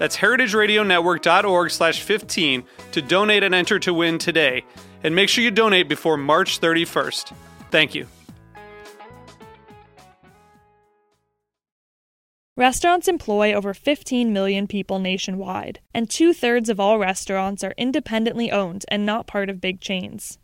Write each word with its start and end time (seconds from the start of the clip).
That's 0.00 0.16
heritageradionetwork.org 0.16 1.70
slash 1.70 2.00
15 2.00 2.64
to 2.92 3.02
donate 3.02 3.42
and 3.42 3.54
enter 3.54 3.78
to 3.80 3.92
win 3.92 4.16
today. 4.16 4.64
And 5.04 5.14
make 5.14 5.28
sure 5.28 5.44
you 5.44 5.50
donate 5.50 5.90
before 5.90 6.16
March 6.16 6.58
31st. 6.58 7.34
Thank 7.70 7.94
you. 7.94 8.06
Restaurants 12.56 13.08
employ 13.08 13.52
over 13.52 13.74
15 13.74 14.32
million 14.32 14.66
people 14.66 15.00
nationwide, 15.00 15.80
and 15.92 16.08
two 16.08 16.32
thirds 16.32 16.70
of 16.70 16.80
all 16.80 16.98
restaurants 16.98 17.62
are 17.62 17.74
independently 17.76 18.50
owned 18.50 18.86
and 18.88 19.04
not 19.04 19.26
part 19.26 19.50
of 19.50 19.60
big 19.60 19.82
chains. 19.82 20.38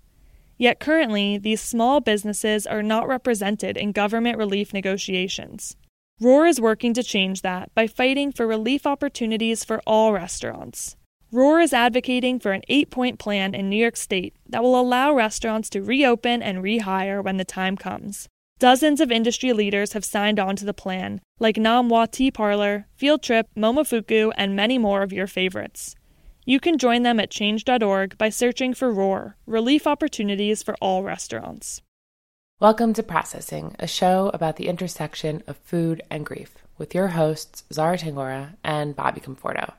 Yet 0.59 0.81
currently, 0.81 1.39
these 1.39 1.63
small 1.63 2.01
businesses 2.03 2.67
are 2.67 2.83
not 2.83 3.09
represented 3.09 3.79
in 3.79 3.93
government 3.93 4.37
relief 4.37 4.75
negotiations. 4.75 5.77
Roar 6.19 6.47
is 6.47 6.59
working 6.59 6.95
to 6.95 7.03
change 7.03 7.43
that 7.43 7.75
by 7.75 7.87
fighting 7.87 8.33
for 8.33 8.47
relief 8.47 8.87
opportunities 8.87 9.65
for 9.65 9.83
all 9.87 10.15
restaurants. 10.15 10.97
Roar 11.31 11.61
is 11.61 11.75
advocating 11.75 12.39
for 12.39 12.53
an 12.53 12.63
eight 12.69 12.89
point 12.89 13.19
plan 13.19 13.55
in 13.55 13.69
New 13.69 13.77
York 13.77 13.99
State 13.99 14.35
that 14.49 14.63
will 14.63 14.81
allow 14.81 15.13
restaurants 15.13 15.69
to 15.71 15.83
reopen 15.83 16.43
and 16.43 16.65
rehire 16.65 17.23
when 17.23 17.37
the 17.37 17.45
time 17.45 17.77
comes. 17.77 18.29
Dozens 18.59 19.03
of 19.03 19.13
industry 19.13 19.53
leaders 19.53 19.93
have 19.93 20.07
signed 20.07 20.41
on 20.41 20.57
to 20.57 20.65
the 20.65 20.73
plan, 20.73 21.21
like 21.39 21.59
Nom 21.59 21.91
Wah 21.91 22.07
Tea 22.07 22.31
Parlor, 22.31 22.87
Field 22.95 23.23
Trip, 23.23 23.47
Momofuku, 23.55 24.33
and 24.39 24.57
many 24.57 24.79
more 24.79 25.03
of 25.03 25.13
your 25.13 25.27
favorites. 25.27 25.95
You 26.47 26.61
can 26.61 26.79
join 26.79 27.03
them 27.03 27.21
at 27.21 27.31
change.org 27.31 28.17
by 28.17 28.31
searching 28.31 28.73
for 28.73 28.91
ROAR 28.91 29.37
Relief 29.45 29.87
Opportunities 29.87 30.63
for 30.63 30.77
All 30.81 31.03
Restaurants. 31.03 31.83
Welcome 32.59 32.95
to 32.95 33.03
Processing, 33.03 33.77
a 33.79 33.87
show 33.87 34.31
about 34.33 34.57
the 34.57 34.69
intersection 34.69 35.43
of 35.47 35.59
food 35.59 36.01
and 36.11 36.25
grief, 36.25 36.55
with 36.79 36.95
your 36.95 37.09
hosts, 37.09 37.65
Zara 37.71 37.99
Tangora 37.99 38.55
and 38.65 38.97
Bobby 38.97 39.21
Conforto. 39.21 39.75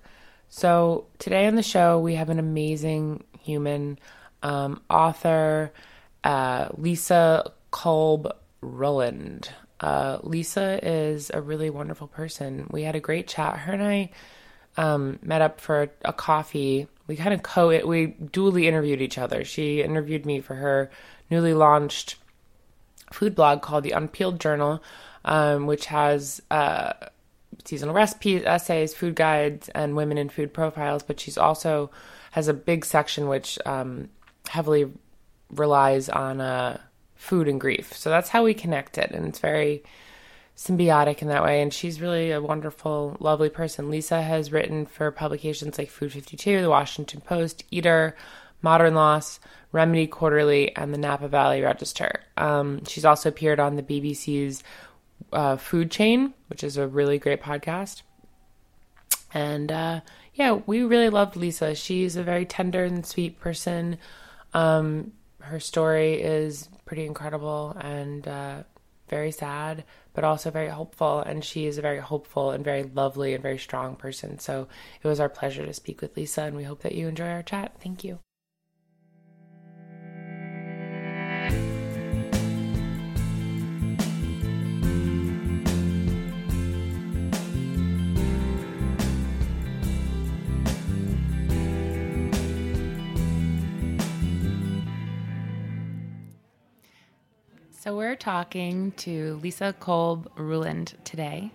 So, 0.48 1.06
today 1.18 1.46
on 1.46 1.54
the 1.54 1.62
show, 1.62 1.98
we 1.98 2.14
have 2.16 2.28
an 2.28 2.38
amazing 2.38 3.24
human 3.40 3.98
um, 4.42 4.82
author, 4.90 5.72
uh, 6.24 6.68
Lisa 6.76 7.52
Kolb 7.70 8.30
Ruland. 8.60 9.50
Uh, 9.80 10.18
Lisa 10.22 10.78
is 10.82 11.30
a 11.32 11.40
really 11.40 11.70
wonderful 11.70 12.06
person. 12.06 12.68
We 12.70 12.82
had 12.82 12.94
a 12.94 13.00
great 13.00 13.26
chat. 13.26 13.58
Her 13.58 13.72
and 13.72 13.82
I 13.82 14.10
um, 14.76 15.18
met 15.22 15.42
up 15.42 15.60
for 15.60 15.90
a 16.04 16.12
coffee. 16.12 16.86
We 17.06 17.16
kind 17.16 17.34
of 17.34 17.42
co 17.42 17.68
we 17.86 18.08
dually 18.08 18.64
interviewed 18.64 19.00
each 19.00 19.18
other. 19.18 19.44
She 19.44 19.82
interviewed 19.82 20.24
me 20.24 20.40
for 20.40 20.54
her 20.54 20.90
newly 21.30 21.54
launched 21.54 22.16
food 23.12 23.34
blog 23.34 23.62
called 23.62 23.84
the 23.84 23.92
Unpeeled 23.92 24.40
Journal, 24.40 24.82
um, 25.24 25.66
which 25.66 25.86
has 25.86 26.40
uh, 26.50 26.92
seasonal 27.64 27.94
recipes, 27.94 28.42
essays, 28.44 28.94
food 28.94 29.14
guides, 29.14 29.68
and 29.70 29.96
women 29.96 30.18
in 30.18 30.28
food 30.28 30.52
profiles. 30.52 31.02
But 31.02 31.20
she's 31.20 31.38
also 31.38 31.90
has 32.32 32.48
a 32.48 32.54
big 32.54 32.84
section 32.84 33.28
which 33.28 33.58
um, 33.66 34.08
heavily 34.48 34.90
relies 35.50 36.08
on 36.08 36.40
uh, 36.40 36.78
food 37.14 37.48
and 37.48 37.60
grief. 37.60 37.94
So 37.96 38.10
that's 38.10 38.30
how 38.30 38.44
we 38.44 38.54
connected, 38.54 39.12
and 39.12 39.26
it's 39.26 39.38
very 39.38 39.82
symbiotic 40.56 41.22
in 41.22 41.28
that 41.28 41.42
way. 41.42 41.62
And 41.62 41.72
she's 41.72 42.00
really 42.00 42.30
a 42.30 42.40
wonderful, 42.40 43.16
lovely 43.20 43.48
person. 43.48 43.90
Lisa 43.90 44.22
has 44.22 44.52
written 44.52 44.86
for 44.86 45.10
publications 45.10 45.78
like 45.78 45.90
Food 45.90 46.12
52, 46.12 46.62
The 46.62 46.68
Washington 46.70 47.20
Post, 47.20 47.64
Eater, 47.70 48.16
Modern 48.60 48.94
Loss, 48.94 49.40
Remedy 49.72 50.06
Quarterly, 50.06 50.74
and 50.76 50.92
the 50.92 50.98
Napa 50.98 51.28
Valley 51.28 51.62
Register. 51.62 52.20
Um, 52.36 52.84
she's 52.84 53.04
also 53.04 53.28
appeared 53.28 53.60
on 53.60 53.76
the 53.76 53.82
BBC's 53.82 54.62
uh, 55.32 55.56
Food 55.56 55.90
Chain, 55.90 56.34
which 56.48 56.62
is 56.64 56.76
a 56.76 56.86
really 56.86 57.18
great 57.18 57.42
podcast. 57.42 58.02
And 59.34 59.72
uh, 59.72 60.00
yeah, 60.34 60.52
we 60.66 60.82
really 60.82 61.08
loved 61.08 61.36
Lisa. 61.36 61.74
She's 61.74 62.16
a 62.16 62.22
very 62.22 62.44
tender 62.44 62.84
and 62.84 63.04
sweet 63.04 63.40
person. 63.40 63.98
Um, 64.54 65.12
her 65.40 65.60
story 65.60 66.14
is 66.14 66.68
pretty 66.84 67.06
incredible 67.06 67.76
and 67.80 68.26
uh, 68.28 68.62
very 69.08 69.30
sad, 69.30 69.84
but 70.14 70.24
also 70.24 70.50
very 70.50 70.68
hopeful. 70.68 71.20
And 71.20 71.44
she 71.44 71.66
is 71.66 71.78
a 71.78 71.82
very 71.82 71.98
hopeful 71.98 72.50
and 72.50 72.64
very 72.64 72.84
lovely 72.84 73.34
and 73.34 73.42
very 73.42 73.58
strong 73.58 73.96
person. 73.96 74.38
So 74.38 74.68
it 75.02 75.08
was 75.08 75.20
our 75.20 75.28
pleasure 75.28 75.66
to 75.66 75.74
speak 75.74 76.00
with 76.00 76.16
Lisa, 76.16 76.42
and 76.42 76.56
we 76.56 76.64
hope 76.64 76.82
that 76.82 76.94
you 76.94 77.08
enjoy 77.08 77.28
our 77.28 77.42
chat. 77.42 77.76
Thank 77.80 78.04
you. 78.04 78.18
So 97.82 97.96
we're 97.96 98.14
talking 98.14 98.92
to 98.98 99.40
Lisa 99.42 99.74
Kolb 99.80 100.30
Ruland 100.36 100.94
today. 101.02 101.50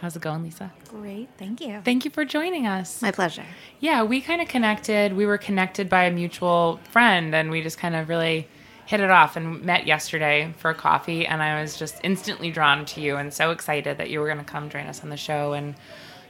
How's 0.00 0.16
it 0.16 0.22
going, 0.22 0.42
Lisa? 0.42 0.72
Great, 0.88 1.28
thank 1.38 1.60
you. 1.60 1.80
Thank 1.84 2.04
you 2.04 2.10
for 2.10 2.24
joining 2.24 2.66
us. 2.66 3.00
My 3.00 3.12
pleasure. 3.12 3.44
Yeah, 3.78 4.02
we 4.02 4.20
kind 4.20 4.42
of 4.42 4.48
connected. 4.48 5.12
We 5.12 5.26
were 5.26 5.38
connected 5.38 5.88
by 5.88 6.06
a 6.06 6.10
mutual 6.10 6.80
friend, 6.90 7.32
and 7.32 7.52
we 7.52 7.62
just 7.62 7.78
kind 7.78 7.94
of 7.94 8.08
really 8.08 8.48
hit 8.86 8.98
it 8.98 9.10
off 9.10 9.36
and 9.36 9.62
met 9.62 9.86
yesterday 9.86 10.52
for 10.58 10.72
a 10.72 10.74
coffee. 10.74 11.24
And 11.24 11.40
I 11.40 11.62
was 11.62 11.76
just 11.76 12.00
instantly 12.02 12.50
drawn 12.50 12.84
to 12.86 13.00
you 13.00 13.14
and 13.14 13.32
so 13.32 13.52
excited 13.52 13.96
that 13.98 14.10
you 14.10 14.18
were 14.18 14.26
going 14.26 14.38
to 14.38 14.44
come 14.44 14.70
join 14.70 14.88
us 14.88 15.04
on 15.04 15.08
the 15.08 15.16
show. 15.16 15.52
And 15.52 15.76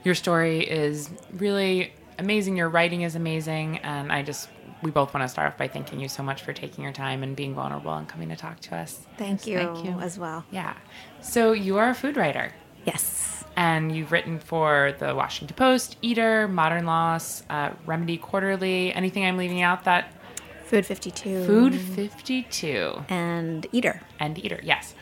your 0.04 0.14
story 0.14 0.69
is 0.69 1.08
really 1.32 1.94
amazing. 2.19 2.58
Your 2.58 2.69
writing 2.69 3.00
is 3.00 3.14
amazing. 3.14 3.78
And 3.78 4.12
I 4.12 4.22
just 4.22 4.50
we 4.82 4.91
both 4.91 5.12
want 5.15 5.23
to 5.25 5.29
start 5.29 5.49
off 5.53 5.59
by 5.59 5.69
thanking 5.69 6.00
you 6.00 6.09
so 6.09 6.23
much 6.23 6.43
for 6.43 6.53
taking 6.53 6.82
your 6.85 6.93
time 6.93 7.23
and 7.23 7.37
being 7.37 7.55
vulnerable 7.55 7.93
and 7.94 8.09
coming 8.09 8.29
to 8.31 8.37
talk 8.37 8.61
to 8.61 8.77
us. 8.77 9.00
Thank 9.19 9.47
you, 9.47 9.59
Thank 9.59 9.85
you. 9.85 9.93
as 10.00 10.19
well. 10.19 10.44
Yeah. 10.50 10.75
So 11.21 11.53
you 11.53 11.77
are 11.79 11.91
a 11.91 11.94
food 11.94 12.17
writer. 12.17 12.53
Yes. 12.85 13.44
And 13.56 13.94
you've 13.94 14.11
written 14.12 14.38
for 14.38 14.94
the 14.99 15.15
Washington 15.15 15.55
Post, 15.55 15.97
Eater, 16.00 16.49
Modern 16.49 16.87
Loss, 16.87 17.43
uh, 17.50 17.71
Remedy 17.85 18.17
Quarterly. 18.17 18.93
Anything 18.94 19.25
I'm 19.27 19.37
leaving 19.37 19.61
out 19.61 19.85
that 19.85 20.15
Food 20.65 20.87
52. 20.87 21.44
Food 21.47 21.75
52 21.75 23.05
And 23.09 23.67
Eater. 23.73 24.00
and 24.21 24.38
Eater, 24.38 24.61
yes. 24.62 24.94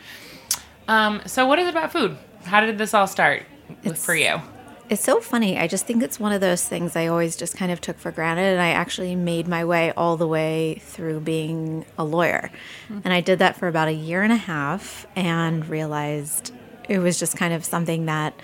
Um, 0.88 1.20
so 1.26 1.46
what 1.46 1.58
is 1.58 1.66
it 1.66 1.70
about 1.70 1.92
food? 1.92 2.16
How 2.44 2.60
did 2.60 2.78
this 2.78 2.94
all 2.94 3.06
start 3.06 3.44
with, 3.84 3.98
for 3.98 4.14
you? 4.14 4.40
It's 4.88 5.04
so 5.04 5.20
funny. 5.20 5.58
I 5.58 5.66
just 5.66 5.86
think 5.86 6.02
it's 6.02 6.18
one 6.18 6.32
of 6.32 6.40
those 6.40 6.66
things 6.66 6.96
I 6.96 7.08
always 7.08 7.36
just 7.36 7.56
kind 7.56 7.70
of 7.70 7.80
took 7.80 7.98
for 7.98 8.10
granted. 8.10 8.52
And 8.52 8.60
I 8.60 8.70
actually 8.70 9.14
made 9.14 9.46
my 9.46 9.64
way 9.64 9.92
all 9.92 10.16
the 10.16 10.26
way 10.26 10.80
through 10.82 11.20
being 11.20 11.84
a 11.98 12.04
lawyer. 12.04 12.50
Mm-hmm. 12.88 13.00
And 13.04 13.12
I 13.12 13.20
did 13.20 13.38
that 13.40 13.56
for 13.56 13.68
about 13.68 13.88
a 13.88 13.92
year 13.92 14.22
and 14.22 14.32
a 14.32 14.36
half 14.36 15.06
and 15.14 15.66
realized 15.68 16.52
it 16.88 17.00
was 17.00 17.18
just 17.18 17.36
kind 17.36 17.52
of 17.52 17.64
something 17.64 18.06
that 18.06 18.34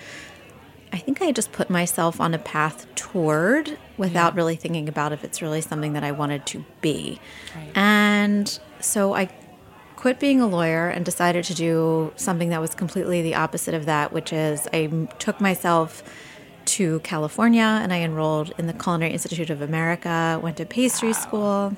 I 0.93 0.97
think 0.97 1.21
I 1.21 1.31
just 1.31 1.51
put 1.51 1.69
myself 1.69 2.21
on 2.21 2.33
a 2.33 2.37
path 2.37 2.87
toward 2.95 3.77
without 3.97 4.35
really 4.35 4.55
thinking 4.55 4.87
about 4.87 5.11
if 5.11 5.23
it's 5.23 5.41
really 5.41 5.61
something 5.61 5.93
that 5.93 6.03
I 6.03 6.11
wanted 6.11 6.45
to 6.47 6.63
be. 6.79 7.19
Right. 7.55 7.71
And 7.75 8.59
so 8.79 9.13
I 9.13 9.29
quit 9.95 10.19
being 10.19 10.39
a 10.39 10.47
lawyer 10.47 10.87
and 10.87 11.03
decided 11.03 11.43
to 11.45 11.53
do 11.53 12.13
something 12.15 12.49
that 12.49 12.61
was 12.61 12.75
completely 12.75 13.21
the 13.23 13.35
opposite 13.35 13.73
of 13.73 13.85
that, 13.87 14.13
which 14.13 14.31
is 14.31 14.67
I 14.71 14.85
took 15.17 15.41
myself 15.41 16.03
to 16.65 16.99
California 17.01 17.61
and 17.81 17.91
I 17.93 17.99
enrolled 18.01 18.53
in 18.57 18.67
the 18.67 18.73
Culinary 18.73 19.11
Institute 19.11 19.49
of 19.49 19.61
America, 19.61 20.39
went 20.41 20.57
to 20.57 20.65
pastry 20.65 21.13
school, 21.13 21.75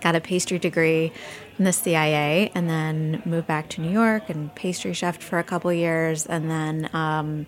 got 0.00 0.14
a 0.14 0.20
pastry 0.20 0.58
degree 0.58 1.12
in 1.58 1.64
the 1.64 1.72
CIA, 1.72 2.50
and 2.54 2.68
then 2.68 3.22
moved 3.24 3.46
back 3.46 3.68
to 3.70 3.80
New 3.80 3.90
York 3.90 4.28
and 4.30 4.54
pastry 4.54 4.92
chef 4.92 5.18
for 5.18 5.38
a 5.38 5.44
couple 5.44 5.72
years, 5.72 6.26
and 6.26 6.50
then. 6.50 6.88
Um, 6.92 7.46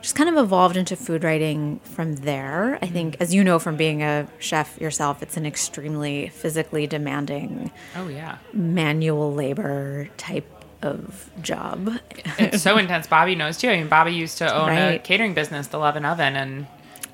just 0.00 0.14
kind 0.14 0.30
of 0.30 0.36
evolved 0.36 0.76
into 0.76 0.94
food 0.94 1.24
writing 1.24 1.80
from 1.82 2.14
there. 2.14 2.78
I 2.80 2.86
think, 2.86 3.16
as 3.18 3.34
you 3.34 3.42
know 3.42 3.58
from 3.58 3.76
being 3.76 4.00
a 4.00 4.28
chef 4.38 4.80
yourself, 4.80 5.24
it's 5.24 5.36
an 5.36 5.44
extremely 5.44 6.28
physically 6.28 6.86
demanding 6.86 7.72
Oh, 7.96 8.06
yeah. 8.06 8.38
manual 8.52 9.34
labor 9.34 10.08
type 10.16 10.46
of 10.82 11.30
job. 11.42 11.90
It's 12.38 12.62
so 12.62 12.78
intense. 12.78 13.06
Bobby 13.06 13.34
knows 13.34 13.58
too. 13.58 13.68
I 13.68 13.76
mean, 13.78 13.88
Bobby 13.88 14.12
used 14.12 14.38
to 14.38 14.54
own 14.54 14.70
a 14.70 14.98
catering 14.98 15.34
business, 15.34 15.66
the 15.68 15.78
Love 15.78 15.96
and 15.96 16.06
Oven, 16.06 16.36
and 16.36 16.66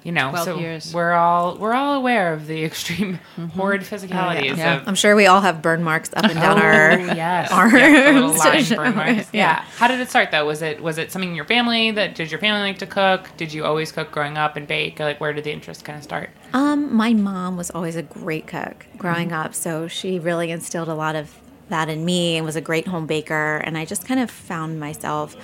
you 0.02 0.12
know, 0.12 0.34
so 0.44 0.58
years. 0.58 0.92
we're 0.92 1.12
all 1.14 1.56
we're 1.56 1.72
all 1.72 1.94
aware 1.94 2.34
of 2.34 2.46
the 2.46 2.62
extreme 2.70 3.14
horrid 3.54 3.80
physicalities 3.80 4.58
Yeah. 4.58 4.82
of 4.82 4.86
I'm 4.88 4.94
sure 4.96 5.16
we 5.16 5.24
all 5.26 5.40
have 5.40 5.62
burn 5.62 5.82
marks 5.82 6.10
up 6.14 6.26
and 6.26 6.34
down 6.34 6.60
our 6.60 6.90
Oh, 6.92 6.96
yes. 7.14 7.50
arms. 7.52 7.72
Yeah, 7.72 8.12
the 8.12 8.20
little 8.20 8.32
to 8.34 8.38
line 8.38 8.68
burn 8.76 8.94
marks. 8.96 9.20
it. 9.28 9.28
Yeah. 9.32 9.62
How 9.78 9.88
did 9.88 10.00
it 10.00 10.10
start 10.10 10.30
though? 10.30 10.44
Was 10.44 10.60
it 10.60 10.82
was 10.82 10.98
it 10.98 11.10
something 11.10 11.30
in 11.30 11.34
your 11.34 11.46
family 11.46 11.90
that 11.92 12.14
did 12.14 12.30
your 12.30 12.38
family 12.38 12.60
like 12.68 12.78
to 12.80 12.86
cook? 12.86 13.30
Did 13.38 13.54
you 13.54 13.64
always 13.64 13.92
cook 13.92 14.10
growing 14.12 14.36
up 14.36 14.56
and 14.56 14.66
bake? 14.68 15.00
Like 15.00 15.22
where 15.22 15.32
did 15.32 15.44
the 15.44 15.52
interest 15.52 15.86
kind 15.86 15.96
of 15.96 16.04
start? 16.04 16.28
Um, 16.52 16.94
my 16.94 17.14
mom 17.14 17.56
was 17.56 17.70
always 17.70 17.96
a 17.96 18.02
great 18.02 18.46
cook 18.46 18.84
growing 18.98 19.32
up, 19.32 19.54
so 19.54 19.88
she 19.88 20.18
really 20.18 20.50
instilled 20.50 20.88
a 20.90 20.94
lot 20.94 21.16
of 21.16 21.34
that 21.68 21.88
in 21.88 22.04
me 22.04 22.36
and 22.36 22.44
was 22.44 22.56
a 22.56 22.60
great 22.60 22.86
home 22.86 23.06
baker. 23.06 23.56
And 23.58 23.76
I 23.78 23.84
just 23.84 24.06
kind 24.06 24.20
of 24.20 24.30
found 24.30 24.78
myself, 24.80 25.36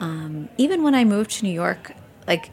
um, 0.00 0.48
even 0.58 0.82
when 0.82 0.94
I 0.94 1.04
moved 1.04 1.30
to 1.32 1.44
New 1.44 1.52
York, 1.52 1.92
like, 2.26 2.50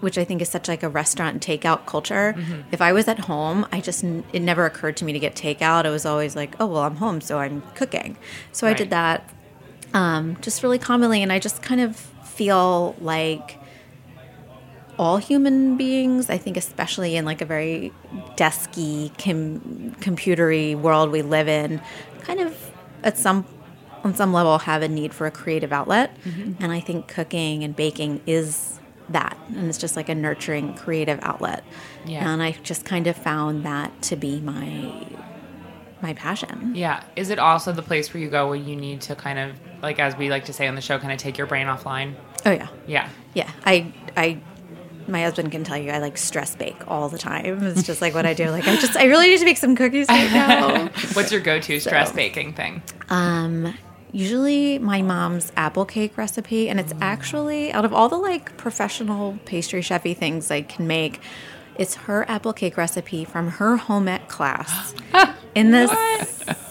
which 0.00 0.18
I 0.18 0.24
think 0.24 0.42
is 0.42 0.50
such 0.50 0.68
like 0.68 0.82
a 0.82 0.88
restaurant 0.88 1.32
and 1.34 1.40
takeout 1.40 1.86
culture. 1.86 2.34
If 2.72 2.82
I 2.82 2.92
was 2.92 3.08
at 3.08 3.20
home, 3.20 3.66
I 3.72 3.80
just 3.80 4.04
it 4.04 4.40
never 4.40 4.66
occurred 4.66 4.96
to 4.98 5.04
me 5.04 5.12
to 5.14 5.18
get 5.18 5.34
takeout. 5.34 5.84
It 5.86 5.90
was 5.90 6.04
always 6.04 6.36
like, 6.36 6.54
oh 6.60 6.66
well, 6.66 6.82
I'm 6.82 6.96
home, 6.96 7.20
so 7.22 7.38
I'm 7.38 7.62
cooking. 7.74 8.18
So 8.52 8.66
I 8.66 8.70
did 8.74 8.90
that, 8.90 9.30
um, 9.94 10.36
just 10.42 10.62
really 10.62 10.78
commonly, 10.78 11.22
and 11.22 11.32
I 11.32 11.38
just 11.38 11.62
kind 11.62 11.80
of 11.80 11.96
feel 11.96 12.94
like 13.00 13.58
all 14.98 15.16
human 15.16 15.76
beings, 15.76 16.28
I 16.28 16.36
think, 16.38 16.56
especially 16.56 17.16
in 17.16 17.24
like 17.24 17.40
a 17.40 17.44
very 17.46 17.92
desky, 18.36 19.10
com- 19.18 19.94
computery 20.00 20.76
world 20.78 21.10
we 21.10 21.22
live 21.22 21.48
in, 21.48 21.80
kind 22.24 22.40
of 22.40 22.70
at 23.02 23.18
some 23.18 23.46
on 24.02 24.14
some 24.14 24.32
level 24.32 24.58
have 24.58 24.82
a 24.82 24.88
need 24.88 25.14
for 25.14 25.26
a 25.26 25.30
creative 25.30 25.72
outlet, 25.72 26.16
mm-hmm. 26.24 26.62
and 26.62 26.72
I 26.72 26.80
think 26.80 27.08
cooking 27.08 27.64
and 27.64 27.74
baking 27.74 28.20
is 28.26 28.78
that, 29.08 29.38
and 29.48 29.68
it's 29.68 29.78
just 29.78 29.96
like 29.96 30.08
a 30.08 30.14
nurturing 30.14 30.74
creative 30.74 31.18
outlet. 31.22 31.64
Yeah. 32.06 32.30
And 32.30 32.42
I 32.42 32.52
just 32.62 32.84
kind 32.84 33.06
of 33.06 33.16
found 33.16 33.64
that 33.64 34.02
to 34.02 34.16
be 34.16 34.40
my 34.40 35.06
my 36.02 36.12
passion. 36.12 36.72
Yeah. 36.74 37.02
Is 37.16 37.30
it 37.30 37.38
also 37.38 37.72
the 37.72 37.82
place 37.82 38.12
where 38.12 38.22
you 38.22 38.28
go 38.28 38.46
where 38.48 38.56
you 38.56 38.76
need 38.76 39.00
to 39.02 39.14
kind 39.16 39.38
of 39.38 39.52
like 39.82 39.98
as 39.98 40.14
we 40.16 40.28
like 40.28 40.44
to 40.46 40.52
say 40.52 40.66
on 40.66 40.74
the 40.74 40.82
show, 40.82 40.98
kind 40.98 41.12
of 41.12 41.18
take 41.18 41.38
your 41.38 41.46
brain 41.46 41.66
offline? 41.66 42.14
Oh 42.44 42.50
yeah, 42.50 42.68
Yeah. 42.86 43.08
yeah. 43.32 43.50
I 43.64 43.92
I 44.16 44.38
my 45.08 45.22
husband 45.22 45.52
can 45.52 45.64
tell 45.64 45.76
you 45.76 45.90
I 45.90 45.98
like 45.98 46.16
stress 46.16 46.56
bake 46.56 46.76
all 46.88 47.08
the 47.08 47.18
time. 47.18 47.62
It's 47.62 47.82
just 47.82 48.00
like 48.00 48.14
what 48.14 48.26
I 48.26 48.34
do. 48.34 48.50
Like 48.50 48.66
I 48.66 48.76
just 48.76 48.96
I 48.96 49.04
really 49.04 49.28
need 49.28 49.38
to 49.38 49.44
make 49.44 49.58
some 49.58 49.76
cookies 49.76 50.08
right 50.08 50.32
now. 50.32 50.88
What's 51.12 51.32
your 51.32 51.40
go-to 51.40 51.80
stress 51.80 52.12
baking 52.12 52.54
thing? 52.54 52.82
Um, 53.08 53.74
usually 54.12 54.78
my 54.78 55.02
mom's 55.02 55.52
apple 55.56 55.84
cake 55.84 56.16
recipe, 56.16 56.68
and 56.68 56.78
it's 56.80 56.92
actually 57.00 57.72
out 57.72 57.84
of 57.84 57.92
all 57.92 58.08
the 58.08 58.16
like 58.16 58.56
professional 58.56 59.38
pastry 59.44 59.80
chefy 59.80 60.16
things 60.16 60.50
I 60.50 60.62
can 60.62 60.86
make, 60.86 61.20
it's 61.76 61.94
her 61.94 62.28
apple 62.30 62.52
cake 62.52 62.76
recipe 62.76 63.24
from 63.24 63.48
her 63.52 63.76
home 63.76 64.08
ec 64.08 64.28
class 64.28 64.94
in 65.54 65.70
the 65.70 65.86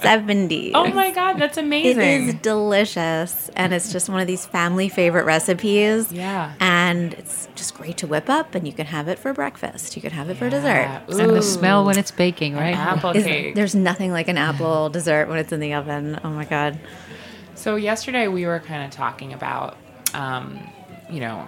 seventies. 0.01 0.71
Oh 0.75 0.87
my 0.87 1.11
god, 1.11 1.33
that's 1.39 1.57
It 1.57 1.63
amazing. 1.63 2.27
is 2.29 2.33
delicious, 2.35 3.49
and 3.55 3.73
it's 3.73 3.91
just 3.91 4.09
one 4.09 4.19
of 4.21 4.27
these 4.27 4.45
family 4.45 4.89
favorite 4.89 5.25
recipes. 5.25 6.11
Yeah. 6.11 6.53
and 6.59 7.13
it's 7.13 7.47
just 7.55 7.75
great 7.75 7.97
to 7.97 8.07
whip 8.07 8.29
up, 8.29 8.55
and 8.55 8.65
you 8.67 8.73
can 8.73 8.85
have 8.87 9.07
it 9.07 9.19
for 9.19 9.33
breakfast. 9.33 9.95
You 9.95 10.01
can 10.01 10.11
have 10.11 10.29
it 10.29 10.37
for 10.37 10.49
dessert. 10.49 11.01
And 11.07 11.29
the 11.29 11.41
smell 11.41 11.85
when 11.85 11.97
it's 11.97 12.11
baking, 12.11 12.55
right? 12.55 12.75
apple 12.75 13.11
Is- 13.11 13.23
cake. 13.23 13.55
there's 13.55 13.75
nothing 13.75 14.11
like 14.11 14.27
an 14.27 14.37
apple 14.37 14.89
dessert 14.89 15.27
when 15.29 15.37
it's 15.39 15.51
in 15.51 15.59
the 15.59 15.73
oven. 15.73 16.19
Oh 16.23 16.29
my 16.29 16.45
god. 16.45 16.79
So 17.55 17.75
yesterday 17.75 18.27
we 18.27 18.45
were 18.45 18.59
kind 18.59 18.83
of 18.83 18.91
talking 18.91 19.31
about, 19.31 19.77
um, 20.13 20.59
you 21.09 21.19
know, 21.21 21.47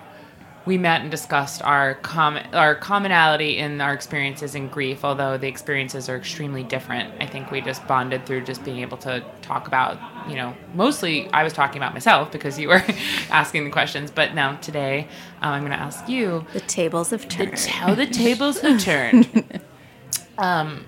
we 0.65 0.77
met 0.77 1.01
and 1.01 1.11
discussed 1.11 1.61
our 1.61 1.95
com- 1.95 2.39
our 2.53 2.75
commonality 2.75 3.57
in 3.57 3.81
our 3.81 3.93
experiences 3.93 4.55
in 4.55 4.67
grief. 4.67 5.05
Although 5.05 5.37
the 5.37 5.47
experiences 5.47 6.09
are 6.09 6.17
extremely 6.17 6.63
different, 6.63 7.13
I 7.21 7.27
think 7.27 7.51
we 7.51 7.61
just 7.61 7.85
bonded 7.87 8.25
through 8.25 8.45
just 8.45 8.63
being 8.63 8.79
able 8.79 8.97
to 8.99 9.23
talk 9.41 9.67
about, 9.67 9.99
you 10.27 10.35
know, 10.35 10.55
mostly 10.73 11.29
I 11.29 11.43
was 11.43 11.53
talking 11.53 11.77
about 11.77 11.93
myself 11.93 12.31
because 12.31 12.57
you 12.57 12.69
were 12.69 12.83
asking 13.29 13.65
the 13.65 13.69
questions. 13.69 14.09
But 14.09 14.33
now 14.33 14.55
today 14.57 15.07
um, 15.41 15.53
I'm 15.53 15.61
going 15.61 15.71
to 15.71 15.77
ask 15.77 16.09
you 16.09 16.45
The 16.53 16.61
tables 16.61 17.11
have 17.11 17.27
turned. 17.27 17.53
It's 17.53 17.65
how 17.67 17.93
the 17.93 18.07
tables 18.07 18.59
have 18.61 18.81
turned. 18.81 19.61
um, 20.37 20.85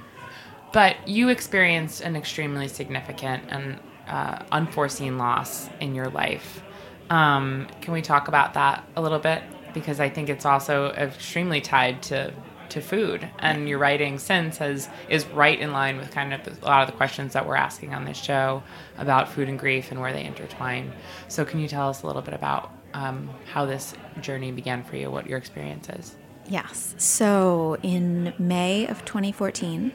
but 0.74 1.08
you 1.08 1.30
experienced 1.30 2.02
an 2.02 2.16
extremely 2.16 2.68
significant 2.68 3.44
and 3.50 3.80
uh, 4.08 4.44
unforeseen 4.52 5.18
loss 5.18 5.70
in 5.80 5.94
your 5.94 6.10
life. 6.10 6.62
Um, 7.10 7.68
can 7.82 7.94
we 7.94 8.02
talk 8.02 8.28
about 8.28 8.56
that 8.56 8.84
a 8.96 9.02
little 9.02 9.20
bit? 9.20 9.42
Because 9.74 10.00
I 10.00 10.10
think 10.10 10.30
it's 10.30 10.46
also 10.46 10.92
extremely 10.92 11.62
tied 11.62 12.02
to 12.04 12.34
to 12.70 12.82
food, 12.82 13.30
and 13.40 13.70
your 13.70 13.80
writing 13.80 14.20
since 14.20 14.58
has 14.58 14.90
is 15.08 15.26
right 15.28 15.58
in 15.58 15.72
line 15.72 15.96
with 15.96 16.12
kind 16.12 16.34
of 16.34 16.42
a 16.46 16.66
lot 16.66 16.82
of 16.82 16.88
the 16.88 16.98
questions 16.98 17.32
that 17.32 17.48
we're 17.48 17.56
asking 17.56 17.94
on 17.94 18.04
this 18.04 18.18
show 18.18 18.62
about 18.98 19.30
food 19.30 19.48
and 19.48 19.58
grief 19.58 19.90
and 19.90 20.02
where 20.02 20.12
they 20.12 20.26
intertwine. 20.26 20.92
So, 21.30 21.46
can 21.46 21.62
you 21.62 21.68
tell 21.70 21.90
us 21.90 22.04
a 22.04 22.08
little 22.08 22.22
bit 22.22 22.34
about 22.34 22.72
um, 22.94 23.30
how 23.46 23.66
this 23.66 23.94
journey 24.20 24.52
began 24.52 24.84
for 24.84 24.98
you? 24.98 25.10
What 25.10 25.28
your 25.28 25.38
experience 25.38 25.88
is? 25.90 26.16
Yes. 26.50 26.96
So 26.98 27.78
in 27.84 28.34
May 28.40 28.88
of 28.88 29.04
2014, 29.04 29.92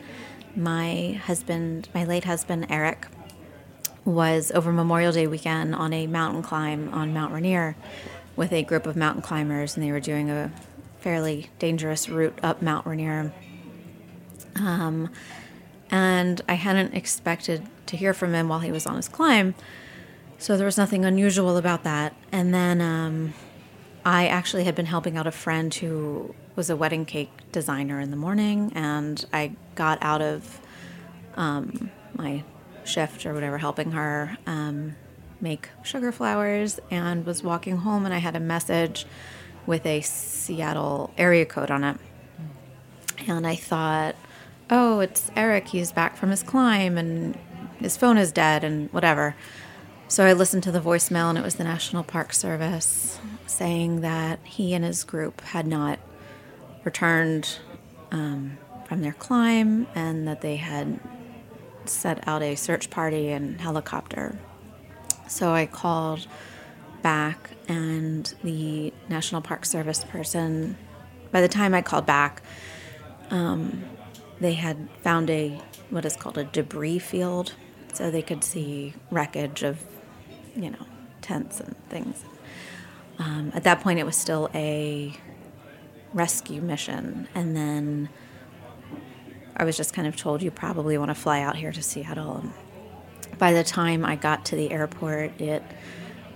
my 0.55 1.21
husband, 1.25 1.89
my 1.95 2.05
late 2.05 2.25
husband, 2.25 2.67
Erik, 2.69 3.07
was 4.05 4.53
over 4.53 4.73
Memorial 4.73 5.13
Day 5.13 5.27
weekend 5.27 5.75
on 5.75 5.93
a 5.93 6.07
mountain 6.07 6.43
climb 6.43 6.93
on 6.93 7.15
Mount 7.15 7.33
Rainier 7.33 7.77
with 8.37 8.53
a 8.53 8.63
group 8.63 8.87
of 8.87 8.97
mountain 8.97 9.23
climbers, 9.23 9.77
and 9.77 9.85
they 9.85 9.93
were 9.93 10.01
doing 10.01 10.31
a 10.31 10.53
fairly 11.01 11.51
dangerous 11.59 12.09
route 12.09 12.39
up 12.43 12.63
Mount 12.63 12.87
Rainier. 12.87 13.33
Um, 14.57 15.11
and 15.91 16.41
I 16.49 16.55
hadn't 16.55 16.95
expected 16.95 17.67
to 17.87 17.97
hear 17.97 18.15
from 18.15 18.35
him 18.35 18.49
while 18.49 18.61
he 18.61 18.73
was 18.73 18.87
on 18.87 18.97
his 18.97 19.09
climb. 19.09 19.55
So 20.39 20.57
there 20.57 20.67
was 20.67 20.79
nothing 20.79 21.05
unusual 21.05 21.57
about 21.57 21.85
that. 21.85 22.15
And 22.31 22.55
then 22.55 22.81
um, 22.81 23.35
I 24.05 24.27
actually 24.27 24.65
had 24.65 24.75
been 24.75 24.87
helping 24.87 25.17
out 25.17 25.27
a 25.27 25.33
friend 25.33 25.73
who 25.73 26.35
was 26.57 26.71
a 26.71 26.77
wedding 26.77 27.05
cake 27.05 27.31
designer 27.53 28.01
in 28.01 28.11
the 28.11 28.17
morning, 28.17 28.73
and 28.75 29.25
I 29.33 29.53
got 29.75 29.99
out 30.03 30.21
of 30.21 30.61
um, 31.37 31.91
my 32.15 32.45
shift 32.85 33.25
or 33.27 33.35
whatever, 33.35 33.59
helping 33.59 33.93
her 33.93 34.37
um, 34.47 34.97
make 35.43 35.69
sugar 35.83 36.13
flowers, 36.13 36.81
and 36.91 37.27
was 37.27 37.43
walking 37.43 37.79
home, 37.79 38.05
and 38.05 38.15
I 38.15 38.19
had 38.19 38.37
a 38.37 38.41
message 38.41 39.05
with 39.67 39.85
a 39.85 40.01
Seattle 40.01 41.13
area 41.19 41.45
code 41.45 41.71
on 41.71 41.85
it. 41.85 41.97
And 43.27 43.47
I 43.47 43.57
thought, 43.57 44.15
oh, 44.71 45.01
it's 45.01 45.31
Erik. 45.37 45.69
He's 45.69 45.93
back 45.93 46.17
from 46.17 46.31
his 46.31 46.43
climb, 46.43 46.97
and 46.97 47.37
his 47.79 47.97
phone 47.97 48.17
is 48.17 48.33
dead, 48.33 48.65
and 48.65 48.93
whatever. 48.93 49.35
So 50.09 50.25
I 50.25 50.33
listened 50.33 50.63
to 50.65 50.73
the 50.73 50.81
voicemail, 50.81 51.29
and 51.29 51.39
it 51.39 51.45
was 51.45 51.57
the 51.57 51.65
National 51.65 52.05
Park 52.05 52.33
Service 52.33 53.19
saying 53.47 54.01
that 54.03 54.39
he 54.45 54.75
and 54.75 54.85
his 54.85 55.05
group 55.05 55.41
had 55.41 55.67
not 55.67 55.99
returned 56.85 57.59
um, 58.11 58.59
from 58.87 59.01
their 59.01 59.13
climb 59.13 59.87
and 59.95 60.27
that 60.29 60.41
they 60.41 60.57
had 60.57 61.01
set 61.85 62.27
out 62.29 62.43
a 62.43 62.55
search 62.55 62.91
party 62.91 63.31
and 63.31 63.61
helicopter. 63.61 64.39
So 65.33 65.55
I 65.55 65.65
called 65.65 66.27
back, 67.01 67.53
and 67.67 68.33
the 68.45 68.93
National 69.09 69.41
Park 69.41 69.65
Service 69.65 70.05
person, 70.05 70.77
by 71.31 71.41
the 71.41 71.49
time 71.49 71.75
I 71.75 71.81
called 71.81 72.05
back, 72.05 72.43
um, 73.31 73.83
they 74.41 74.53
had 74.53 74.91
found 75.01 75.31
a 75.31 75.59
what 75.89 76.05
is 76.05 76.17
called 76.17 76.37
a 76.37 76.45
debris 76.45 76.99
field, 76.99 77.55
so 77.95 78.11
they 78.11 78.21
could 78.21 78.45
see 78.45 78.93
wreckage 79.11 79.63
of, 79.63 79.83
you 80.55 80.71
know, 80.71 80.87
tents 81.23 81.61
and 81.61 81.75
things. 81.89 82.23
Um, 83.19 83.53
at 83.55 83.65
that 83.65 83.81
point, 83.81 83.99
it 83.99 84.05
was 84.05 84.17
still 84.17 84.51
a 84.55 85.15
rescue 86.13 86.61
mission, 86.61 87.27
and 87.35 87.57
then 87.57 88.11
I 89.57 89.65
was 89.65 89.79
just 89.79 89.95
kind 89.95 90.07
of 90.07 90.15
told 90.15 90.43
you 90.43 90.51
probably 90.51 90.99
want 90.99 91.09
to 91.09 91.15
fly 91.15 91.41
out 91.41 91.57
here 91.57 91.73
to 91.73 91.83
Seattle. 91.83 92.37
And 92.37 92.53
by 93.39 93.53
the 93.53 93.65
time 93.65 94.05
I 94.05 94.17
got 94.17 94.45
to 94.47 94.57
the 94.57 94.71
airport, 94.71 95.41
it 95.41 95.63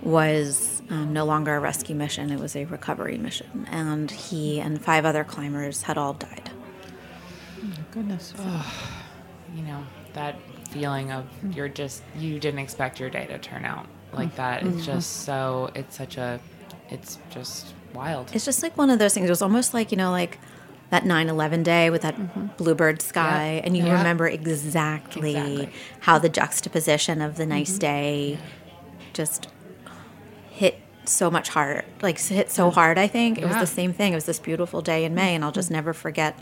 was 0.01 0.81
um, 0.89 1.13
no 1.13 1.25
longer 1.25 1.55
a 1.55 1.59
rescue 1.59 1.95
mission; 1.95 2.31
it 2.31 2.39
was 2.39 2.55
a 2.55 2.65
recovery 2.65 3.17
mission, 3.17 3.67
and 3.71 4.09
he 4.09 4.59
and 4.59 4.81
five 4.81 5.05
other 5.05 5.23
climbers 5.23 5.83
had 5.83 5.97
all 5.97 6.13
died. 6.13 6.49
Oh, 7.63 7.67
Goodness. 7.91 8.33
you 9.55 9.63
know 9.63 9.83
that 10.13 10.35
feeling 10.69 11.11
of 11.11 11.25
hmm. 11.25 11.51
you're 11.51 11.69
just 11.69 12.03
you 12.17 12.39
didn't 12.39 12.59
expect 12.59 12.99
your 12.99 13.09
day 13.09 13.25
to 13.25 13.37
turn 13.39 13.63
out 13.63 13.87
like 14.11 14.31
mm. 14.33 14.35
that 14.35 14.61
it's 14.63 14.69
mm-hmm. 14.69 14.81
just 14.81 15.23
so 15.23 15.71
it's 15.75 15.95
such 15.95 16.17
a 16.17 16.39
it's 16.89 17.17
just 17.29 17.73
wild 17.93 18.29
It's 18.33 18.45
just 18.45 18.63
like 18.63 18.77
one 18.77 18.89
of 18.89 18.99
those 18.99 19.13
things. 19.13 19.27
It 19.27 19.31
was 19.31 19.41
almost 19.41 19.73
like, 19.73 19.91
you 19.91 19.97
know, 19.97 20.11
like 20.11 20.39
that 20.89 21.05
9 21.05 21.29
11 21.29 21.63
day 21.63 21.89
with 21.89 22.01
that 22.01 22.15
mm-hmm. 22.15 22.47
bluebird 22.57 23.01
sky, 23.01 23.55
Yeah. 23.55 23.61
and 23.65 23.75
you 23.77 23.85
Yeah. 23.85 23.97
remember 23.97 24.27
exactly, 24.27 25.35
Exactly. 25.35 25.69
how 26.01 26.17
the 26.17 26.29
juxtaposition 26.29 27.21
of 27.21 27.35
the 27.37 27.43
mm-hmm. 27.43 27.51
nice 27.51 27.77
day 27.77 28.37
just 29.13 29.47
hit 30.51 30.79
so 31.05 31.29
much 31.29 31.49
hard. 31.49 31.85
Like, 32.01 32.19
hit 32.19 32.51
so 32.51 32.69
hard, 32.69 32.97
I 32.97 33.07
think. 33.07 33.37
It 33.37 33.45
was 33.45 33.57
the 33.57 33.67
same 33.67 33.93
thing. 33.93 34.13
It 34.13 34.15
was 34.15 34.25
this 34.25 34.39
beautiful 34.39 34.81
day 34.81 35.05
in 35.05 35.13
May, 35.15 35.35
and 35.35 35.43
I'll 35.43 35.51
just 35.51 35.67
mm-hmm. 35.67 35.75
never 35.75 35.93
forget 35.93 36.37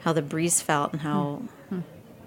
how 0.00 0.12
the 0.12 0.22
breeze 0.22 0.60
felt 0.60 0.92
and 0.92 1.02
how 1.02 1.42
hmm. 1.68 1.80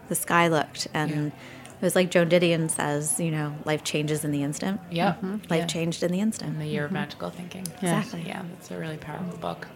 the 0.07 0.15
sky 0.15 0.47
looked. 0.47 0.87
And 0.93 1.33
it 1.81 1.81
was 1.81 1.95
like 1.95 2.09
Joan 2.09 2.29
Didion 2.29 2.69
says, 2.69 3.19
you 3.19 3.31
know, 3.31 3.55
life 3.65 3.83
changes 3.83 4.23
in 4.23 4.31
the 4.31 4.43
instant. 4.43 4.79
yeah 4.89 5.15
Life 5.21 5.43
Yeah. 5.49 5.65
changed 5.65 6.03
in 6.03 6.11
the 6.11 6.21
instant. 6.21 6.53
in 6.53 6.59
the 6.59 6.67
year 6.67 6.85
of 6.85 6.91
magical 6.91 7.29
thinking 7.29 7.67
Exactly. 7.81 8.23
yeah 8.25 8.43
it's 8.57 8.71
a 8.71 8.77
really 8.77 8.97
powerful 8.97 9.37
book 9.37 9.67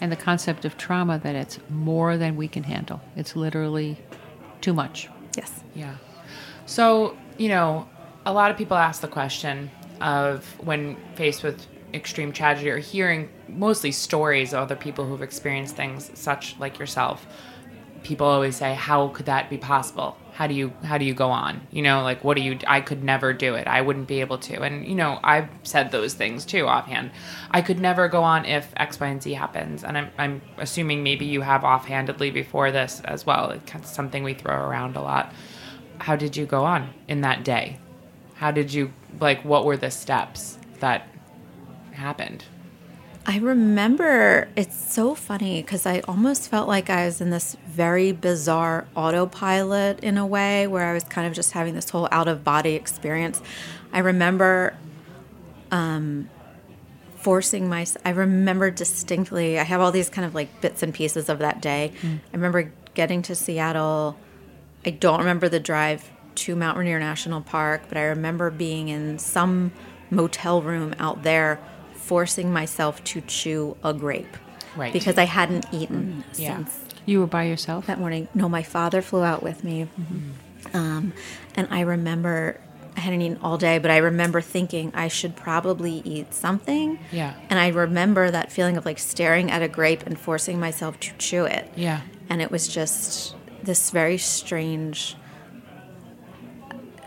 And 0.00 0.10
the 0.10 0.16
concept 0.16 0.64
of 0.64 0.76
trauma 0.76 1.18
that 1.18 1.34
it's 1.34 1.58
more 1.68 2.16
than 2.16 2.36
we 2.36 2.48
can 2.48 2.62
handle. 2.62 3.00
It's 3.16 3.36
literally 3.36 3.98
too 4.60 4.72
much. 4.72 5.08
Yes. 5.36 5.62
Yeah. 5.74 5.96
So, 6.66 7.16
you 7.36 7.48
know, 7.48 7.88
a 8.24 8.32
lot 8.32 8.50
of 8.50 8.56
people 8.56 8.76
ask 8.76 9.00
the 9.00 9.08
question 9.08 9.70
of 10.00 10.44
when 10.64 10.96
faced 11.14 11.42
with 11.42 11.66
extreme 11.92 12.32
tragedy 12.32 12.70
or 12.70 12.78
hearing 12.78 13.28
mostly 13.48 13.92
stories 13.92 14.52
of 14.54 14.60
other 14.60 14.76
people 14.76 15.04
who've 15.04 15.22
experienced 15.22 15.76
things 15.76 16.10
such 16.14 16.56
like 16.58 16.78
yourself. 16.78 17.26
People 18.02 18.26
always 18.26 18.56
say, 18.56 18.74
"How 18.74 19.08
could 19.08 19.26
that 19.26 19.50
be 19.50 19.58
possible? 19.58 20.16
How 20.40 20.46
do 20.46 20.54
you 20.54 20.72
how 20.82 20.96
do 20.96 21.04
you 21.04 21.12
go 21.12 21.30
on? 21.30 21.60
You 21.70 21.82
know, 21.82 22.02
like 22.02 22.24
what 22.24 22.36
do 22.36 22.42
you 22.42 22.58
I 22.66 22.80
could 22.80 23.04
never 23.04 23.32
do 23.32 23.56
it. 23.56 23.66
I 23.66 23.82
wouldn't 23.82 24.08
be 24.08 24.20
able 24.20 24.38
to." 24.38 24.62
And 24.62 24.86
you 24.86 24.94
know, 24.94 25.20
I've 25.22 25.48
said 25.64 25.90
those 25.90 26.14
things 26.14 26.46
too 26.46 26.66
offhand. 26.66 27.10
I 27.50 27.60
could 27.60 27.78
never 27.78 28.08
go 28.08 28.22
on 28.22 28.46
if 28.46 28.72
X, 28.76 28.98
Y, 28.98 29.06
and 29.06 29.22
Z 29.22 29.32
happens. 29.34 29.84
And 29.84 29.98
I'm 29.98 30.10
I'm 30.16 30.42
assuming 30.56 31.02
maybe 31.02 31.26
you 31.26 31.42
have 31.42 31.62
offhandedly 31.62 32.30
before 32.30 32.70
this 32.70 33.02
as 33.04 33.26
well. 33.26 33.50
It's 33.50 33.92
something 33.92 34.24
we 34.24 34.34
throw 34.34 34.56
around 34.56 34.96
a 34.96 35.02
lot 35.02 35.32
how 36.00 36.16
did 36.16 36.36
you 36.36 36.46
go 36.46 36.64
on 36.64 36.90
in 37.08 37.20
that 37.20 37.44
day? 37.44 37.78
How 38.36 38.50
did 38.50 38.72
you 38.72 38.92
like 39.20 39.44
what 39.44 39.64
were 39.64 39.76
the 39.76 39.90
steps 39.90 40.58
that 40.80 41.06
happened? 41.92 42.44
I 43.26 43.38
remember 43.38 44.48
it's 44.56 44.76
so 44.92 45.14
funny 45.14 45.60
because 45.62 45.86
I 45.86 46.00
almost 46.00 46.48
felt 46.48 46.68
like 46.68 46.88
I 46.88 47.04
was 47.04 47.20
in 47.20 47.30
this 47.30 47.56
very 47.66 48.12
bizarre 48.12 48.86
autopilot 48.96 50.00
in 50.00 50.16
a 50.16 50.26
way 50.26 50.66
where 50.66 50.86
I 50.86 50.94
was 50.94 51.04
kind 51.04 51.26
of 51.26 51.34
just 51.34 51.52
having 51.52 51.74
this 51.74 51.90
whole 51.90 52.08
out 52.10 52.28
of 52.28 52.42
body 52.42 52.74
experience. 52.74 53.42
I 53.92 53.98
remember 53.98 54.74
um, 55.70 56.28
forcing 57.16 57.68
my, 57.68 57.86
I 58.04 58.10
remember 58.10 58.70
distinctly, 58.70 59.58
I 59.58 59.64
have 59.64 59.80
all 59.80 59.92
these 59.92 60.08
kind 60.08 60.24
of 60.24 60.34
like 60.34 60.60
bits 60.62 60.82
and 60.82 60.92
pieces 60.94 61.28
of 61.28 61.40
that 61.40 61.60
day. 61.60 61.92
I 62.32 62.36
remember 62.36 62.72
getting 62.94 63.20
to 63.22 63.34
Seattle. 63.34 64.16
I 64.84 64.90
don't 64.90 65.18
remember 65.18 65.48
the 65.48 65.60
drive 65.60 66.10
to 66.36 66.56
Mount 66.56 66.78
Rainier 66.78 66.98
National 66.98 67.42
Park, 67.42 67.82
but 67.88 67.98
I 67.98 68.04
remember 68.04 68.50
being 68.50 68.88
in 68.88 69.18
some 69.18 69.72
motel 70.10 70.62
room 70.62 70.94
out 70.98 71.22
there, 71.22 71.60
forcing 72.00 72.52
myself 72.52 73.02
to 73.04 73.20
chew 73.22 73.76
a 73.84 73.92
grape. 73.94 74.36
Right. 74.76 74.92
Because 74.92 75.18
I 75.18 75.24
hadn't 75.24 75.66
eaten 75.72 76.24
Yeah. 76.36 76.56
since 76.56 76.78
You 77.06 77.20
were 77.20 77.26
by 77.26 77.44
yourself? 77.44 77.86
that 77.86 77.98
morning. 77.98 78.28
No, 78.34 78.48
my 78.48 78.62
father 78.62 79.02
flew 79.02 79.22
out 79.22 79.42
with 79.42 79.64
me. 79.64 79.86
Um, 80.74 81.12
and 81.56 81.66
I 81.70 81.80
remember 81.80 82.60
I 82.96 83.00
hadn't 83.00 83.22
eaten 83.22 83.38
all 83.42 83.56
day, 83.56 83.78
but 83.78 83.90
I 83.90 83.98
remember 83.98 84.40
thinking 84.40 84.90
I 84.94 85.06
should 85.08 85.36
probably 85.36 86.02
eat 86.04 86.34
something. 86.34 86.98
Yeah. 87.12 87.34
And 87.48 87.58
I 87.58 87.68
remember 87.68 88.30
that 88.30 88.50
feeling 88.52 88.76
of 88.76 88.84
like 88.84 88.98
staring 88.98 89.50
at 89.50 89.62
a 89.62 89.68
grape 89.68 90.04
and 90.06 90.18
forcing 90.18 90.58
myself 90.58 90.98
to 91.00 91.12
chew 91.16 91.44
it. 91.44 91.70
Yeah. 91.76 92.00
And 92.28 92.42
it 92.42 92.50
was 92.50 92.66
just 92.68 93.34
this 93.62 93.90
very 93.90 94.18
strange. 94.18 95.16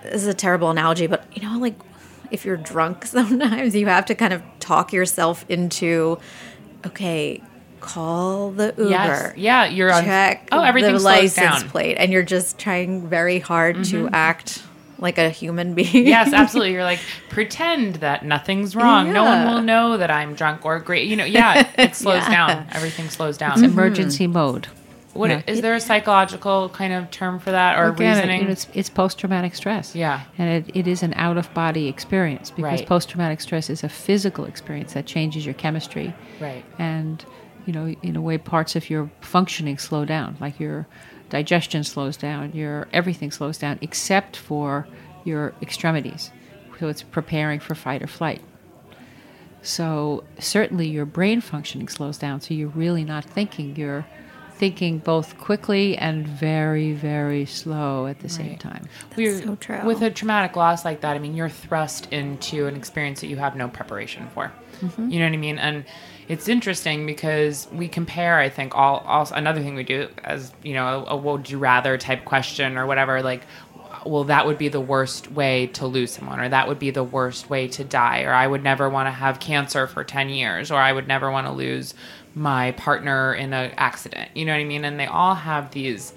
This 0.03 0.21
is 0.21 0.27
a 0.27 0.33
terrible 0.33 0.69
analogy, 0.69 1.07
but 1.07 1.25
you 1.35 1.41
know, 1.47 1.57
like 1.59 1.75
if 2.31 2.45
you're 2.45 2.57
drunk, 2.57 3.05
sometimes 3.17 3.75
you 3.75 3.85
have 3.87 4.05
to 4.07 4.15
kind 4.15 4.33
of 4.33 4.41
talk 4.63 4.93
yourself 4.93 5.45
into, 5.49 6.17
okay, 6.85 7.41
call 7.81 8.51
the 8.51 8.73
Uber. 8.77 8.89
Yes. 8.89 9.33
Yeah, 9.37 9.65
you're 9.65 9.91
on 9.93 10.03
Check 10.05 10.47
Oh, 10.51 10.61
everything 10.61 10.93
the 10.93 10.99
slows 10.99 11.05
license 11.21 11.35
down. 11.35 11.59
Mm-hmm. 11.59 11.69
plate, 11.69 11.95
and 11.99 12.11
you're 12.11 12.23
just 12.23 12.57
trying 12.57 13.07
very 13.07 13.39
hard 13.39 13.83
to 13.85 14.07
act 14.13 14.63
like 14.99 15.17
a 15.17 15.29
human 15.29 15.73
being. 15.79 16.07
yes, 16.07 16.31
absolutely. 16.31 16.71
You're 16.73 16.83
like 16.83 16.99
pretend 17.29 17.95
that 17.95 18.23
nothing's 18.25 18.73
wrong. 18.75 19.11
No 19.11 19.23
one 19.23 19.45
will 19.47 19.61
know 19.61 19.97
that 19.97 20.09
I'm 20.09 20.33
drunk 20.33 20.65
or 20.65 20.79
great. 20.79 21.07
You 21.09 21.17
know, 21.17 21.25
yeah, 21.25 21.69
it 21.77 21.93
slows 22.03 22.23
Yeah. 22.23 22.47
down. 22.47 22.67
Everything 22.71 23.09
slows 23.09 23.37
down. 23.37 23.53
It's 23.53 23.61
emergency 23.63 24.27
mode. 24.27 24.67
What 25.13 25.29
yeah. 25.29 25.41
is 25.45 25.61
there 25.61 25.75
a 25.75 25.79
psychological 25.79 26.69
kind 26.69 26.91
of 26.91 27.11
term 27.11 27.39
for 27.39 27.51
that 27.51 27.77
or 27.77 27.89
Again, 27.89 28.15
reasoning? 28.17 28.45
know, 28.45 28.51
it's, 28.51 28.67
it's 28.73 28.89
post 28.89 29.19
traumatic 29.19 29.53
stress. 29.55 29.95
Yeah. 29.95 30.23
And 30.37 30.65
it, 30.67 30.75
it 30.75 30.87
is 30.87 31.03
an 31.03 31.13
out 31.15 31.37
of 31.37 31.53
body 31.53 31.87
experience 31.87 32.49
because 32.49 32.79
Right. 32.79 32.87
post 32.87 33.09
traumatic 33.09 33.39
stress 33.41 33.69
is 33.69 33.83
a 33.83 33.89
physical 33.89 34.45
experience 34.45 34.93
that 34.93 35.05
changes 35.05 35.45
your 35.45 35.53
chemistry. 35.53 36.15
Right. 36.39 36.65
And, 36.79 37.23
you 37.65 37.73
know, 37.73 37.95
in 38.01 38.15
a 38.15 38.21
way, 38.21 38.37
parts 38.39 38.75
of 38.75 38.89
your 38.89 39.11
functioning 39.21 39.77
slow 39.77 40.03
down, 40.03 40.35
like 40.39 40.59
your 40.59 40.87
digestion 41.29 41.83
slows 41.83 42.17
down, 42.17 42.51
your 42.53 42.87
everything 42.91 43.29
slows 43.31 43.57
down 43.57 43.77
except 43.81 44.35
for 44.35 44.87
your 45.25 45.53
extremities. 45.61 46.31
So 46.79 46.87
it's 46.89 47.03
preparing 47.03 47.59
for 47.59 47.75
fight 47.75 48.01
or 48.01 48.07
flight. 48.07 48.41
So 49.61 50.23
certainly 50.39 50.87
your 50.89 51.05
brain 51.05 51.39
functioning 51.39 51.87
slows 51.87 52.17
down. 52.17 52.41
So 52.41 52.53
you're 52.53 52.67
really 52.69 53.03
not 53.05 53.23
thinking. 53.23 53.75
You're 53.75 54.05
thinking 54.63 54.97
both 54.97 55.37
quickly 55.39 55.97
and 55.97 56.25
very, 56.25 56.93
very 56.93 57.45
slow 57.45 58.07
at 58.07 58.19
the 58.19 58.29
same 58.29 58.51
Right. 58.51 58.59
time. 58.61 58.87
We're- 59.17 59.41
so 59.41 59.55
true. 59.57 59.81
With 59.83 60.01
a 60.01 60.09
traumatic 60.09 60.55
loss 60.55 60.85
like 60.85 61.01
that, 61.01 61.17
I 61.17 61.19
mean, 61.19 61.35
you're 61.35 61.49
thrust 61.49 62.07
into 62.13 62.65
an 62.67 62.77
experience 62.77 63.19
that 63.19 63.27
you 63.27 63.35
have 63.35 63.57
no 63.57 63.67
preparation 63.67 64.29
for. 64.33 64.53
Mm-hmm. 64.79 65.09
You 65.09 65.19
know 65.19 65.25
what 65.25 65.33
I 65.33 65.37
mean? 65.37 65.57
And 65.57 65.83
it's 66.29 66.47
interesting 66.47 67.05
because 67.05 67.67
we 67.73 67.89
compare. 67.89 68.39
I 68.39 68.47
think 68.47 68.73
all, 68.73 69.03
all 69.05 69.27
another 69.35 69.61
thing 69.61 69.75
we 69.75 69.83
do 69.83 70.07
as 70.23 70.53
you 70.63 70.75
know 70.75 71.05
a, 71.09 71.13
a 71.13 71.17
would 71.17 71.49
you 71.49 71.57
rather 71.57 71.97
type 71.97 72.23
question 72.23 72.77
or 72.77 72.85
whatever. 72.85 73.21
Like, 73.21 73.41
well, 74.05 74.23
that 74.25 74.45
would 74.45 74.57
be 74.57 74.69
the 74.69 74.79
worst 74.81 75.29
way 75.33 75.67
to 75.67 75.85
lose 75.87 76.11
someone, 76.11 76.39
or 76.39 76.47
that 76.47 76.69
would 76.69 76.79
be 76.79 76.89
the 76.89 77.03
worst 77.03 77.49
way 77.49 77.67
to 77.67 77.83
die, 77.83 78.23
or 78.23 78.31
I 78.33 78.47
would 78.47 78.63
never 78.63 78.89
want 78.89 79.07
to 79.07 79.11
have 79.11 79.41
cancer 79.41 79.87
for 79.87 80.05
10 80.05 80.29
years, 80.29 80.71
or 80.71 80.79
I 80.79 80.93
would 80.93 81.07
never 81.07 81.29
want 81.29 81.47
to 81.47 81.53
lose 81.53 81.93
my 82.35 82.71
partner 82.71 83.33
in 83.33 83.53
an 83.53 83.71
accident. 83.77 84.29
You 84.35 84.45
know 84.45 84.53
what 84.53 84.59
I 84.61 84.63
mean? 84.63 84.85
And 84.85 84.99
they 84.99 85.05
all 85.05 85.35
have 85.35 85.71
these 85.71 86.13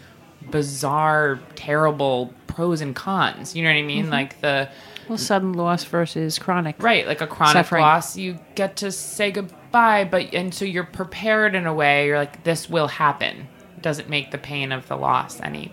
bizarre, 0.50 1.38
terrible 1.54 2.32
pros 2.46 2.80
and 2.80 2.94
cons. 2.96 3.54
You 3.54 3.62
know 3.62 3.70
what 3.70 3.76
I 3.76 3.82
mean? 3.82 4.04
Mm-hmm. 4.04 4.12
Like 4.12 4.40
the 4.40 4.68
Well, 5.08 5.18
sudden 5.18 5.52
loss 5.52 5.84
versus 5.84 6.38
chronic. 6.38 6.82
right, 6.82 7.06
like 7.06 7.20
a 7.20 7.26
chronic 7.26 7.52
Suffering. 7.52 7.82
loss, 7.82 8.16
you 8.16 8.38
get 8.54 8.76
to 8.76 8.90
say 8.90 9.30
goodbye, 9.30 10.04
but 10.04 10.32
and 10.34 10.54
so 10.54 10.64
you're 10.64 10.84
prepared 10.84 11.54
in 11.54 11.66
a 11.66 11.74
way. 11.74 12.06
You're 12.06 12.18
like, 12.18 12.44
this 12.44 12.70
will 12.70 12.88
happen. 12.88 13.48
Doesn't 13.82 14.08
make 14.08 14.30
the 14.30 14.38
pain 14.38 14.72
of 14.72 14.88
the 14.88 14.96
loss 14.96 15.40
any 15.40 15.72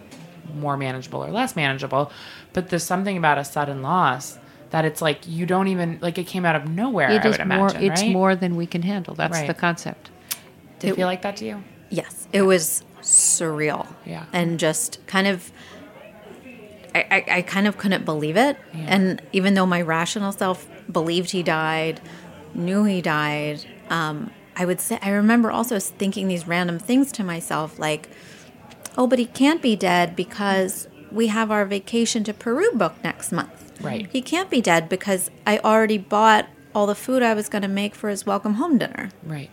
more 0.53 0.75
manageable 0.75 1.23
or 1.23 1.31
less 1.31 1.55
manageable. 1.55 2.11
But 2.51 2.69
there's 2.69 2.83
something 2.83 3.17
about 3.17 3.37
a 3.37 3.43
sudden 3.45 3.81
loss 3.81 4.37
that 4.71 4.85
it's 4.85 5.01
like 5.01 5.25
you 5.27 5.45
don't 5.45 5.67
even 5.67 5.99
like 6.01 6.17
it 6.17 6.25
came 6.27 6.45
out 6.45 6.55
of 6.55 6.67
nowhere. 6.67 7.09
It 7.11 7.23
I 7.23 7.29
is 7.29 7.37
would 7.37 7.47
more. 7.47 7.57
imagine, 7.69 7.83
It's 7.91 8.01
right? 8.01 8.11
more 8.11 8.35
than 8.35 8.55
we 8.55 8.65
can 8.67 8.81
handle. 8.81 9.13
That's 9.15 9.37
Right. 9.37 9.47
the 9.47 9.53
concept. 9.53 10.09
Did 10.83 10.91
it 10.91 10.95
feel 10.95 11.07
like 11.07 11.21
that 11.21 11.37
to 11.37 11.45
you? 11.45 11.63
Yes, 11.89 12.27
it 12.33 12.41
was 12.41 12.83
surreal. 13.01 13.87
Yeah. 14.05 14.25
And 14.33 14.59
just 14.59 15.05
kind 15.07 15.27
of, 15.27 15.51
I, 16.93 17.05
I, 17.09 17.25
I 17.37 17.41
kind 17.41 17.67
of 17.67 17.77
couldn't 17.77 18.05
believe 18.05 18.37
it. 18.37 18.57
And 18.73 19.21
even 19.31 19.53
though 19.53 19.65
my 19.65 19.81
rational 19.81 20.31
self 20.31 20.67
believed 20.91 21.31
he 21.31 21.43
died, 21.43 22.01
knew 22.53 22.83
he 22.83 23.01
died, 23.01 23.65
um, 23.89 24.31
I 24.55 24.65
would 24.65 24.79
say, 24.79 24.99
I 25.01 25.09
remember 25.09 25.51
also 25.51 25.79
thinking 25.79 26.27
these 26.27 26.47
random 26.47 26.79
things 26.79 27.11
to 27.13 27.23
myself 27.23 27.79
like, 27.79 28.09
oh, 28.97 29.07
but 29.07 29.19
he 29.19 29.25
can't 29.25 29.61
be 29.61 29.75
dead 29.75 30.15
because 30.15 30.87
we 31.11 31.27
have 31.27 31.51
our 31.51 31.65
vacation 31.65 32.23
to 32.25 32.33
Peru 32.33 32.71
booked 32.73 33.03
next 33.03 33.31
month. 33.31 33.71
Right. 33.81 34.07
He 34.11 34.21
can't 34.21 34.49
be 34.49 34.61
dead 34.61 34.89
because 34.89 35.31
I 35.47 35.59
already 35.59 35.97
bought 35.97 36.47
all 36.75 36.87
the 36.87 36.95
food 36.95 37.21
I 37.23 37.33
was 37.33 37.49
going 37.49 37.61
to 37.61 37.67
make 37.67 37.95
for 37.95 38.09
his 38.09 38.25
welcome 38.25 38.55
home 38.55 38.77
dinner. 38.77 39.11
Right. 39.23 39.49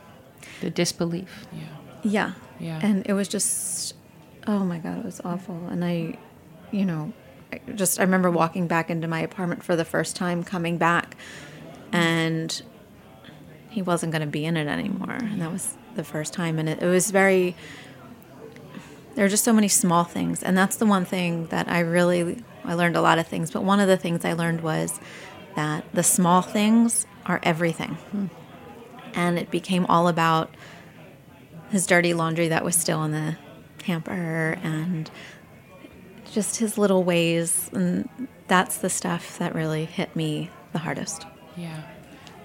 The 0.60 0.70
disbelief. 0.70 1.46
Yeah. 1.52 1.62
Yeah. 2.02 2.32
Yeah. 2.58 2.80
And 2.82 3.06
it 3.06 3.12
was 3.14 3.28
just, 3.28 3.94
oh 4.46 4.60
my 4.60 4.78
God, 4.78 4.98
it 4.98 5.04
was 5.04 5.20
awful. 5.24 5.66
And 5.68 5.84
I, 5.84 6.18
you 6.70 6.84
know, 6.84 7.12
I 7.52 7.60
just, 7.74 7.98
I 7.98 8.02
remember 8.02 8.30
walking 8.30 8.66
back 8.66 8.90
into 8.90 9.08
my 9.08 9.20
apartment 9.20 9.62
for 9.64 9.76
the 9.76 9.84
first 9.84 10.16
time, 10.16 10.44
coming 10.44 10.78
back, 10.78 11.16
and 11.92 12.62
he 13.70 13.82
wasn't 13.82 14.12
going 14.12 14.20
to 14.20 14.28
be 14.28 14.44
in 14.44 14.56
it 14.56 14.66
anymore. 14.66 15.12
And 15.12 15.40
that 15.40 15.50
was 15.50 15.76
the 15.96 16.04
first 16.04 16.32
time. 16.32 16.58
And 16.58 16.68
it, 16.68 16.82
it 16.82 16.86
was 16.86 17.10
very, 17.10 17.56
there 19.14 19.24
are 19.24 19.28
just 19.28 19.44
so 19.44 19.52
many 19.52 19.68
small 19.68 20.04
things. 20.04 20.42
And 20.42 20.56
that's 20.56 20.76
the 20.76 20.86
one 20.86 21.04
thing 21.04 21.46
that 21.46 21.68
I 21.68 21.80
really, 21.80 22.44
I 22.64 22.74
learned 22.74 22.96
a 22.96 23.00
lot 23.00 23.18
of 23.18 23.26
things. 23.26 23.50
But 23.50 23.64
one 23.64 23.80
of 23.80 23.88
the 23.88 23.96
things 23.96 24.24
I 24.24 24.34
learned 24.34 24.60
was 24.60 25.00
that 25.56 25.84
the 25.92 26.02
small 26.02 26.42
things 26.42 27.06
are 27.26 27.40
everything. 27.42 27.94
Hmm. 27.94 28.26
And 29.14 29.38
it 29.38 29.50
became 29.50 29.86
all 29.86 30.08
about 30.08 30.54
his 31.70 31.86
dirty 31.86 32.14
laundry 32.14 32.48
that 32.48 32.64
was 32.64 32.74
still 32.76 33.02
in 33.04 33.12
the 33.12 33.36
hamper 33.84 34.58
and 34.62 35.10
just 36.32 36.56
his 36.56 36.76
little 36.78 37.02
ways 37.02 37.70
and 37.72 38.08
that's 38.46 38.78
the 38.78 38.90
stuff 38.90 39.38
that 39.38 39.54
really 39.54 39.84
hit 39.84 40.14
me 40.14 40.50
the 40.72 40.78
hardest 40.78 41.24
Yeah. 41.56 41.82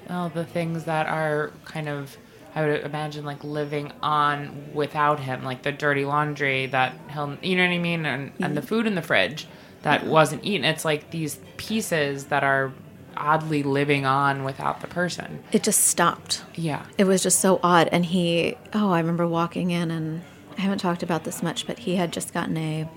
Well, 0.10 0.30
the 0.30 0.46
things 0.46 0.84
that 0.86 1.08
are 1.08 1.52
kind 1.66 1.90
of, 1.90 2.16
I 2.54 2.66
would 2.66 2.82
imagine, 2.82 3.26
like 3.26 3.44
living 3.44 3.92
on 4.04 4.72
without 4.74 5.20
him, 5.20 5.44
like 5.44 5.64
the 5.64 5.72
dirty 5.72 6.06
laundry 6.06 6.68
that 6.68 6.94
he'll, 7.12 7.38
you 7.42 7.56
know 7.56 7.64
what 7.66 7.74
I 7.74 7.78
mean? 7.80 8.06
And, 8.06 8.32
and 8.40 8.56
the 8.56 8.62
food 8.62 8.86
in 8.86 8.96
the 8.96 9.02
fridge 9.02 9.48
that 9.82 10.06
wasn't 10.06 10.44
eaten. 10.46 10.64
It's 10.64 10.86
like 10.86 11.10
these 11.12 11.40
pieces 11.58 12.26
that 12.26 12.44
are 12.44 12.72
oddly 13.18 13.64
living 13.64 14.06
on 14.06 14.44
without 14.44 14.82
the 14.82 14.88
person. 14.88 15.44
it 15.52 15.64
just 15.64 15.84
stopped 15.86 16.44
Yeah. 16.56 16.86
it 16.98 17.06
was 17.06 17.24
just 17.24 17.40
so 17.40 17.60
odd 17.64 17.90
and 17.92 18.06
he 18.06 18.56
oh 18.74 18.92
i 18.92 19.00
remember 19.00 19.28
walking 19.28 19.72
in 19.72 19.92
and 19.92 20.22
i 20.58 20.62
haven't 20.62 20.80
talked 20.80 21.04
about 21.04 21.24
this 21.24 21.42
much 21.44 21.66
but 21.68 21.80
he 21.80 21.96
had 21.96 22.12
just 22.14 22.34
gotten 22.34 22.58
a 22.58 22.90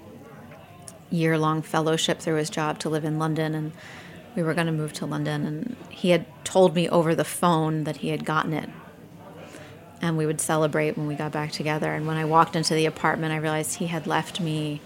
year 1.11 1.39
long 1.39 1.63
fellowship 1.63 2.19
through 2.21 2.37
his 2.37 2.51
job 2.51 2.79
to 2.81 2.89
live 2.89 3.05
in 3.05 3.19
london 3.19 3.55
and 3.55 3.73
we 4.37 4.43
were 4.43 4.55
going 4.55 4.67
to 4.67 4.73
move 4.73 4.93
to 4.93 5.07
london 5.07 5.47
and 5.47 5.77
he 5.89 6.11
had 6.11 6.27
told 6.45 6.75
me 6.75 6.89
over 6.89 7.15
the 7.15 7.25
phone 7.25 7.85
that 7.85 7.99
he 7.99 8.09
had 8.11 8.25
gotten 8.25 8.53
it 8.53 8.69
and 10.01 10.17
we 10.17 10.27
would 10.27 10.41
celebrate 10.41 10.97
when 10.97 11.07
we 11.07 11.15
got 11.15 11.33
back 11.33 11.51
together 11.53 11.93
and 11.95 12.07
when 12.07 12.17
i 12.17 12.25
walked 12.25 12.55
into 12.55 12.75
the 12.75 12.87
apartment 12.87 13.33
i 13.33 13.37
realized 13.37 13.77
he 13.77 13.87
had 13.87 14.07
left 14.07 14.41
me 14.41 14.81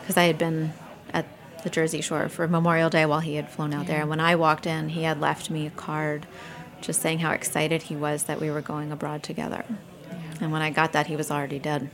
because 0.00 0.16
i 0.16 0.24
had 0.24 0.36
been 0.38 0.72
the 1.64 1.70
jersey 1.70 2.00
shore 2.00 2.28
for 2.28 2.46
memorial 2.46 2.88
day 2.88 3.04
while 3.04 3.20
he 3.20 3.34
had 3.34 3.50
flown 3.50 3.74
out 3.74 3.86
there 3.86 4.00
and 4.00 4.08
when 4.10 4.20
i 4.20 4.36
walked 4.36 4.66
in 4.66 4.90
he 4.90 5.02
had 5.02 5.20
left 5.20 5.50
me 5.50 5.66
a 5.66 5.70
card 5.70 6.26
just 6.84 7.00
saying 7.00 7.20
how 7.20 7.30
excited 7.30 7.82
he 7.82 7.96
was 7.96 8.24
that 8.24 8.40
we 8.40 8.50
were 8.50 8.60
going 8.60 8.92
abroad 8.92 9.22
together. 9.22 9.64
And 10.40 10.52
when 10.52 10.62
I 10.62 10.70
got 10.70 10.92
that, 10.92 11.06
he 11.06 11.16
was 11.16 11.30
already 11.30 11.58
dead. 11.58 11.90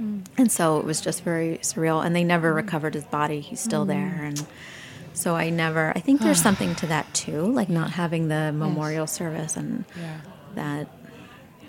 Mm. 0.00 0.24
And 0.38 0.50
so 0.50 0.78
it 0.78 0.84
was 0.84 1.00
just 1.00 1.22
very 1.22 1.58
surreal. 1.58 2.04
And 2.04 2.16
they 2.16 2.24
never 2.24 2.52
mm. 2.52 2.56
recovered 2.56 2.94
his 2.94 3.04
body. 3.04 3.40
He's 3.40 3.60
still 3.60 3.84
mm. 3.84 3.88
there. 3.88 4.22
And 4.24 4.46
so 5.12 5.34
I 5.36 5.50
never, 5.50 5.92
I 5.94 6.00
think 6.00 6.20
there's 6.20 6.40
something 6.48 6.74
to 6.76 6.86
that 6.86 7.12
too, 7.12 7.42
like 7.52 7.68
not 7.68 7.92
having 7.92 8.28
the 8.28 8.52
memorial 8.52 9.06
service 9.06 9.56
and 9.56 9.84
Yeah. 9.98 10.20
that, 10.54 10.88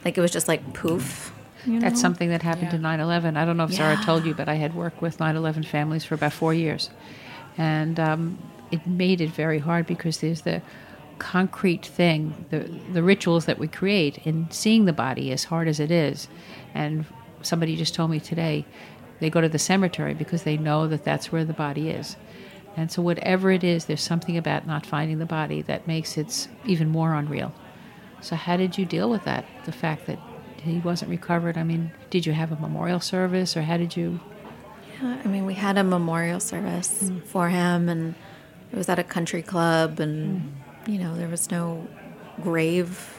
like 0.05 0.17
it 0.17 0.21
was 0.21 0.31
just 0.31 0.47
like 0.47 0.73
poof. 0.73 1.33
You 1.67 1.79
That's 1.79 1.95
know? 1.95 2.01
something 2.01 2.29
that 2.29 2.41
happened 2.43 2.67
Yeah. 2.67 2.77
to 2.77 2.77
9 2.79 2.99
11. 2.99 3.37
I 3.37 3.45
don't 3.45 3.57
know 3.57 3.65
if 3.65 3.73
Sarah 3.73 3.95
Yeah. 3.95 4.05
told 4.05 4.25
you, 4.25 4.33
but 4.33 4.47
I 4.49 4.55
had 4.55 4.73
worked 4.75 5.01
with 5.01 5.19
9 5.19 5.35
11 5.35 5.63
families 5.63 6.03
for 6.05 6.15
about 6.15 6.33
four 6.33 6.53
years. 6.53 6.89
And 7.57 7.99
um, 7.99 8.37
it 8.71 8.85
made 8.87 9.21
it 9.21 9.29
very 9.29 9.59
hard 9.59 9.85
because 9.85 10.19
there's 10.19 10.41
the 10.41 10.61
concrete 11.19 11.85
thing, 11.85 12.45
the, 12.51 12.59
the 12.93 13.01
rituals 13.03 13.45
that 13.45 13.57
we 13.57 13.67
create 13.67 14.19
in 14.25 14.47
seeing 14.51 14.85
the 14.85 14.93
body, 14.93 15.31
as 15.31 15.45
hard 15.45 15.67
as 15.67 15.79
it 15.79 15.91
is. 15.91 16.27
And 16.73 17.05
somebody 17.41 17.75
just 17.75 17.95
told 17.95 18.11
me 18.11 18.19
today 18.19 18.65
they 19.19 19.29
go 19.29 19.41
to 19.41 19.49
the 19.49 19.59
cemetery 19.59 20.13
because 20.13 20.43
they 20.43 20.57
know 20.57 20.87
that 20.87 21.03
that's 21.03 21.31
where 21.31 21.43
the 21.43 21.53
body 21.53 21.89
is. 21.89 22.15
And 22.75 22.91
so, 22.91 23.01
whatever 23.01 23.49
it 23.49 23.63
is, 23.63 23.85
there's 23.85 24.03
something 24.03 24.37
about 24.37 24.67
not 24.67 24.85
finding 24.85 25.17
the 25.17 25.25
body 25.25 25.63
that 25.63 25.87
makes 25.87 26.15
it 26.15 26.47
even 26.63 26.89
more 26.89 27.15
unreal. 27.15 27.51
So, 28.21 28.35
how 28.35 28.55
did 28.57 28.77
you 28.77 28.85
deal 28.85 29.09
with 29.09 29.23
that? 29.23 29.45
The 29.65 29.71
fact 29.71 30.05
that 30.05 30.19
he 30.61 30.79
wasn't 30.79 31.11
recovered? 31.11 31.57
I 31.57 31.63
mean, 31.63 31.91
did 32.09 32.25
you 32.25 32.33
have 32.33 32.51
a 32.51 32.55
memorial 32.55 32.99
service 32.99 33.55
or 33.55 33.61
how 33.61 33.77
did 33.77 33.95
you? 33.95 34.19
Yeah, 35.01 35.21
I 35.23 35.27
mean, 35.27 35.45
we 35.45 35.53
had 35.53 35.77
a 35.77 35.83
memorial 35.83 36.39
service 36.39 37.01
hmm. 37.01 37.19
for 37.19 37.49
him, 37.49 37.89
and 37.89 38.15
it 38.71 38.77
was 38.77 38.89
at 38.89 38.99
a 38.99 39.03
country 39.03 39.41
club, 39.41 39.99
and 39.99 40.41
hmm. 40.41 40.91
you 40.91 40.97
know, 40.99 41.15
there 41.15 41.27
was 41.27 41.51
no 41.51 41.87
grave 42.41 43.13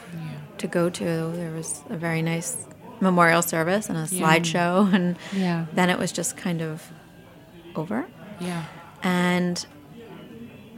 to 0.58 0.66
go 0.66 0.90
to. 0.90 1.04
There 1.04 1.52
was 1.52 1.82
a 1.88 1.96
very 1.96 2.22
nice 2.22 2.66
memorial 3.00 3.42
service 3.42 3.88
and 3.88 3.98
a 3.98 4.02
slideshow, 4.02 4.92
and 4.92 5.16
Yeah. 5.32 5.66
then 5.72 5.90
it 5.90 5.98
was 5.98 6.12
just 6.12 6.36
kind 6.36 6.60
of 6.60 6.90
over. 7.74 8.06
Yeah. 8.40 8.64
And 9.02 9.64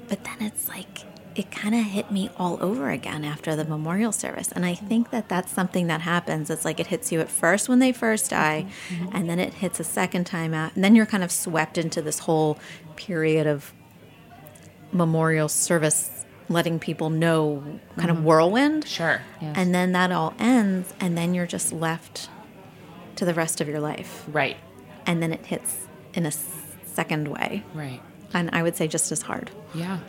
but 0.09 0.25
then 0.25 0.37
it's 0.41 0.69
like 0.69 1.05
it 1.41 1.51
kind 1.51 1.75
of 1.75 1.81
hit 1.81 2.11
me 2.11 2.29
all 2.37 2.59
over 2.61 2.91
again 2.91 3.25
after 3.25 3.57
the 3.57 3.65
memorial 3.65 4.13
service. 4.13 4.53
And 4.53 4.67
I 4.67 4.75
think 4.75 5.09
that 5.09 5.31
that's 5.31 5.51
something 5.51 5.87
that 5.87 6.03
happens. 6.03 6.51
It's 6.51 6.67
like 6.67 6.79
it 6.79 6.89
hits 6.89 7.11
you 7.11 7.21
at 7.21 7.31
first 7.31 7.67
when 7.67 7.79
they 7.79 7.93
first 7.93 8.29
die, 8.29 8.67
mm-hmm. 8.67 9.05
Mm-hmm. 9.07 9.17
and 9.17 9.31
then 9.31 9.39
it 9.39 9.55
hits 9.55 9.81
a 9.81 9.85
second 9.85 10.27
time 10.27 10.53
out. 10.53 10.75
And 10.75 10.85
then 10.85 10.95
you're 10.95 11.07
kind 11.07 11.25
of 11.25 11.33
swept 11.33 11.79
into 11.79 12.03
this 12.03 12.19
whole 12.19 12.59
period 12.97 13.47
of 13.47 13.73
memorial 14.93 15.49
service, 15.49 16.27
letting 16.51 16.79
people 16.79 17.09
know 17.09 17.65
kind 17.97 18.11
of 18.11 18.19
mm-hmm. 18.19 18.27
whirlwind. 18.27 18.87
Sure. 18.87 19.23
Yes. 19.41 19.55
And 19.57 19.75
then 19.75 19.93
that 19.93 20.13
all 20.13 20.35
ends, 20.39 20.93
and 21.01 21.17
then 21.17 21.33
you're 21.33 21.47
just 21.47 21.73
left 21.73 22.29
to 23.17 23.25
the 23.25 23.33
rest 23.33 23.63
of 23.63 23.67
your 23.67 23.81
life. 23.81 24.27
Right. 24.29 24.59
And 25.07 25.23
then 25.23 25.33
it 25.33 25.47
hits 25.47 25.89
in 26.13 26.27
a 26.27 26.33
second 26.33 27.29
way. 27.29 27.65
Right. 27.73 28.03
And 28.35 28.51
I 28.53 28.63
would 28.63 28.77
say 28.77 28.89
just 28.89 29.11
as 29.11 29.23
hard. 29.23 29.51
Yeah. 29.75 30.01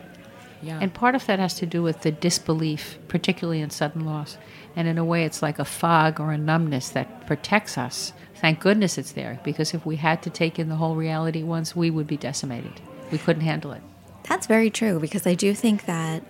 Yeah. 0.62 0.78
And 0.80 0.94
part 0.94 1.14
of 1.14 1.26
that 1.26 1.38
has 1.38 1.54
to 1.54 1.66
do 1.66 1.82
with 1.82 2.02
the 2.02 2.10
disbelief, 2.12 2.98
particularly 3.08 3.60
in 3.60 3.70
sudden 3.70 4.04
loss. 4.04 4.38
And 4.76 4.88
in 4.88 4.96
a 4.96 5.04
way, 5.04 5.24
it's 5.24 5.42
like 5.42 5.58
a 5.58 5.64
fog 5.64 6.20
or 6.20 6.32
a 6.32 6.38
numbness 6.38 6.88
that 6.90 7.26
protects 7.26 7.76
us. 7.76 8.12
Thank 8.36 8.60
goodness 8.60 8.96
it's 8.98 9.12
there, 9.12 9.38
because 9.44 9.74
if 9.74 9.84
we 9.86 9.96
had 9.96 10.22
to 10.22 10.30
take 10.30 10.58
in 10.58 10.68
the 10.68 10.76
whole 10.76 10.96
reality 10.96 11.42
once, 11.42 11.76
we 11.76 11.90
would 11.90 12.06
be 12.06 12.16
decimated. 12.16 12.80
We 13.10 13.18
couldn't 13.18 13.42
handle 13.42 13.72
it. 13.72 13.82
That's 14.28 14.46
very 14.46 14.70
true 14.70 14.98
because 15.00 15.26
I 15.26 15.34
do 15.34 15.52
think 15.54 15.84
that 15.86 16.22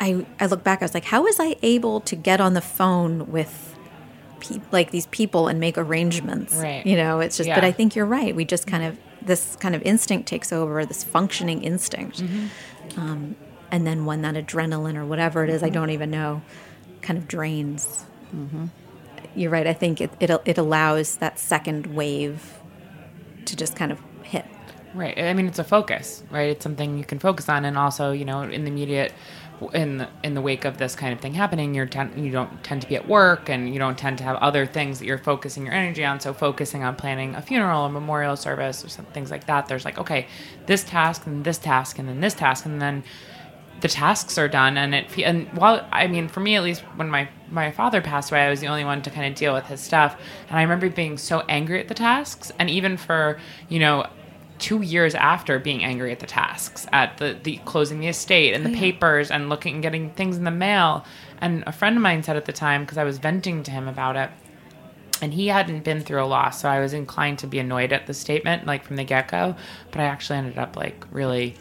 I 0.00 0.24
I 0.40 0.46
look 0.46 0.64
back 0.64 0.80
I 0.82 0.84
was 0.84 0.94
like 0.94 1.04
how 1.04 1.22
was 1.24 1.38
I 1.38 1.56
able 1.62 2.00
to 2.02 2.16
get 2.16 2.40
on 2.40 2.54
the 2.54 2.60
phone 2.60 3.30
with 3.30 3.76
pe- 4.40 4.60
like 4.70 4.90
these 4.90 5.06
people 5.06 5.48
and 5.48 5.60
make 5.60 5.76
arrangements 5.76 6.54
Right. 6.54 6.86
you 6.86 6.96
know 6.96 7.20
it's 7.20 7.36
just 7.36 7.48
but 7.50 7.64
I 7.64 7.72
think 7.72 7.94
you're 7.94 8.06
right 8.06 8.34
we 8.34 8.44
just 8.44 8.66
kind 8.66 8.84
of 8.84 8.98
this 9.20 9.56
kind 9.56 9.74
of 9.74 9.82
instinct 9.82 10.26
takes 10.28 10.52
over 10.52 10.84
this 10.86 11.04
functioning 11.04 11.62
instinct 11.62 12.22
mm-hmm. 12.22 12.46
Um, 12.96 13.36
and 13.70 13.86
then 13.86 14.04
when 14.04 14.22
that 14.22 14.34
adrenaline 14.34 14.96
or 14.96 15.04
whatever 15.04 15.44
it 15.44 15.50
is, 15.50 15.62
I 15.62 15.68
don't 15.70 15.90
even 15.90 16.10
know 16.10 16.42
kind 17.00 17.18
of 17.18 17.26
drains 17.26 18.04
you're 19.34 19.50
right 19.50 19.66
I 19.66 19.72
think 19.72 20.00
it, 20.00 20.10
it 20.20 20.30
it 20.44 20.56
allows 20.56 21.16
that 21.16 21.38
second 21.38 21.86
wave 21.86 22.58
to 23.44 23.56
just 23.56 23.76
kind 23.76 23.92
of 23.92 23.98
hit 24.22 24.46
Right. 24.94 25.18
I 25.18 25.32
mean, 25.32 25.46
it's 25.46 25.58
a 25.58 25.64
focus, 25.64 26.22
right? 26.30 26.50
It's 26.50 26.62
something 26.62 26.98
you 26.98 27.04
can 27.04 27.18
focus 27.18 27.48
on, 27.48 27.64
and 27.64 27.78
also, 27.78 28.12
you 28.12 28.26
know, 28.26 28.42
in 28.42 28.64
the 28.64 28.70
immediate, 28.70 29.14
in 29.70 29.98
the, 29.98 30.08
in 30.22 30.34
the 30.34 30.40
wake 30.40 30.64
of 30.64 30.78
this 30.78 30.94
kind 30.94 31.12
of 31.12 31.20
thing 31.20 31.34
happening, 31.34 31.74
you're 31.74 31.86
ten, 31.86 32.22
you 32.22 32.30
don't 32.30 32.62
tend 32.62 32.82
to 32.82 32.88
be 32.88 32.96
at 32.96 33.08
work, 33.08 33.48
and 33.48 33.72
you 33.72 33.78
don't 33.78 33.96
tend 33.96 34.18
to 34.18 34.24
have 34.24 34.36
other 34.36 34.66
things 34.66 34.98
that 34.98 35.06
you're 35.06 35.18
focusing 35.18 35.64
your 35.64 35.74
energy 35.74 36.04
on. 36.04 36.20
So, 36.20 36.32
focusing 36.32 36.82
on 36.84 36.96
planning 36.96 37.34
a 37.34 37.42
funeral, 37.42 37.84
a 37.84 37.90
memorial 37.90 38.36
service, 38.36 38.84
or 38.84 38.88
some 38.88 39.04
things 39.06 39.30
like 39.30 39.46
that. 39.46 39.66
There's 39.66 39.84
like, 39.84 39.98
okay, 39.98 40.26
this 40.66 40.84
task, 40.84 41.26
and 41.26 41.44
this 41.44 41.58
task, 41.58 41.98
and 41.98 42.08
then 42.08 42.20
this 42.20 42.34
task, 42.34 42.66
and 42.66 42.80
then 42.80 43.04
the 43.82 43.88
tasks 43.88 44.38
are 44.38 44.46
done 44.46 44.78
and 44.78 44.94
it 44.94 45.18
and 45.18 45.48
while 45.54 45.84
I 45.90 46.06
mean 46.06 46.28
for 46.28 46.38
me 46.38 46.54
at 46.54 46.62
least 46.62 46.82
when 46.94 47.10
my 47.10 47.28
my 47.50 47.72
father 47.72 48.00
passed 48.00 48.30
away 48.30 48.42
I 48.42 48.48
was 48.48 48.60
the 48.60 48.68
only 48.68 48.84
one 48.84 49.02
to 49.02 49.10
kind 49.10 49.26
of 49.26 49.34
deal 49.34 49.52
with 49.52 49.66
his 49.66 49.80
stuff 49.80 50.16
and 50.48 50.56
I 50.56 50.62
remember 50.62 50.88
being 50.88 51.18
so 51.18 51.40
angry 51.48 51.80
at 51.80 51.88
the 51.88 51.94
tasks 51.94 52.52
and 52.60 52.70
even 52.70 52.96
for 52.96 53.40
you 53.68 53.80
know 53.80 54.06
two 54.62 54.80
years 54.80 55.14
after 55.14 55.58
being 55.58 55.84
angry 55.84 56.12
at 56.12 56.20
the 56.20 56.26
tasks 56.26 56.86
at 56.92 57.18
the 57.18 57.36
the 57.42 57.56
closing 57.64 58.00
the 58.00 58.08
estate 58.08 58.54
and 58.54 58.64
the 58.64 58.74
papers 58.74 59.30
and 59.30 59.48
looking 59.48 59.74
and 59.74 59.82
getting 59.82 60.10
things 60.10 60.36
in 60.36 60.44
the 60.44 60.50
mail 60.50 61.04
and 61.40 61.64
a 61.66 61.72
friend 61.72 61.96
of 61.96 62.02
mine 62.02 62.22
said 62.22 62.36
at 62.36 62.46
the 62.46 62.52
time 62.52 62.82
because 62.82 62.96
I 62.96 63.04
was 63.04 63.18
venting 63.18 63.62
to 63.64 63.70
him 63.70 63.88
about 63.88 64.16
it 64.16 64.30
and 65.20 65.34
he 65.34 65.48
hadn't 65.48 65.84
been 65.84 66.00
through 66.00 66.22
a 66.22 66.26
loss 66.26 66.62
so 66.62 66.68
I 66.68 66.80
was 66.80 66.92
inclined 66.92 67.40
to 67.40 67.46
be 67.46 67.58
annoyed 67.58 67.92
at 67.92 68.06
the 68.06 68.14
statement 68.14 68.66
like 68.66 68.84
from 68.84 68.96
the 68.96 69.04
get-go 69.04 69.56
but 69.90 70.00
I 70.00 70.04
actually 70.04 70.38
ended 70.38 70.58
up 70.58 70.76
like 70.76 71.04
really 71.10 71.56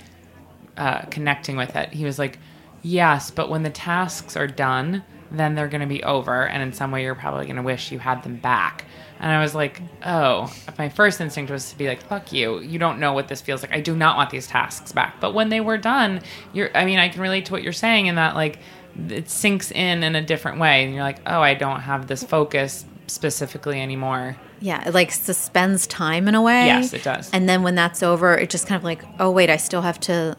uh, 0.78 1.02
connecting 1.12 1.58
with 1.58 1.76
it. 1.76 1.94
He 1.94 2.06
was 2.06 2.18
like, 2.18 2.40
Yes, 2.82 3.30
but 3.30 3.50
when 3.50 3.62
the 3.62 3.70
tasks 3.70 4.36
are 4.36 4.48
done, 4.48 5.04
then 5.30 5.54
they're 5.54 5.68
going 5.68 5.82
to 5.82 5.88
be 5.88 6.04
over. 6.04 6.48
And 6.48 6.64
in 6.64 6.74
some 6.74 6.92
way, 6.92 7.04
you're 7.04 7.14
probably 7.14 7.46
going 7.46 7.58
to 7.58 7.62
wish 7.62 7.92
you 7.92 8.00
had 8.00 8.24
them 8.24 8.38
back. 8.38 8.86
And 9.22 9.32
I 9.32 9.40
was 9.40 9.56
like, 9.56 9.82
Oh, 10.06 10.52
my 10.78 10.90
first 10.90 11.22
instinct 11.22 11.52
was 11.52 11.70
to 11.70 11.78
be 11.78 11.88
like, 11.88 12.02
Fuck 12.04 12.34
you. 12.34 12.60
You 12.60 12.78
don't 12.80 13.00
know 13.00 13.14
what 13.14 13.28
this 13.30 13.40
feels 13.40 13.62
like. 13.62 13.72
I 13.72 13.80
do 13.80 13.96
not 13.96 14.18
want 14.18 14.32
these 14.32 14.48
tasks 14.48 14.92
back. 14.92 15.22
But 15.22 15.34
when 15.34 15.50
they 15.50 15.62
were 15.62 15.78
done, 15.78 16.22
you're, 16.52 16.76
I 16.76 16.84
mean, 16.86 17.00
I 17.00 17.08
can 17.08 17.22
relate 17.22 17.46
to 17.46 17.54
what 17.54 17.64
you're 17.64 17.72
saying 17.72 18.08
in 18.08 18.16
that, 18.16 18.36
like, 18.36 18.60
it 19.08 19.30
sinks 19.30 19.72
in 19.72 20.04
in 20.04 20.16
a 20.16 20.22
different 20.22 20.60
way. 20.60 20.84
And 20.84 20.94
you're 20.94 21.04
like, 21.04 21.20
Oh, 21.26 21.40
I 21.42 21.54
don't 21.54 21.80
have 21.82 22.08
this 22.08 22.24
focus 22.24 22.84
specifically 23.08 23.80
anymore. 23.80 24.38
Yeah, 24.60 24.88
it 24.88 24.94
like 24.94 25.12
suspends 25.12 25.88
time 25.88 26.28
in 26.28 26.36
a 26.36 26.42
way. 26.42 26.66
Yes, 26.68 26.94
it 26.94 27.04
does. 27.04 27.30
And 27.32 27.50
then 27.50 27.64
when 27.64 27.76
that's 27.76 28.04
over, 28.04 28.36
it 28.38 28.50
just 28.50 28.68
kind 28.68 28.78
of 28.78 28.84
like, 28.84 29.04
oh 29.20 29.32
wait, 29.32 29.50
I 29.50 29.58
still 29.58 29.82
have 29.82 30.00
to 30.02 30.38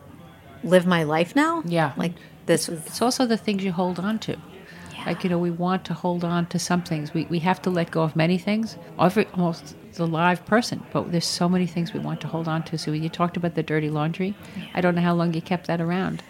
live 0.65 0.87
my 0.87 1.03
life 1.03 1.35
now. 1.35 1.63
Yeah. 1.67 1.93
like 1.97 2.13
this 2.47 2.69
was 2.69 2.87
It's 2.87 3.03
also 3.03 3.27
the 3.27 3.37
things 3.37 3.65
you 3.65 3.73
hold 3.73 3.99
on 3.99 4.19
to. 4.21 4.37
Like, 5.07 5.25
you 5.25 5.31
know, 5.31 5.39
we 5.39 5.51
want 5.51 5.85
to 5.87 5.95
hold 5.95 6.25
on 6.25 6.47
to 6.47 6.59
some 6.59 6.83
things. 6.83 7.13
We, 7.15 7.25
we 7.27 7.39
have 7.41 7.61
to 7.63 7.71
let 7.71 7.91
go 7.91 8.03
of 8.03 8.15
many 8.17 8.39
things. 8.39 8.77
Every, 8.99 9.27
almost 9.35 9.77
the 9.95 10.07
live 10.07 10.45
person, 10.47 10.85
but 10.93 11.13
there's 11.13 11.27
so 11.27 11.49
many 11.49 11.67
things 11.67 11.93
we 11.93 12.01
want 12.01 12.21
to 12.23 12.27
hold 12.27 12.49
on 12.49 12.63
to. 12.65 12.79
So 12.79 12.93
when 12.93 13.03
you 13.03 13.09
talked 13.09 13.37
about 13.37 13.55
the 13.55 13.63
dirty 13.63 13.91
laundry, 13.91 14.35
I 14.75 14.81
don't 14.81 14.95
know 14.95 15.03
how 15.03 15.15
long 15.15 15.35
you 15.35 15.43
kept 15.43 15.67
that 15.67 15.81
around. 15.81 16.23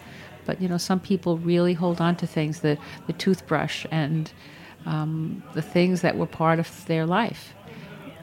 But, 0.45 0.61
you 0.61 0.67
know, 0.67 0.77
some 0.77 0.99
people 0.99 1.37
really 1.37 1.73
hold 1.73 2.01
on 2.01 2.15
to 2.17 2.27
things, 2.27 2.59
the, 2.59 2.77
the 3.07 3.13
toothbrush 3.13 3.85
and 3.91 4.31
um, 4.85 5.43
the 5.53 5.61
things 5.61 6.01
that 6.01 6.17
were 6.17 6.25
part 6.25 6.59
of 6.59 6.85
their 6.85 7.05
life. 7.05 7.53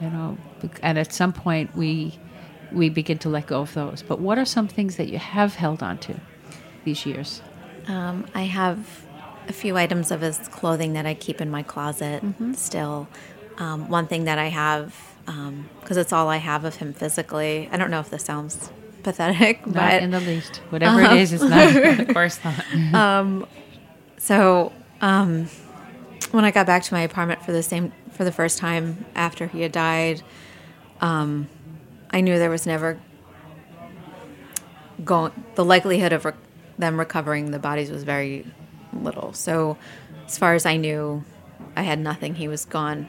You 0.01 0.11
know, 0.11 0.39
and 0.83 0.99
at 0.99 1.13
some 1.13 1.33
point 1.33 1.77
we 1.77 2.19
we 2.73 2.89
begin 2.89 3.19
to 3.19 3.29
let 3.29 3.47
go 3.47 3.61
of 3.61 3.75
those. 3.75 4.03
But 4.03 4.21
what 4.21 4.39
are 4.39 4.45
some 4.45 4.69
things 4.69 4.97
that 4.97 5.09
you 5.09 5.19
have 5.19 5.55
held 5.57 5.83
on 5.83 5.99
to 5.99 6.21
these 6.85 7.05
years? 7.05 7.43
Um, 7.89 8.27
I 8.35 8.43
have 8.43 9.05
a 9.51 9.53
few 9.53 9.77
items 9.77 10.11
of 10.11 10.21
his 10.23 10.39
clothing 10.49 10.95
that 10.95 11.05
I 11.05 11.15
keep 11.15 11.41
in 11.41 11.51
my 11.51 11.63
closet 11.63 12.23
still. 12.55 13.09
Um, 13.59 13.89
one 13.91 14.07
thing 14.07 14.25
that 14.25 14.39
I 14.39 14.47
have, 14.47 14.97
because 15.81 15.97
it's 15.99 16.13
all 16.13 16.29
I 16.29 16.37
have 16.39 16.65
of 16.65 16.77
him 16.77 16.95
physically. 16.95 17.69
I 17.71 17.77
don't 17.77 17.91
know 17.91 18.01
if 18.01 18.09
this 18.09 18.25
sounds 18.25 18.71
pathetic, 19.03 19.67
Not 19.67 19.75
but 19.75 20.03
in 20.03 20.13
the 20.13 20.21
least. 20.21 20.57
Whatever 20.71 21.03
it 21.03 21.13
is, 21.13 21.33
it's 21.33 21.43
not. 21.43 22.01
of 22.01 22.09
course 22.15 22.39
not. 22.45 23.49
so 24.19 24.73
um, 25.01 25.49
when 26.31 26.45
I 26.45 26.53
got 26.53 26.67
back 26.67 26.85
to 26.85 26.95
my 26.95 27.03
apartment 27.03 27.43
for 27.45 27.53
the 27.53 27.63
same 27.63 27.93
for 28.13 28.25
the 28.25 28.33
first 28.33 28.59
time 28.59 29.05
after 29.15 29.47
he 29.49 29.63
had 29.63 29.73
died, 29.73 30.23
um, 31.01 31.49
I 32.11 32.21
knew 32.21 32.39
there 32.39 32.51
was 32.51 32.67
never 32.67 33.01
going. 35.05 35.33
The 35.57 35.65
likelihood 35.65 36.13
of 36.13 36.25
re- 36.25 36.33
them 36.79 36.99
recovering 36.99 37.51
the 37.51 37.59
bodies 37.59 37.91
was 37.91 38.05
very 38.05 38.47
little. 38.93 39.33
So, 39.33 39.77
as 40.27 40.39
far 40.39 40.55
as 40.55 40.67
I 40.67 40.77
knew, 40.77 41.25
I 41.77 41.83
had 41.83 41.99
nothing. 41.99 42.35
He 42.35 42.49
was 42.49 42.65
gone. 42.65 43.09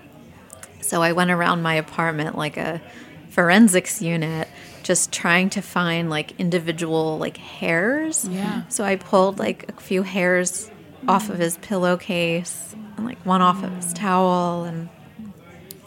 So 0.81 1.01
I 1.01 1.13
went 1.13 1.31
around 1.31 1.61
my 1.61 1.75
apartment 1.75 2.37
like 2.37 2.57
a 2.57 2.81
forensics 3.29 4.01
unit, 4.01 4.47
just 4.83 5.11
trying 5.11 5.49
to 5.51 5.61
find 5.61 6.09
like 6.09 6.39
individual 6.39 7.17
like 7.17 7.37
hairs. 7.37 8.27
Yeah. 8.27 8.63
So 8.69 8.83
I 8.83 8.95
pulled 8.97 9.39
like 9.39 9.69
a 9.69 9.81
few 9.81 10.03
hairs 10.03 10.69
off 11.07 11.29
of 11.29 11.37
his 11.39 11.57
pillowcase 11.57 12.75
and 12.97 13.05
like 13.05 13.23
one 13.25 13.41
off 13.41 13.63
of 13.63 13.73
his 13.75 13.93
towel 13.93 14.65
and 14.65 14.89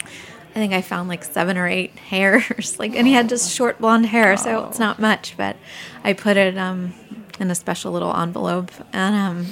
I 0.03 0.59
think 0.59 0.73
I 0.73 0.81
found 0.81 1.09
like 1.09 1.23
seven 1.23 1.57
or 1.57 1.67
eight 1.67 1.97
hairs. 2.09 2.79
like 2.79 2.95
and 2.95 3.05
he 3.05 3.13
had 3.13 3.29
just 3.29 3.53
short 3.53 3.79
blonde 3.79 4.05
hair, 4.07 4.37
so 4.37 4.65
it's 4.67 4.79
not 4.79 4.99
much, 4.99 5.35
but 5.37 5.57
I 6.03 6.13
put 6.13 6.37
it 6.37 6.57
um 6.57 6.93
in 7.39 7.51
a 7.51 7.55
special 7.55 7.91
little 7.91 8.15
envelope 8.15 8.71
and 8.93 9.15
um 9.15 9.47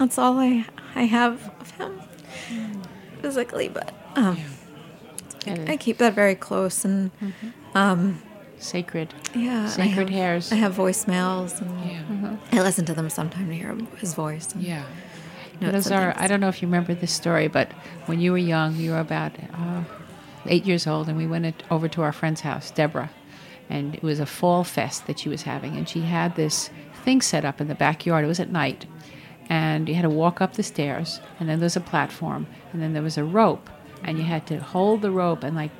that's 0.00 0.18
all 0.18 0.38
I 0.38 0.64
I 0.96 1.02
have 1.04 1.34
of 1.60 1.70
him 1.72 2.00
physically, 3.22 3.68
but 3.68 3.94
um 4.16 4.36
I 5.46 5.76
keep 5.78 5.98
that 5.98 6.14
very 6.14 6.34
close 6.34 6.84
and 6.84 7.10
Sacred. 8.58 9.14
yeah, 9.34 9.64
I 9.64 9.68
Sacred 9.68 10.10
have, 10.10 10.10
hairs. 10.10 10.52
I 10.52 10.56
have 10.56 10.74
voicemails 10.76 11.60
and 11.62 11.70
Yeah. 11.90 12.36
I 12.52 12.62
listen 12.62 12.84
to 12.86 12.94
them 12.94 13.08
sometime 13.08 13.48
to 13.48 13.54
hear 13.54 13.74
his 13.96 14.12
voice. 14.14 14.48
Yeah. 14.58 14.84
Those 15.60 15.90
are. 15.90 16.14
I 16.16 16.26
don't 16.26 16.40
know 16.40 16.48
if 16.48 16.60
you 16.62 16.68
remember 16.68 16.94
this 16.94 17.12
story, 17.12 17.46
but 17.48 17.70
when 18.06 18.18
you 18.20 18.32
were 18.32 18.38
young, 18.38 18.76
you 18.76 18.90
were 18.92 18.98
about 19.00 19.32
uh, 19.54 19.84
eight 20.46 20.64
years 20.66 20.86
old, 20.86 21.08
and 21.08 21.16
we 21.18 21.26
went 21.26 21.62
over 21.70 21.86
to 21.88 22.00
our 22.02 22.12
friend's 22.12 22.40
house, 22.42 22.70
Deborah. 22.70 23.10
And 23.68 23.94
it 23.94 24.02
was 24.02 24.20
a 24.20 24.26
fall 24.26 24.64
fest 24.64 25.06
that 25.06 25.18
she 25.18 25.28
was 25.28 25.42
having, 25.42 25.76
and 25.76 25.86
she 25.88 26.00
had 26.00 26.34
this 26.34 26.70
thing 27.04 27.20
set 27.22 27.44
up 27.44 27.60
in 27.60 27.68
the 27.68 27.74
backyard. 27.74 28.24
It 28.24 28.28
was 28.28 28.40
at 28.40 28.50
night. 28.50 28.86
And 29.50 29.88
you 29.88 29.94
had 29.96 30.02
to 30.02 30.10
walk 30.10 30.40
up 30.40 30.54
the 30.54 30.62
stairs, 30.62 31.20
and 31.38 31.48
then 31.48 31.60
there's 31.60 31.76
a 31.76 31.80
platform, 31.80 32.46
and 32.72 32.80
then 32.80 32.92
there 32.94 33.02
was 33.02 33.18
a 33.18 33.24
rope, 33.24 33.68
and 34.04 34.16
you 34.16 34.24
had 34.24 34.46
to 34.46 34.58
hold 34.60 35.02
the 35.02 35.10
rope 35.10 35.42
and 35.44 35.54
like 35.56 35.72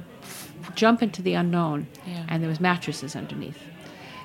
jump 0.75 1.03
into 1.03 1.23
the 1.23 1.35
unknown, 1.35 1.87
Yeah. 2.07 2.25
and 2.29 2.43
there 2.43 2.49
was 2.51 2.61
mattresses 2.61 3.15
underneath. 3.17 3.59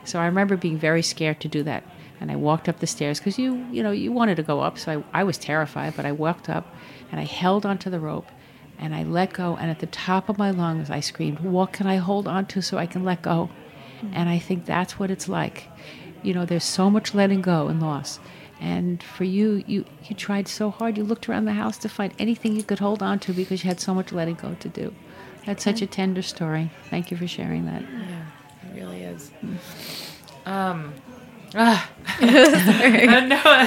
So 0.03 0.19
I 0.19 0.25
remember 0.25 0.57
being 0.57 0.77
very 0.77 1.01
scared 1.01 1.39
to 1.41 1.47
do 1.47 1.63
that. 1.63 1.83
And 2.21 2.31
I 2.31 2.35
walked 2.37 2.69
up 2.69 2.79
the 2.79 2.87
stairs 2.87 3.19
because 3.19 3.37
you, 3.37 3.65
you 3.71 3.83
know, 3.83 3.91
you 3.91 4.11
wanted 4.11 4.35
to 4.37 4.43
go 4.43 4.61
up. 4.61 4.77
So 4.79 5.03
I, 5.13 5.21
I 5.21 5.23
was 5.23 5.37
terrified, 5.37 5.95
but 5.95 6.05
I 6.05 6.11
walked 6.11 6.49
up 6.49 6.73
and 7.11 7.19
I 7.19 7.23
held 7.25 7.65
onto 7.65 7.89
the 7.89 7.99
rope 7.99 8.27
and 8.79 8.95
I 8.95 9.03
let 9.03 9.33
go. 9.33 9.57
And 9.59 9.69
at 9.69 9.79
the 9.79 9.87
top 9.87 10.29
of 10.29 10.37
my 10.37 10.51
lungs, 10.51 10.89
I 10.89 11.01
screamed, 11.01 11.39
What 11.41 11.73
can 11.73 11.87
I 11.87 11.97
hold 11.97 12.27
on 12.27 12.45
to 12.47 12.61
so 12.61 12.77
I 12.77 12.85
can 12.85 13.03
let 13.03 13.21
go? 13.21 13.49
Hmm. 13.99 14.11
And 14.13 14.29
I 14.29 14.39
think 14.39 14.65
that's 14.65 14.97
what 14.97 15.11
it's 15.11 15.27
like. 15.27 15.67
You 16.23 16.33
know, 16.33 16.45
there's 16.45 16.63
so 16.63 16.89
much 16.89 17.13
letting 17.13 17.41
go 17.41 17.67
and 17.67 17.81
loss. 17.81 18.19
And 18.59 19.03
for 19.03 19.23
you, 19.25 19.63
you, 19.67 19.85
you 20.05 20.15
tried 20.15 20.47
so 20.47 20.69
hard. 20.69 20.97
You 20.97 21.03
looked 21.03 21.27
around 21.27 21.45
the 21.45 21.53
house 21.53 21.77
to 21.79 21.89
find 21.89 22.13
anything 22.17 22.55
you 22.55 22.63
could 22.63 22.79
hold 22.79 23.03
on 23.03 23.19
to 23.19 23.33
because 23.33 23.63
you 23.63 23.67
had 23.67 23.79
so 23.79 23.93
much 23.93 24.11
letting 24.11 24.35
go 24.35 24.55
to 24.59 24.69
do. 24.69 24.93
That's 25.45 25.63
such 25.63 25.81
a 25.81 25.87
tender 25.87 26.21
story. 26.21 26.71
Thank 26.89 27.11
you 27.11 27.17
for 27.17 27.27
sharing 27.27 27.65
that. 27.65 27.81
Yeah, 27.81 28.25
it 28.63 28.75
really 28.75 29.01
is. 29.03 29.31
Um, 30.45 30.93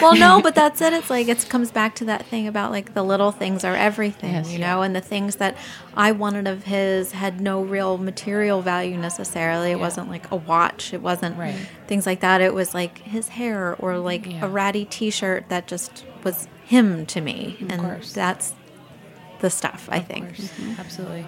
well, 0.03 0.15
no, 0.17 0.41
but 0.43 0.55
that's 0.55 0.81
it. 0.81 0.93
It's 0.93 1.11
like 1.11 1.29
it 1.29 1.49
comes 1.49 1.71
back 1.71 1.95
to 1.97 2.05
that 2.07 2.27
thing 2.27 2.47
about 2.47 2.71
like 2.71 2.95
the 2.95 3.03
little 3.03 3.33
things 3.33 3.65
are 3.65 3.75
everything, 3.75 4.33
Yes. 4.35 4.53
you 4.53 4.59
know, 4.59 4.83
and 4.83 4.95
the 4.95 5.01
things 5.01 5.37
that 5.37 5.57
I 5.97 6.13
wanted 6.13 6.47
of 6.47 6.65
his 6.65 7.13
had 7.13 7.41
no 7.41 7.63
real 7.63 7.97
material 7.99 8.61
value 8.63 8.97
necessarily. 8.97 9.71
It 9.71 9.81
wasn't 9.81 10.09
like 10.11 10.31
a 10.31 10.37
watch. 10.37 10.93
It 10.93 11.01
wasn't 11.03 11.39
Right. 11.39 11.57
things 11.87 12.07
like 12.07 12.21
that. 12.21 12.41
It 12.41 12.55
was 12.55 12.75
like 12.75 12.99
his 12.99 13.29
hair 13.29 13.75
or 13.79 13.99
like 13.99 14.27
Yeah. 14.27 14.45
a 14.45 14.49
ratty 14.49 14.85
T-shirt 14.85 15.49
that 15.49 15.67
just 15.67 16.05
was 16.25 16.47
him 16.65 17.07
to 17.07 17.21
me, 17.23 17.57
and 17.71 17.81
course. 17.81 18.13
that's 18.13 18.53
the 19.41 19.49
stuff 19.51 19.89
I 19.91 19.97
Of 19.99 20.07
think. 20.07 20.27
course. 20.37 20.51
Mm-hmm. 20.51 20.81
Absolutely. 20.81 21.25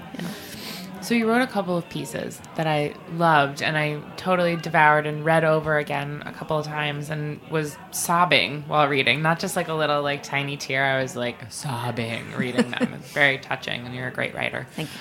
So 1.02 1.14
you 1.14 1.28
wrote 1.28 1.42
a 1.42 1.46
couple 1.46 1.76
of 1.76 1.88
pieces 1.88 2.40
that 2.56 2.66
I 2.66 2.94
loved 3.14 3.62
and 3.62 3.76
I 3.76 4.00
totally 4.16 4.56
devoured 4.56 5.06
and 5.06 5.24
read 5.24 5.44
over 5.44 5.78
again 5.78 6.22
a 6.26 6.32
couple 6.32 6.58
of 6.58 6.66
times 6.66 7.08
and 7.08 7.40
was 7.50 7.76
sobbing 7.90 8.62
while 8.66 8.86
reading. 8.86 9.22
Not 9.22 9.38
just 9.38 9.56
like 9.56 9.68
a 9.68 9.74
little 9.74 10.02
like 10.02 10.22
tiny 10.22 10.56
tear. 10.56 10.84
I 10.84 11.00
was 11.00 11.16
like 11.16 11.50
sobbing 11.50 12.32
reading 12.32 12.70
them. 12.70 12.94
It's 13.00 13.12
very 13.12 13.38
touching 13.38 13.86
and 13.86 13.94
you're 13.94 14.08
a 14.08 14.12
great 14.12 14.34
writer. 14.34 14.66
Thank 14.76 14.90
you. 14.92 15.00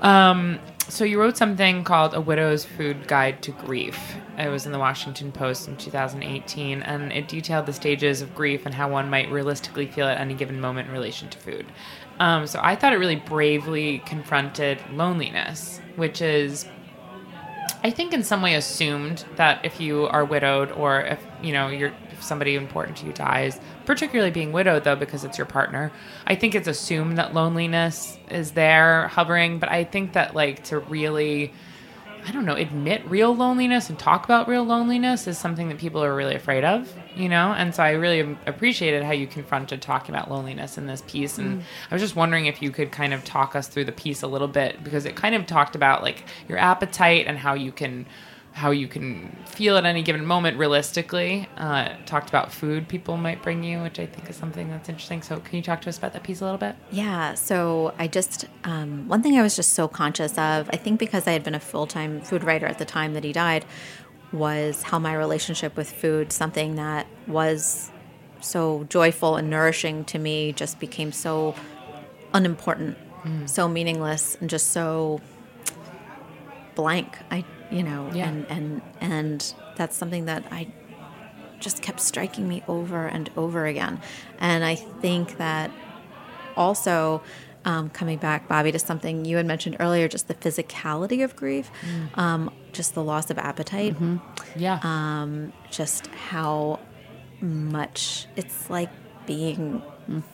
Um, 0.00 0.58
so 0.88 1.04
you 1.04 1.18
wrote 1.18 1.36
something 1.36 1.82
called 1.82 2.14
A 2.14 2.20
Widow's 2.20 2.64
Food 2.64 3.08
Guide 3.08 3.42
to 3.42 3.52
Grief. 3.52 3.98
It 4.38 4.48
was 4.48 4.66
in 4.66 4.72
the 4.72 4.78
Washington 4.78 5.32
Post 5.32 5.66
in 5.66 5.76
2018, 5.76 6.82
and 6.82 7.10
it 7.10 7.26
detailed 7.26 7.66
the 7.66 7.72
stages 7.72 8.20
of 8.20 8.34
grief 8.34 8.66
and 8.66 8.74
how 8.74 8.90
one 8.90 9.08
might 9.08 9.30
realistically 9.30 9.86
feel 9.86 10.06
at 10.06 10.20
any 10.20 10.34
given 10.34 10.60
moment 10.60 10.88
in 10.88 10.94
relation 10.94 11.30
to 11.30 11.38
food. 11.38 11.64
Um, 12.20 12.46
so 12.46 12.60
I 12.62 12.76
thought 12.76 12.92
it 12.92 12.98
really 12.98 13.16
bravely 13.16 13.98
confronted 14.06 14.78
loneliness, 14.92 15.80
which 15.96 16.22
is 16.22 16.66
I 17.84 17.90
think 17.90 18.14
in 18.14 18.22
some 18.22 18.40
way 18.40 18.54
assumed 18.54 19.26
that 19.36 19.62
if 19.62 19.78
you 19.78 20.06
are 20.06 20.24
widowed 20.24 20.72
or 20.72 21.02
if 21.02 21.24
you 21.42 21.52
know 21.52 21.68
you're 21.68 21.92
if 22.10 22.22
somebody 22.22 22.54
important 22.54 22.96
to 22.98 23.06
you 23.06 23.12
dies, 23.12 23.60
particularly 23.84 24.30
being 24.30 24.52
widowed 24.52 24.84
though 24.84 24.96
because 24.96 25.22
it's 25.22 25.36
your 25.36 25.46
partner, 25.46 25.92
I 26.26 26.34
think 26.34 26.54
it's 26.54 26.66
assumed 26.66 27.18
that 27.18 27.34
loneliness 27.34 28.18
is 28.30 28.52
there 28.52 29.08
hovering. 29.08 29.58
But 29.58 29.68
I 29.70 29.84
think 29.84 30.14
that 30.14 30.34
like 30.34 30.64
to 30.64 30.78
really 30.78 31.52
I 32.26 32.32
don't 32.32 32.46
know, 32.46 32.54
admit 32.54 33.08
real 33.08 33.36
loneliness 33.36 33.90
and 33.90 33.98
talk 33.98 34.24
about 34.24 34.48
real 34.48 34.64
loneliness 34.64 35.26
is 35.26 35.36
something 35.36 35.68
that 35.68 35.76
people 35.76 36.02
are 36.02 36.16
really 36.16 36.34
afraid 36.34 36.64
of, 36.64 36.90
you 37.14 37.28
know? 37.28 37.52
And 37.52 37.74
so 37.74 37.82
I 37.82 37.90
really 37.90 38.36
appreciated 38.46 39.02
how 39.02 39.12
you 39.12 39.26
confronted 39.26 39.82
talking 39.82 40.14
about 40.14 40.30
loneliness 40.30 40.78
in 40.78 40.86
this 40.86 41.02
piece. 41.06 41.36
And 41.36 41.60
mm. 41.60 41.64
I 41.90 41.94
was 41.94 42.00
just 42.00 42.16
wondering 42.16 42.46
if 42.46 42.62
you 42.62 42.70
could 42.70 42.90
kind 42.90 43.12
of 43.12 43.24
talk 43.24 43.54
us 43.54 43.68
through 43.68 43.84
the 43.84 43.92
piece 43.92 44.22
a 44.22 44.26
little 44.26 44.48
bit 44.48 44.82
because 44.82 45.04
it 45.04 45.16
kind 45.16 45.34
of 45.34 45.46
talked 45.46 45.76
about 45.76 46.02
like 46.02 46.24
your 46.48 46.56
appetite 46.56 47.26
and 47.26 47.36
how 47.36 47.52
you 47.52 47.72
can 47.72 48.06
how 48.54 48.70
you 48.70 48.86
can 48.86 49.36
feel 49.46 49.76
at 49.76 49.84
any 49.84 50.00
given 50.00 50.24
moment 50.24 50.56
realistically. 50.56 51.48
Uh, 51.56 51.88
talked 52.06 52.28
about 52.28 52.52
food 52.52 52.86
people 52.86 53.16
might 53.16 53.42
bring 53.42 53.64
you, 53.64 53.82
which 53.82 53.98
I 53.98 54.06
think 54.06 54.30
is 54.30 54.36
something 54.36 54.70
that's 54.70 54.88
interesting. 54.88 55.22
So, 55.22 55.40
can 55.40 55.56
you 55.56 55.62
talk 55.62 55.82
to 55.82 55.88
us 55.88 55.98
about 55.98 56.12
that 56.12 56.22
piece 56.22 56.40
a 56.40 56.44
little 56.44 56.58
bit? 56.58 56.76
Yeah. 56.92 57.34
So, 57.34 57.92
I 57.98 58.06
just, 58.06 58.44
um, 58.62 59.08
one 59.08 59.24
thing 59.24 59.36
I 59.36 59.42
was 59.42 59.56
just 59.56 59.72
so 59.72 59.88
conscious 59.88 60.38
of, 60.38 60.70
I 60.72 60.76
think 60.76 61.00
because 61.00 61.26
I 61.26 61.32
had 61.32 61.42
been 61.42 61.56
a 61.56 61.60
full 61.60 61.88
time 61.88 62.20
food 62.20 62.44
writer 62.44 62.66
at 62.66 62.78
the 62.78 62.84
time 62.84 63.14
that 63.14 63.24
he 63.24 63.32
died, 63.32 63.64
was 64.32 64.84
how 64.84 65.00
my 65.00 65.14
relationship 65.14 65.76
with 65.76 65.90
food, 65.90 66.30
something 66.30 66.76
that 66.76 67.08
was 67.26 67.90
so 68.40 68.84
joyful 68.84 69.34
and 69.34 69.50
nourishing 69.50 70.04
to 70.04 70.18
me, 70.20 70.52
just 70.52 70.78
became 70.78 71.10
so 71.10 71.56
unimportant, 72.32 72.96
mm. 73.24 73.48
so 73.48 73.66
meaningless, 73.66 74.36
and 74.40 74.48
just 74.48 74.70
so 74.70 75.20
blank. 76.76 77.18
I 77.32 77.44
you 77.70 77.82
know, 77.82 78.10
yeah. 78.14 78.28
and 78.28 78.46
and 78.48 78.82
and 79.00 79.54
that's 79.76 79.96
something 79.96 80.26
that 80.26 80.44
I 80.50 80.68
just 81.60 81.82
kept 81.82 82.00
striking 82.00 82.46
me 82.48 82.62
over 82.68 83.06
and 83.06 83.30
over 83.36 83.66
again. 83.66 84.00
And 84.38 84.64
I 84.64 84.74
think 84.74 85.38
that 85.38 85.70
also 86.56 87.22
um, 87.64 87.88
coming 87.90 88.18
back, 88.18 88.48
Bobby, 88.48 88.72
to 88.72 88.78
something 88.78 89.24
you 89.24 89.38
had 89.38 89.46
mentioned 89.46 89.76
earlier, 89.80 90.06
just 90.06 90.28
the 90.28 90.34
physicality 90.34 91.24
of 91.24 91.34
grief, 91.34 91.70
mm. 91.80 92.18
um, 92.18 92.50
just 92.72 92.94
the 92.94 93.02
loss 93.02 93.30
of 93.30 93.38
appetite. 93.38 93.94
Mm-hmm. 93.94 94.18
Yeah. 94.56 94.80
Um, 94.82 95.52
just 95.70 96.06
how 96.08 96.80
much 97.40 98.26
it's 98.36 98.68
like 98.68 98.90
being 99.26 99.82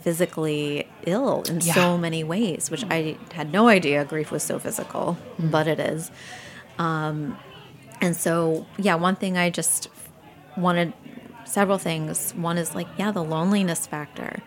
physically 0.00 0.88
ill 1.06 1.42
in 1.48 1.60
yeah. 1.60 1.74
so 1.74 1.96
many 1.96 2.24
ways, 2.24 2.70
which 2.70 2.84
I 2.90 3.16
had 3.32 3.52
no 3.52 3.68
idea 3.68 4.04
grief 4.04 4.32
was 4.32 4.42
so 4.42 4.58
physical, 4.58 5.16
mm. 5.38 5.50
but 5.50 5.68
it 5.68 5.78
is. 5.78 6.10
Um, 6.80 7.36
and 8.00 8.16
so, 8.16 8.66
yeah, 8.78 8.94
one 8.94 9.14
thing 9.16 9.36
I 9.36 9.50
just 9.50 9.90
wanted 10.56 10.94
several 11.44 11.76
things. 11.76 12.32
One 12.32 12.56
is 12.56 12.74
like, 12.74 12.88
yeah, 12.96 13.12
the 13.12 13.22
loneliness 13.22 13.86
factor. 13.86 14.42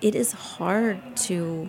It 0.00 0.14
is 0.14 0.30
hard 0.30 1.16
to 1.28 1.68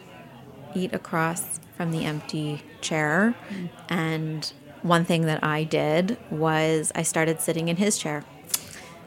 eat 0.76 0.94
across 0.94 1.60
from 1.76 1.90
the 1.92 2.06
empty 2.06 2.62
chair. 2.82 3.36
Mm. 3.50 3.70
And 3.90 4.54
one 4.84 5.04
thing 5.04 5.26
that 5.26 5.44
I 5.44 5.64
did 5.64 6.18
was 6.30 6.92
I 6.94 7.02
started 7.02 7.42
sitting 7.42 7.70
in 7.70 7.78
his 7.78 7.98
chair. 7.98 8.24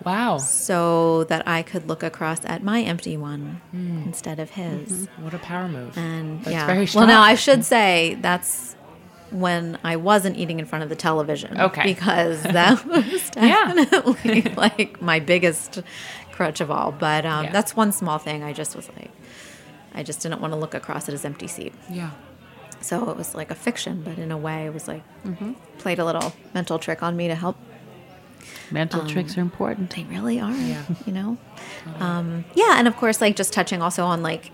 Wow. 0.04 0.38
So 0.38 1.22
that 1.24 1.46
I 1.46 1.62
could 1.62 1.86
look 1.86 2.02
across 2.02 2.44
at 2.44 2.64
my 2.64 2.80
empty 2.82 3.16
one 3.16 3.60
mm. 3.72 4.04
instead 4.04 4.40
of 4.40 4.50
his. 4.50 4.90
Mm-hmm. 4.90 5.24
What 5.24 5.34
a 5.34 5.38
power 5.38 5.68
move. 5.68 5.96
And 5.96 6.42
that's 6.42 6.52
yeah. 6.52 6.98
Well, 6.98 7.06
now 7.06 7.22
I 7.22 7.36
should 7.36 7.64
say 7.64 8.18
that's 8.20 8.74
when 9.32 9.78
I 9.82 9.96
wasn't 9.96 10.36
eating 10.36 10.60
in 10.60 10.66
front 10.66 10.82
of 10.82 10.88
the 10.88 10.96
television. 10.96 11.60
Okay. 11.60 11.82
Because 11.82 12.42
that 12.42 12.84
was 12.86 13.30
definitely 13.30 14.42
yeah. 14.42 14.54
like 14.56 15.00
my 15.00 15.20
biggest 15.20 15.82
crutch 16.32 16.60
of 16.60 16.70
all. 16.70 16.92
But 16.92 17.24
um, 17.24 17.46
yeah. 17.46 17.52
that's 17.52 17.76
one 17.76 17.92
small 17.92 18.18
thing. 18.18 18.42
I 18.42 18.52
just 18.52 18.76
was 18.76 18.88
like, 18.96 19.10
I 19.94 20.02
just 20.02 20.20
didn't 20.20 20.40
want 20.40 20.52
to 20.52 20.58
look 20.58 20.74
across 20.74 21.08
at 21.08 21.12
his 21.12 21.24
empty 21.24 21.46
seat. 21.46 21.72
Yeah. 21.90 22.10
So 22.80 23.08
it 23.10 23.16
was 23.16 23.34
like 23.34 23.50
a 23.50 23.54
fiction, 23.54 24.02
but 24.02 24.18
in 24.18 24.32
a 24.32 24.38
way, 24.38 24.66
it 24.66 24.74
was 24.74 24.88
like 24.88 25.02
mm-hmm. 25.24 25.52
played 25.78 25.98
a 25.98 26.04
little 26.04 26.32
mental 26.52 26.78
trick 26.78 27.02
on 27.02 27.16
me 27.16 27.28
to 27.28 27.34
help. 27.34 27.56
Mental 28.72 29.02
um, 29.02 29.08
tricks 29.08 29.38
are 29.38 29.40
important. 29.40 29.90
They 29.90 30.02
really 30.04 30.40
are. 30.40 30.52
Yeah. 30.52 30.82
You 31.06 31.12
know. 31.12 31.38
Um, 32.00 32.44
yeah, 32.54 32.78
and 32.78 32.88
of 32.88 32.96
course, 32.96 33.20
like 33.20 33.36
just 33.36 33.52
touching 33.52 33.82
also 33.82 34.04
on 34.04 34.22
like 34.22 34.50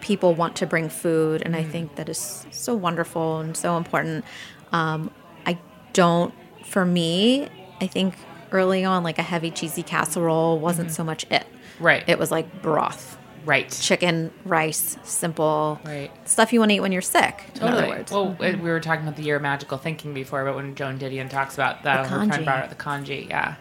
people 0.00 0.34
want 0.34 0.56
to 0.56 0.66
bring 0.66 0.88
food, 0.88 1.42
and 1.42 1.54
mm. 1.54 1.58
I 1.58 1.64
think 1.64 1.96
that 1.96 2.08
is 2.08 2.46
so 2.50 2.74
wonderful 2.74 3.40
and 3.40 3.56
so 3.56 3.76
important. 3.76 4.24
Um, 4.72 5.10
I 5.46 5.58
don't, 5.92 6.34
for 6.64 6.84
me, 6.84 7.48
I 7.80 7.86
think 7.86 8.14
early 8.52 8.84
on, 8.84 9.02
like 9.02 9.18
a 9.18 9.22
heavy 9.22 9.50
cheesy 9.50 9.82
casserole 9.82 10.58
wasn't 10.58 10.88
mm-hmm. 10.88 10.94
so 10.94 11.04
much 11.04 11.26
it. 11.30 11.46
Right. 11.80 12.04
It 12.06 12.18
was 12.18 12.30
like 12.30 12.62
broth. 12.62 13.16
Right. 13.44 13.70
Chicken, 13.70 14.30
rice, 14.44 14.98
simple. 15.04 15.80
Right. 15.84 16.10
Stuff 16.28 16.52
you 16.52 16.58
want 16.58 16.70
to 16.70 16.76
eat 16.76 16.80
when 16.80 16.92
you're 16.92 17.00
sick. 17.00 17.44
Totally. 17.54 18.04
Well, 18.10 18.36
we 18.38 18.56
were 18.56 18.80
talking 18.80 19.04
about 19.04 19.16
the 19.16 19.22
year 19.22 19.36
of 19.36 19.42
magical 19.42 19.78
thinking 19.78 20.12
before, 20.12 20.44
but 20.44 20.54
when 20.54 20.74
Joan 20.74 20.98
Didion 20.98 21.30
talks 21.30 21.54
about 21.54 21.82
that, 21.84 22.02
the 22.02 22.08
congee. 22.08 22.42
about 22.42 22.68
the 22.68 22.74
congee, 22.74 23.26
yeah. 23.30 23.54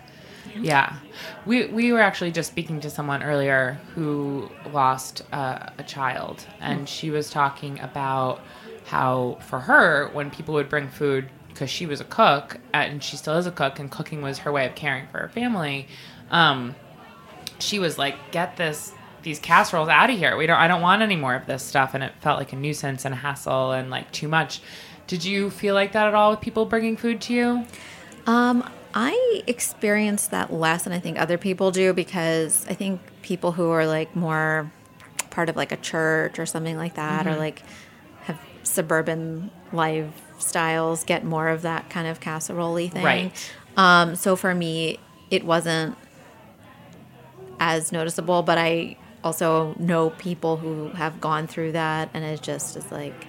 Yeah. 0.62 0.96
We, 1.46 1.68
we 1.68 1.92
were 1.92 2.02
actually 2.02 2.32
just 2.32 2.52
speaking 2.52 2.80
to 2.82 2.90
someone 2.90 3.24
earlier 3.24 3.80
who 3.96 4.50
lost 4.72 5.24
uh, 5.32 5.70
a 5.78 5.84
child, 5.84 6.46
and 6.60 6.82
mm. 6.82 6.88
she 6.88 7.10
was 7.10 7.30
talking 7.30 7.80
about 7.80 8.42
how, 8.86 9.38
for 9.42 9.60
her, 9.60 10.10
when 10.14 10.32
people 10.32 10.54
would 10.56 10.70
bring 10.70 10.88
food, 10.88 11.30
because 11.50 11.70
she 11.70 11.86
was 11.86 12.02
a 12.02 12.06
cook, 12.06 12.60
and 12.74 13.04
she 13.04 13.18
still 13.18 13.36
is 13.36 13.48
a 13.48 13.52
cook, 13.52 13.80
and 13.80 13.92
cooking 13.92 14.22
was 14.22 14.40
her 14.40 14.52
way 14.52 14.66
of 14.66 14.76
caring 14.76 15.08
for 15.08 15.20
her 15.20 15.30
family, 15.30 15.88
um, 16.32 16.76
she 17.60 17.80
was 17.80 17.98
like, 17.98 18.16
get 18.32 18.58
this 18.58 18.94
these 19.24 19.40
casseroles 19.40 19.90
out 19.90 20.10
of 20.10 20.18
here. 20.18 20.38
We 20.38 20.48
don't 20.48 20.58
I 20.58 20.68
don't 20.68 20.82
want 20.82 21.02
any 21.02 21.16
more 21.16 21.36
of 21.36 21.46
this 21.48 21.64
stuff 21.64 21.94
and 21.94 22.04
it 22.04 22.14
felt 22.22 22.40
like 22.40 22.54
a 22.54 22.56
nuisance 22.56 23.04
and 23.04 23.14
a 23.14 23.18
hassle 23.18 23.72
and 23.72 23.90
like 23.90 24.12
too 24.12 24.28
much. 24.28 24.62
Did 25.08 25.26
you 25.26 25.50
feel 25.50 25.74
like 25.74 25.92
that 25.94 26.08
at 26.08 26.14
all 26.14 26.32
with 26.32 26.42
people 26.42 26.66
bringing 26.66 26.96
food 26.96 27.20
to 27.22 27.34
you? 27.34 27.66
Um, 28.26 28.70
I 28.94 29.44
experience 29.48 30.28
that 30.28 30.52
less 30.52 30.84
than 30.84 30.94
I 30.94 31.00
think 31.00 31.20
other 31.20 31.38
people 31.38 31.72
do 31.72 31.94
because 31.94 32.66
I 32.68 32.74
think 32.74 33.02
people 33.22 33.52
who 33.52 33.70
are 33.70 33.86
like 33.86 34.16
more 34.16 34.72
part 35.30 35.50
of 35.50 35.56
like 35.56 35.72
a 35.72 35.78
church 35.78 36.40
or 36.40 36.46
something 36.46 36.78
like 36.78 36.96
that 36.96 37.26
mm-hmm. 37.26 37.36
or 37.36 37.38
like 37.38 37.64
have 38.24 38.40
suburban 38.64 39.52
lifestyles 39.72 41.06
get 41.06 41.24
more 41.24 41.50
of 41.50 41.64
that 41.64 41.90
kind 41.90 42.08
of 42.08 42.20
casserole 42.20 42.88
thing. 42.88 43.04
Right. 43.04 43.54
Um, 43.76 44.16
so 44.16 44.36
for 44.36 44.56
me, 44.56 45.00
it 45.30 45.46
wasn't 45.46 45.96
as 47.60 47.92
noticeable, 47.92 48.44
but 48.44 48.58
I 48.58 48.98
also 49.24 49.76
know 49.78 50.12
people 50.12 50.58
who 50.58 50.90
have 50.90 51.20
gone 51.20 51.48
through 51.48 51.74
that 51.74 52.10
and 52.14 52.24
it 52.24 52.42
just 52.42 52.76
is 52.76 52.92
like 52.92 53.28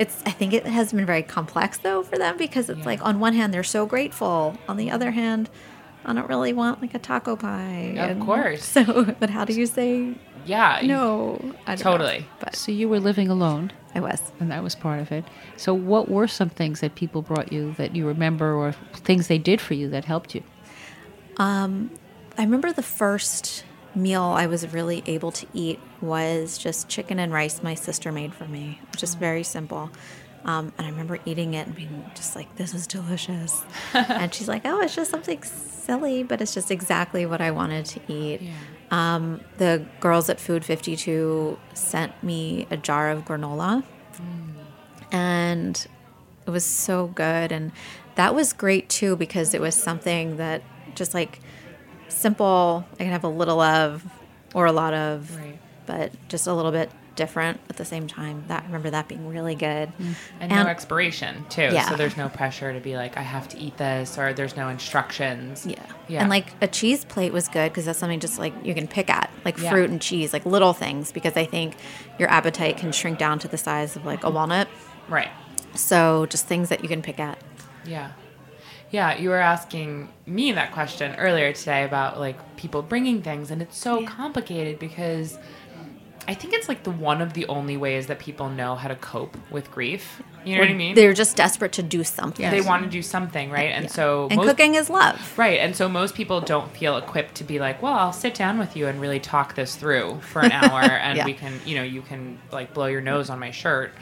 it's 0.00 0.22
i 0.26 0.30
think 0.30 0.52
it 0.52 0.66
has 0.66 0.92
been 0.92 1.06
very 1.06 1.22
complex 1.22 1.78
though 1.78 2.02
for 2.02 2.16
them 2.16 2.36
because 2.38 2.68
it's 2.68 2.80
yeah. 2.80 2.86
like 2.86 3.04
on 3.04 3.20
one 3.20 3.34
hand 3.34 3.54
they're 3.54 3.62
so 3.62 3.86
grateful. 3.86 4.56
On 4.66 4.76
the 4.76 4.90
other 4.90 5.12
hand 5.12 5.48
i 6.04 6.12
don't 6.12 6.28
really 6.28 6.52
want 6.52 6.80
like 6.80 6.94
a 6.94 6.98
taco 6.98 7.36
pie. 7.36 7.94
Of 7.96 8.10
and 8.10 8.22
course. 8.22 8.64
so 8.76 9.14
but 9.20 9.30
how 9.30 9.44
do 9.44 9.52
you 9.52 9.66
say 9.66 10.14
yeah. 10.46 10.80
no? 10.82 11.38
Totally 11.76 12.20
know, 12.20 12.24
but 12.40 12.56
so 12.56 12.72
you 12.72 12.88
were 12.88 12.98
living 12.98 13.28
alone? 13.28 13.72
I 13.94 14.00
was. 14.00 14.32
And 14.40 14.50
that 14.50 14.62
was 14.62 14.74
part 14.74 15.00
of 15.00 15.12
it. 15.12 15.24
So 15.56 15.74
what 15.74 16.08
were 16.08 16.26
some 16.26 16.48
things 16.48 16.80
that 16.80 16.94
people 16.94 17.20
brought 17.20 17.52
you 17.52 17.74
that 17.74 17.94
you 17.94 18.06
remember 18.06 18.54
or 18.54 18.72
things 18.94 19.26
they 19.26 19.36
did 19.36 19.60
for 19.60 19.74
you 19.74 19.90
that 19.90 20.06
helped 20.06 20.34
you? 20.34 20.42
Um, 21.36 21.90
i 22.38 22.42
remember 22.42 22.72
the 22.72 22.82
first 22.82 23.64
meal 23.94 24.22
I 24.22 24.46
was 24.46 24.66
really 24.72 25.02
able 25.06 25.32
to 25.32 25.46
eat 25.52 25.80
was 26.00 26.58
just 26.58 26.88
chicken 26.88 27.18
and 27.18 27.32
rice 27.32 27.62
my 27.62 27.74
sister 27.74 28.12
made 28.12 28.34
for 28.34 28.46
me, 28.46 28.80
just 28.96 29.18
very 29.18 29.42
simple. 29.42 29.90
Um, 30.44 30.72
and 30.78 30.86
I 30.86 30.90
remember 30.90 31.18
eating 31.26 31.54
it 31.54 31.66
and 31.66 31.76
being 31.76 32.10
just 32.14 32.34
like, 32.34 32.56
this 32.56 32.72
is 32.72 32.86
delicious. 32.86 33.62
and 33.94 34.32
she's 34.32 34.48
like, 34.48 34.62
oh, 34.64 34.80
it's 34.80 34.94
just 34.94 35.10
something 35.10 35.42
silly, 35.42 36.22
but 36.22 36.40
it's 36.40 36.54
just 36.54 36.70
exactly 36.70 37.26
what 37.26 37.40
I 37.40 37.50
wanted 37.50 37.84
to 37.86 38.00
eat. 38.12 38.40
Yeah. 38.40 38.52
Um, 38.90 39.42
the 39.58 39.84
girls 40.00 40.30
at 40.30 40.40
Food 40.40 40.64
52 40.64 41.58
sent 41.74 42.22
me 42.22 42.66
a 42.70 42.76
jar 42.76 43.10
of 43.10 43.24
granola. 43.24 43.84
Mm. 44.16 45.12
And 45.12 45.86
it 46.46 46.50
was 46.50 46.64
so 46.64 47.08
good. 47.08 47.52
And 47.52 47.72
that 48.14 48.34
was 48.34 48.52
great 48.52 48.88
too 48.88 49.16
because 49.16 49.54
it 49.54 49.60
was 49.60 49.74
something 49.74 50.38
that 50.38 50.62
just 50.94 51.14
like 51.14 51.40
simple. 52.10 52.84
I 52.94 52.96
can 53.04 53.12
have 53.12 53.24
a 53.24 53.28
little 53.28 53.60
of 53.60 54.04
or 54.54 54.66
a 54.66 54.72
lot 54.72 54.94
of, 54.94 55.36
right. 55.36 55.58
but 55.86 56.12
just 56.28 56.46
a 56.46 56.54
little 56.54 56.72
bit 56.72 56.90
different 57.20 57.60
at 57.68 57.76
the 57.76 57.84
same 57.84 58.06
time. 58.06 58.44
That 58.48 58.64
remember 58.64 58.90
that 58.90 59.06
being 59.06 59.28
really 59.28 59.54
good. 59.54 59.92
And, 59.98 60.16
and, 60.40 60.50
no 60.50 60.66
expiration 60.66 61.44
too. 61.50 61.68
Yeah. 61.70 61.88
So 61.88 61.96
there's 61.96 62.16
no 62.16 62.28
pressure 62.30 62.72
to 62.72 62.80
be 62.80 62.96
like 62.96 63.16
I 63.16 63.22
have 63.22 63.46
to 63.48 63.58
eat 63.58 63.76
this 63.76 64.16
or 64.18 64.32
there's 64.32 64.56
no 64.56 64.68
instructions. 64.68 65.66
Yeah. 65.66 65.84
Yeah. 66.08 66.22
And 66.22 66.30
like 66.30 66.46
a 66.62 66.66
cheese 66.66 67.04
plate 67.04 67.32
was 67.32 67.48
good 67.48 67.70
because 67.70 67.84
that's 67.84 67.98
something 67.98 68.20
just 68.20 68.38
like 68.38 68.54
you 68.64 68.74
can 68.74 68.88
pick 68.88 69.10
at, 69.10 69.30
like 69.44 69.58
yeah. 69.58 69.70
fruit 69.70 69.90
and 69.90 70.00
cheese, 70.00 70.32
like 70.32 70.46
little 70.46 70.72
things 70.72 71.12
because 71.12 71.36
I 71.36 71.44
think 71.44 71.76
your 72.18 72.30
appetite 72.30 72.78
can 72.78 72.90
shrink 72.90 73.18
down 73.18 73.38
to 73.40 73.48
the 73.48 73.58
size 73.58 73.96
of 73.96 74.06
like 74.06 74.20
a 74.20 74.26
mm-hmm. 74.26 74.36
walnut. 74.36 74.68
Right. 75.08 75.30
So 75.74 76.26
just 76.26 76.46
things 76.46 76.70
that 76.70 76.82
you 76.82 76.88
can 76.88 77.02
pick 77.02 77.20
at. 77.20 77.38
Yeah. 77.84 78.12
Yeah, 78.90 79.16
you 79.18 79.28
were 79.30 79.36
asking 79.36 80.08
me 80.26 80.52
that 80.52 80.72
question 80.72 81.14
earlier 81.16 81.52
today 81.52 81.84
about 81.84 82.18
like 82.18 82.56
people 82.56 82.82
bringing 82.82 83.22
things, 83.22 83.50
and 83.50 83.62
it's 83.62 83.76
so 83.78 84.04
complicated 84.04 84.78
because 84.80 85.38
I 86.26 86.34
think 86.34 86.54
it's 86.54 86.68
like 86.68 86.82
the 86.82 86.90
one 86.90 87.22
of 87.22 87.32
the 87.32 87.46
only 87.46 87.76
ways 87.76 88.08
that 88.08 88.18
people 88.18 88.48
know 88.50 88.74
how 88.74 88.88
to 88.88 88.96
cope 88.96 89.36
with 89.50 89.70
grief. 89.70 90.20
You 90.44 90.54
know 90.54 90.62
what 90.62 90.70
I 90.70 90.74
mean? 90.74 90.94
They're 90.94 91.12
just 91.12 91.36
desperate 91.36 91.72
to 91.72 91.82
do 91.82 92.02
something. 92.02 92.50
They 92.50 92.60
want 92.62 92.82
to 92.84 92.90
do 92.90 93.02
something, 93.02 93.50
right? 93.50 93.70
And 93.72 93.90
so 93.90 94.26
and 94.30 94.36
most- 94.38 94.48
cooking 94.48 94.74
is 94.74 94.88
love. 94.90 95.38
Right, 95.38 95.60
and 95.60 95.76
so 95.76 95.88
most 95.88 96.14
people 96.14 96.40
don't 96.40 96.70
feel 96.76 96.96
equipped 96.96 97.36
to 97.36 97.44
be 97.44 97.58
like, 97.60 97.82
well, 97.82 97.94
I'll 97.94 98.12
sit 98.12 98.34
down 98.34 98.58
with 98.58 98.76
you 98.76 98.86
and 98.86 99.00
really 99.00 99.20
talk 99.20 99.54
this 99.54 99.76
through 99.76 100.18
for 100.20 100.40
an 100.40 100.50
hour, 100.52 100.80
and 100.82 101.16
Yeah. 101.16 101.26
we 101.26 101.34
can, 101.34 101.60
you 101.64 101.76
know, 101.76 101.82
you 101.84 102.02
can 102.02 102.38
like 102.52 102.74
blow 102.74 102.86
your 102.86 103.02
nose 103.02 103.30
on 103.30 103.38
my 103.38 103.50
shirt. 103.52 103.92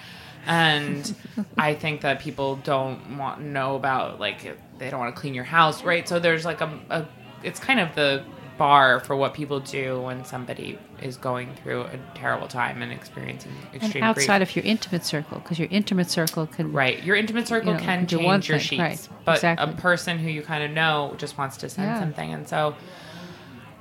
And 0.47 1.15
I 1.59 1.75
think 1.75 2.01
that 2.03 2.21
people 2.21 2.57
don't 2.57 3.19
want 3.19 3.39
to 3.41 3.45
know 3.45 3.75
about 3.77 4.19
like 4.21 4.57
they 4.79 4.91
don't 4.91 5.01
want 5.01 5.15
to 5.15 5.21
clean 5.21 5.35
your 5.35 5.45
house, 5.45 5.83
right? 5.85 6.09
So 6.09 6.19
there's 6.19 6.45
like 6.45 6.61
a, 6.61 6.79
a 6.91 7.07
it's 7.43 7.61
kind 7.61 7.81
of 7.81 7.95
the 7.95 8.25
bar 8.57 8.99
for 9.01 9.15
what 9.15 9.35
people 9.35 9.61
do 9.61 10.01
when 10.01 10.25
somebody 10.25 10.77
is 11.01 11.17
going 11.17 11.55
through 11.63 11.83
a 11.83 11.99
terrible 12.15 12.49
time 12.49 12.83
and 12.83 12.91
experiencing 12.91 13.53
And 13.73 13.83
extreme 13.83 14.03
outside 14.03 14.39
grief. 14.39 14.49
of 14.51 14.57
your 14.57 14.65
intimate 14.65 15.05
circle, 15.05 15.39
because 15.39 15.61
your 15.61 15.69
intimate 15.71 16.11
circle 16.11 16.47
can 16.49 16.73
Right. 16.73 17.01
Your 17.05 17.15
intimate 17.15 17.47
circle 17.47 17.75
You 17.75 17.79
know, 17.79 17.85
can 17.85 18.05
do 18.05 18.19
change 18.19 18.49
your 18.49 18.59
thing, 18.59 18.67
sheets. 18.67 18.81
right, 18.81 19.09
But 19.25 19.35
exactly. 19.37 19.73
a 19.73 19.77
person 19.77 20.19
who 20.19 20.29
you 20.29 20.43
kind 20.43 20.65
of 20.65 20.73
know 20.73 21.15
just 21.19 21.39
wants 21.39 21.57
to 21.59 21.69
send 21.69 21.87
Yeah. 21.89 22.01
something. 22.01 22.33
And 22.35 22.49
so 22.49 22.75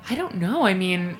I 0.10 0.15
don't 0.15 0.36
know. 0.36 0.65
I 0.65 0.73
mean, 0.75 1.17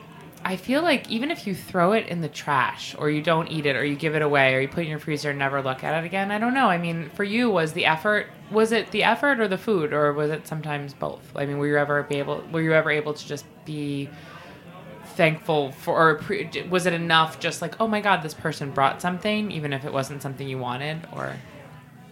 I 0.48 0.56
feel 0.56 0.82
like 0.82 1.12
even 1.12 1.30
if 1.30 1.46
you 1.46 1.54
throw 1.54 1.92
it 1.92 2.08
in 2.08 2.22
the 2.22 2.30
trash 2.30 2.96
or 2.98 3.10
you 3.10 3.22
don't 3.22 3.52
eat 3.52 3.66
it 3.66 3.76
or 3.76 3.84
you 3.84 3.98
give 3.98 4.16
it 4.16 4.22
away 4.22 4.56
or 4.56 4.62
you 4.62 4.70
put 4.70 4.80
it 4.80 4.84
in 4.84 4.90
your 4.90 4.98
freezer 4.98 5.32
and 5.32 5.40
never 5.40 5.62
look 5.62 5.84
at 5.84 6.02
it 6.02 6.06
again, 6.06 6.32
I 6.32 6.38
don't 6.38 6.54
know. 6.54 6.68
I 6.70 6.78
mean, 6.78 7.10
for 7.16 7.26
you 7.26 7.50
was 7.50 7.74
the 7.74 7.86
effort 7.86 8.28
was 8.50 8.72
it 8.72 8.90
the 8.92 9.04
effort 9.04 9.42
or 9.42 9.50
the 9.50 9.58
food 9.58 9.92
or 9.92 10.14
was 10.14 10.32
it 10.32 10.48
sometimes 10.48 10.94
both? 10.94 11.36
I 11.36 11.46
mean, 11.46 11.58
were 11.58 11.68
you 11.68 11.78
ever 11.78 12.02
be 12.04 12.16
able 12.20 12.46
were 12.50 12.62
you 12.62 12.72
ever 12.72 12.90
able 12.90 13.14
to 13.14 13.28
just 13.28 13.44
be 13.66 14.10
thankful 15.18 15.74
for 15.74 16.00
or 16.00 16.22
was 16.70 16.86
it 16.86 16.94
enough 16.94 17.42
just 17.42 17.62
like, 17.62 17.82
"Oh 17.82 17.88
my 17.90 18.00
god, 18.00 18.24
this 18.24 18.34
person 18.34 18.72
brought 18.72 19.02
something 19.02 19.52
even 19.52 19.74
if 19.74 19.84
it 19.84 19.92
wasn't 19.92 20.22
something 20.22 20.48
you 20.48 20.60
wanted?" 20.60 21.06
or 21.12 21.36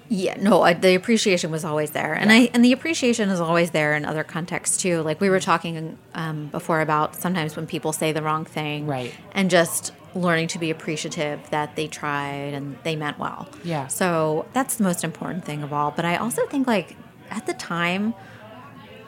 Yeah, 0.08 0.38
no, 0.39 0.62
I, 0.62 0.74
the 0.74 0.94
appreciation 0.94 1.50
was 1.50 1.65
always 1.65 1.91
there, 1.91 2.13
and 2.13 2.32
I 2.32 2.50
and 2.54 2.63
the 2.63 2.72
appreciation 2.74 3.30
is 3.30 3.39
always 3.39 3.72
there 3.72 3.96
in 3.96 4.06
other 4.06 4.24
contexts 4.24 4.78
too. 4.78 5.02
Like 5.02 5.20
we 5.20 5.30
were 5.30 5.39
talking 5.39 5.98
um, 6.13 6.48
before 6.48 6.82
about 6.82 7.15
sometimes 7.15 7.56
when 7.56 7.65
people 7.65 7.91
say 7.91 8.12
the 8.12 8.22
wrong 8.22 8.46
thing, 8.46 8.86
Right. 8.86 9.13
And 9.32 9.50
just 9.50 9.94
learning 10.13 10.48
to 10.48 10.60
be 10.60 10.70
appreciative 10.70 11.50
that 11.50 11.76
they 11.76 11.88
tried 11.88 12.54
and 12.54 12.78
they 12.84 12.96
meant 12.96 13.20
well. 13.20 13.50
Yeah. 13.63 13.88
So 13.88 14.46
that's 14.54 14.76
the 14.76 14.84
most 14.84 15.04
important 15.04 15.44
thing 15.44 15.62
of 15.62 15.74
all. 15.74 15.91
But 15.91 16.06
I 16.06 16.18
also 16.18 16.46
think 16.46 16.68
like 16.68 16.96
at 17.32 17.46
the 17.48 17.54
time, 17.54 18.13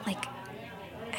like 0.06 0.26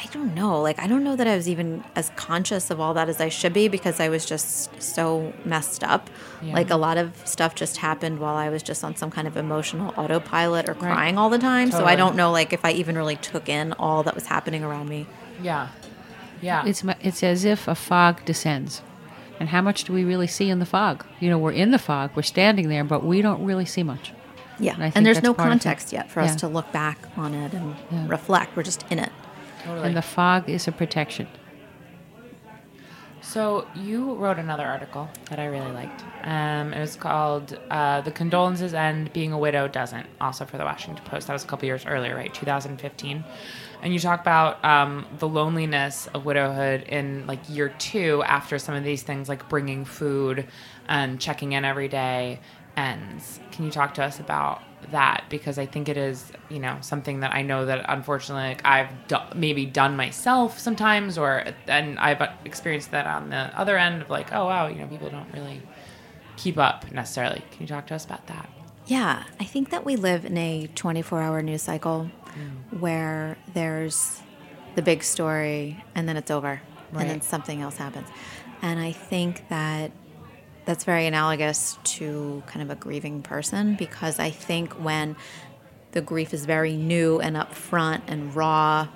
I 0.02 0.06
don't 0.12 0.34
know. 0.34 0.62
Like, 0.62 0.80
I 0.80 0.88
don't 0.88 1.04
know 1.04 1.16
that 1.18 1.28
I 1.28 1.36
was 1.36 1.50
even 1.50 1.84
as 1.96 2.10
conscious 2.16 2.70
of 2.72 2.80
all 2.80 2.94
that 2.94 3.10
as 3.10 3.20
I 3.20 3.28
should 3.30 3.52
be 3.54 3.68
because 3.68 4.00
I 4.00 4.08
was 4.08 4.26
just 4.26 4.82
so 4.82 5.34
messed 5.44 5.84
up. 5.84 6.10
Yeah. 6.42 6.54
Like, 6.54 6.70
a 6.70 6.78
lot 6.78 6.98
of 6.98 7.22
stuff 7.28 7.54
just 7.54 7.78
happened 7.78 8.20
while 8.20 8.36
I 8.36 8.48
was 8.50 8.64
just 8.64 8.84
on 8.84 8.96
some 8.96 9.12
kind 9.12 9.28
of 9.28 9.36
emotional 9.36 9.94
autopilot 9.98 10.70
or 10.70 10.74
crying 10.74 11.18
all 11.18 11.30
the 11.30 11.38
time. 11.38 11.70
So 11.72 11.84
I 11.86 11.96
don't 11.98 12.16
know, 12.16 12.32
like, 12.32 12.54
if 12.54 12.64
I 12.64 12.72
even 12.72 12.96
really 12.98 13.18
took 13.18 13.50
in 13.50 13.74
all 13.74 14.04
that 14.04 14.16
was 14.16 14.26
happening 14.28 14.64
around 14.64 14.88
me. 14.90 15.06
yeah. 15.42 15.68
Yeah. 16.42 16.64
It's 16.66 16.86
it's 17.02 17.22
as 17.22 17.44
if 17.44 17.68
a 17.68 17.76
fog 17.76 18.24
descends, 18.24 18.82
and 19.42 19.50
how 19.50 19.62
much 19.62 19.84
do 19.84 19.92
we 19.92 20.06
really 20.06 20.28
see 20.28 20.50
in 20.50 20.60
the 20.60 20.66
fog? 20.66 21.06
You 21.20 21.30
know, 21.30 21.38
we're 21.38 21.52
in 21.52 21.72
the 21.72 21.78
fog, 21.80 22.12
we're 22.16 22.22
standing 22.22 22.70
there, 22.70 22.86
but 22.86 23.04
we 23.04 23.22
don't 23.22 23.44
really 23.44 23.66
see 23.66 23.84
much. 23.84 24.14
Yeah. 24.58 24.76
And 24.80 24.94
And, 24.96 25.06
there's 25.06 25.22
no 25.22 25.34
part 25.34 25.50
of 25.50 25.58
it. 25.58 25.60
context 25.64 25.92
yet 25.92 26.10
for 26.10 26.22
Yeah. 26.22 26.28
us 26.28 26.38
to 26.38 26.48
look 26.48 26.72
back 26.72 26.98
on 27.18 27.34
it 27.34 27.52
and 27.54 27.76
Yeah. 27.92 28.06
reflect. 28.08 28.56
We're 28.56 28.64
just 28.64 28.86
in 28.90 29.00
it. 29.00 29.12
Totally. 29.60 29.88
And 29.88 29.98
the 29.98 30.02
fog 30.02 30.50
is 30.50 30.68
a 30.68 30.72
protection. 30.72 31.28
So 33.22 33.68
you 33.76 34.16
wrote 34.16 34.40
another 34.40 34.66
article 34.66 35.08
that 35.30 35.40
I 35.40 35.46
really 35.46 35.72
liked. 35.72 36.04
Um, 36.24 36.74
it 36.74 36.80
was 36.80 36.96
called 36.96 37.60
uh, 37.70 38.02
"The 38.02 38.12
Condolences 38.12 38.74
End: 38.74 39.14
Being 39.14 39.34
a 39.34 39.38
Widow 39.38 39.68
Doesn't." 39.68 40.08
Also 40.20 40.46
for 40.46 40.58
the 40.58 40.64
Washington 40.64 41.04
Post. 41.06 41.28
That 41.28 41.34
was 41.34 41.44
a 41.44 41.48
couple 41.48 41.68
years 41.68 41.86
earlier, 41.86 42.16
right? 42.16 42.34
2015. 42.34 43.24
And 43.82 43.94
you 43.94 44.00
talk 44.00 44.20
about 44.20 44.64
um, 44.66 45.06
the 45.20 45.28
loneliness 45.28 46.08
of 46.14 46.26
widowhood 46.26 46.84
in 46.84 47.28
like 47.28 47.40
year 47.48 47.70
two 47.78 48.24
after 48.26 48.58
some 48.58 48.74
of 48.74 48.84
these 48.84 49.04
things, 49.04 49.30
like 49.30 49.48
bringing 49.48 49.86
food 49.86 50.48
and 50.88 51.22
checking 51.22 51.52
in 51.52 51.66
every 51.66 51.88
day 51.88 52.40
ends. 52.80 53.40
Can 53.52 53.66
you 53.66 53.72
talk 53.72 53.94
to 53.96 54.04
us 54.04 54.20
about 54.20 54.62
that? 54.92 55.26
Because 55.30 55.58
I 55.60 55.66
think 55.66 55.90
it 55.90 55.98
is, 55.98 56.32
you 56.50 56.60
know, 56.60 56.78
something 56.82 57.20
that 57.20 57.34
I 57.34 57.42
know 57.42 57.66
that 57.66 57.86
unfortunately 57.88 58.50
like, 58.50 58.66
I've 58.66 59.08
do- 59.08 59.18
maybe 59.36 59.66
done 59.66 59.96
myself 59.96 60.58
sometimes, 60.58 61.18
or 61.18 61.44
and 61.68 62.00
I've 62.00 62.22
experienced 62.46 62.92
that 62.92 63.06
on 63.06 63.30
the 63.30 63.52
other 63.60 63.78
end 63.78 64.02
of 64.02 64.10
like, 64.10 64.34
oh 64.34 64.46
wow, 64.46 64.68
you 64.68 64.76
know, 64.76 64.88
people 64.88 65.10
don't 65.10 65.32
really 65.34 65.62
keep 66.38 66.58
up 66.58 66.92
necessarily. 66.92 67.44
Can 67.52 67.62
you 67.62 67.68
talk 67.68 67.88
to 67.88 67.96
us 67.96 68.06
about 68.06 68.26
that? 68.28 68.50
Yeah, 68.88 69.24
I 69.40 69.44
think 69.44 69.70
that 69.70 69.86
we 69.86 69.98
live 69.98 70.26
in 70.26 70.38
a 70.38 70.68
24 70.74 71.22
hour 71.22 71.42
news 71.44 71.62
cycle 71.62 72.10
mm. 72.26 72.80
where 72.80 73.38
there's 73.54 74.22
the 74.76 74.82
big 74.82 75.04
story 75.04 75.84
and 75.94 76.08
then 76.08 76.18
it's 76.18 76.32
over 76.32 76.62
and 76.94 77.10
then 77.10 77.22
something 77.22 77.62
else 77.62 77.78
happens. 77.78 78.08
And 78.62 78.80
I 78.80 78.92
think 78.92 79.48
that 79.50 79.92
that's 80.70 80.84
very 80.84 81.08
analogous 81.08 81.80
to 81.84 82.44
kind 82.46 82.62
of 82.62 82.70
a 82.70 82.80
grieving 82.80 83.24
person 83.24 83.74
because 83.74 84.20
I 84.20 84.30
think 84.30 84.74
when 84.74 85.16
the 85.94 86.02
grief 86.02 86.32
is 86.32 86.46
very 86.46 86.78
new 86.78 87.20
and 87.20 87.36
upfront 87.36 88.04
and 88.06 88.36
raw 88.36 88.88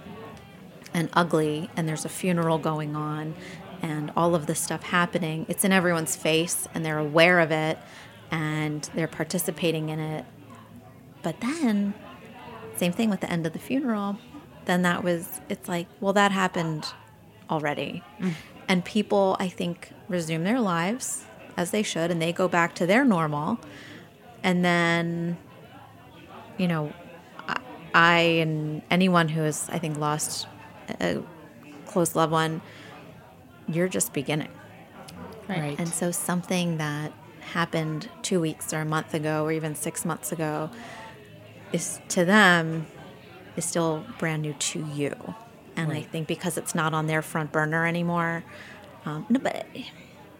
and 0.93 1.09
ugly 1.13 1.71
and 1.75 1.89
there's 1.89 2.05
a 2.05 2.09
funeral 2.09 2.59
going 2.59 2.95
on 2.95 3.33
and 3.81 4.11
all 4.15 4.35
of 4.35 4.45
this 4.45 4.59
stuff 4.59 4.83
happening 4.83 5.47
it's 5.49 5.65
in 5.65 5.71
everyone's 5.71 6.15
face 6.15 6.67
and 6.75 6.85
they're 6.85 6.99
aware 6.99 7.39
of 7.39 7.49
it 7.49 7.79
and 8.29 8.87
they're 8.93 9.07
participating 9.07 9.89
in 9.89 9.99
it. 9.99 10.25
But 11.23 11.41
then 11.41 11.95
same 12.75 12.91
thing 12.91 13.09
with 13.09 13.21
the 13.21 13.31
end 13.31 13.47
of 13.47 13.53
the 13.53 13.59
funeral. 13.59 14.19
Then 14.65 14.83
that 14.83 15.03
was 15.03 15.41
it's 15.49 15.67
like 15.67 15.87
well 16.01 16.13
that 16.13 16.31
happened 16.31 16.85
already. 17.49 18.03
Mm. 18.19 18.33
And 18.67 18.85
people 18.85 19.37
i 19.39 19.49
think 19.49 19.89
resume 20.07 20.43
their 20.43 20.59
lives 20.59 21.25
as 21.57 21.71
they 21.71 21.83
should 21.83 22.09
and 22.11 22.21
they 22.21 22.31
go 22.33 22.47
back 22.47 22.73
to 22.75 22.85
their 22.85 23.03
normal 23.05 23.59
and 24.43 24.63
then 24.65 25.37
you 26.57 26.67
know 26.67 26.91
I- 27.47 27.59
i 27.93 28.19
and 28.19 28.81
anyone 28.91 29.29
who 29.29 29.41
has 29.41 29.69
i 29.71 29.77
think 29.79 29.97
lost 29.97 30.47
a 30.99 31.21
close 31.85 32.15
loved 32.15 32.31
one 32.31 32.61
you're 33.67 33.87
just 33.87 34.13
beginning 34.13 34.49
Right. 35.47 35.77
and 35.77 35.89
so 35.89 36.11
something 36.11 36.77
that 36.77 37.11
happened 37.41 38.09
two 38.21 38.39
weeks 38.39 38.73
or 38.73 38.79
a 38.79 38.85
month 38.85 39.13
ago 39.13 39.43
or 39.43 39.51
even 39.51 39.75
six 39.75 40.05
months 40.05 40.31
ago 40.31 40.69
is 41.73 41.99
to 42.09 42.23
them 42.23 42.87
is 43.57 43.65
still 43.65 44.05
brand 44.17 44.41
new 44.41 44.53
to 44.53 44.79
you. 44.95 45.13
And 45.75 45.91
I 45.91 46.01
think 46.01 46.27
because 46.27 46.57
it's 46.57 46.73
not 46.73 46.93
on 46.93 47.07
their 47.07 47.21
front 47.21 47.51
burner 47.51 47.85
anymore, 47.85 48.43
um, 49.05 49.25
no, 49.29 49.39
but 49.39 49.65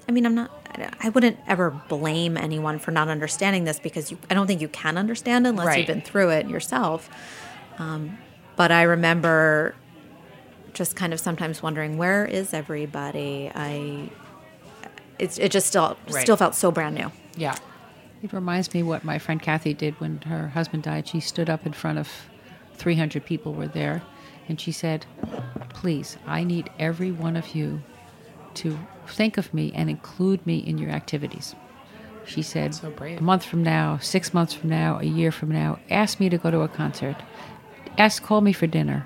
I 0.07 0.11
mean, 0.11 0.25
I'm 0.25 0.35
not. 0.35 0.51
I 0.99 1.09
wouldn't 1.09 1.37
ever 1.47 1.69
blame 1.87 2.35
anyone 2.35 2.79
for 2.79 2.89
not 2.91 3.07
understanding 3.07 3.63
this 3.63 3.79
because 3.79 4.09
you, 4.09 4.17
I 4.29 4.33
don't 4.33 4.47
think 4.47 4.59
you 4.59 4.67
can 4.67 4.97
understand 4.97 5.45
unless 5.45 5.67
Right. 5.67 5.77
you've 5.79 5.87
been 5.87 6.01
through 6.01 6.29
it 6.31 6.49
yourself. 6.49 7.09
Um, 7.77 8.17
but 8.55 8.71
I 8.71 8.81
remember 8.83 9.75
just 10.73 10.95
kind 10.95 11.13
of 11.13 11.19
sometimes 11.19 11.61
wondering 11.61 11.97
where 11.97 12.25
is 12.25 12.53
everybody. 12.55 13.51
I 13.53 14.09
it's, 15.19 15.37
it 15.37 15.51
just 15.51 15.67
still 15.67 15.95
Right. 16.09 16.21
still 16.23 16.35
felt 16.37 16.55
so 16.55 16.71
brand 16.71 16.95
new. 16.95 17.11
yeah. 17.37 17.55
It 18.23 18.31
reminds 18.33 18.73
me 18.73 18.81
what 18.83 19.03
my 19.03 19.19
friend 19.19 19.39
Kathy 19.41 19.73
did 19.73 19.99
when 19.99 20.21
her 20.21 20.47
husband 20.49 20.83
died. 20.83 21.07
She 21.07 21.19
stood 21.19 21.49
up 21.49 21.65
in 21.67 21.73
front 21.73 21.99
of 21.99 22.10
300 22.75 23.25
people 23.25 23.54
were 23.54 23.67
there, 23.67 24.01
and 24.47 24.60
she 24.60 24.71
said, 24.71 25.06
"Please, 25.69 26.17
I 26.25 26.43
need 26.45 26.69
every 26.79 27.12
one 27.12 27.35
of 27.35 27.54
you 27.54 27.83
to 28.56 28.79
think 29.08 29.37
of 29.37 29.54
me 29.54 29.71
and 29.75 29.89
include 29.89 30.45
me 30.45 30.58
in 30.58 30.77
your 30.77 30.91
activities." 30.91 31.56
She 32.25 32.41
said, 32.41 32.73
So 32.73 32.89
brave. 32.89 33.19
"A 33.19 33.23
month 33.23 33.43
from 33.43 33.63
now, 33.63 33.97
six 33.97 34.33
months 34.33 34.54
from 34.54 34.69
now, 34.69 34.97
a 34.99 35.04
year 35.04 35.31
from 35.31 35.49
now, 35.51 35.79
ask 35.89 36.19
me 36.19 36.29
to 36.29 36.37
go 36.37 36.49
to 36.51 36.62
a 36.62 36.67
concert. 36.69 37.17
Ask, 37.97 38.23
call 38.23 38.41
me 38.41 38.54
for 38.54 38.65
dinner. 38.65 39.06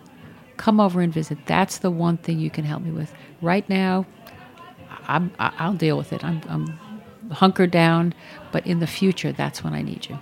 Come 0.58 0.80
over 0.80 1.02
and 1.02 1.12
visit. 1.14 1.38
That's 1.48 1.80
the 1.80 1.92
one 1.92 2.18
thing 2.18 2.40
you 2.40 2.50
can 2.50 2.64
help 2.64 2.84
me 2.84 2.92
with. 2.92 3.14
Right 3.42 3.68
now, 3.70 4.06
I'm, 5.08 5.32
I- 5.40 5.54
I'll 5.60 5.74
deal 5.74 5.98
with 5.98 6.14
it. 6.14 6.24
I'm, 6.24 6.42
I'm 6.48 6.80
hunkered 7.32 7.72
down, 7.72 8.14
but 8.52 8.66
in 8.68 8.80
the 8.80 8.88
future, 8.88 9.32
that's 9.32 9.64
when 9.64 9.74
I 9.74 9.82
need 9.82 10.08
you. 10.10 10.20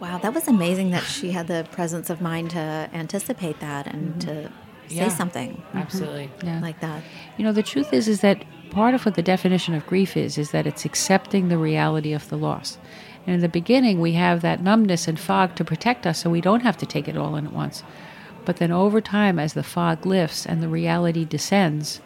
Wow, 0.00 0.18
that 0.18 0.34
was 0.34 0.46
amazing 0.46 0.90
that 0.90 1.02
she 1.04 1.30
had 1.32 1.46
the 1.48 1.66
presence 1.72 2.10
of 2.10 2.20
mind 2.20 2.50
to 2.50 2.58
anticipate 2.92 3.60
that 3.60 3.86
and 3.86 4.10
mm-hmm. 4.14 4.18
to 4.20 4.42
say 4.88 4.94
Yeah. 4.96 5.08
something 5.08 5.62
Absolutely. 5.74 6.30
Yeah. 6.44 6.60
like 6.60 6.80
that. 6.80 7.02
You 7.36 7.44
know, 7.44 7.52
the 7.52 7.62
truth 7.62 7.92
is, 7.92 8.06
is 8.06 8.20
that 8.20 8.44
part 8.70 8.94
of 8.94 9.04
what 9.04 9.14
the 9.14 9.22
definition 9.22 9.74
of 9.74 9.86
grief 9.86 10.16
is, 10.16 10.38
is 10.38 10.50
that 10.50 10.66
it's 10.66 10.84
accepting 10.84 11.48
the 11.48 11.58
reality 11.58 12.12
of 12.12 12.28
the 12.28 12.36
loss. 12.36 12.78
And 13.26 13.34
in 13.34 13.40
the 13.40 13.48
beginning, 13.48 14.00
we 14.00 14.12
have 14.12 14.40
that 14.42 14.62
numbness 14.62 15.08
and 15.08 15.18
fog 15.18 15.56
to 15.56 15.64
protect 15.64 16.06
us 16.06 16.22
so 16.22 16.30
we 16.30 16.40
don't 16.40 16.62
have 16.62 16.76
to 16.78 16.86
take 16.86 17.08
it 17.08 17.16
all 17.16 17.36
in 17.36 17.46
at 17.46 17.52
once. 17.52 17.82
But 18.44 18.58
then 18.58 18.70
over 18.70 19.00
time, 19.00 19.38
as 19.38 19.54
the 19.54 19.64
fog 19.64 20.06
lifts 20.06 20.46
and 20.46 20.62
the 20.62 20.68
reality 20.68 21.24
descends, 21.24 22.00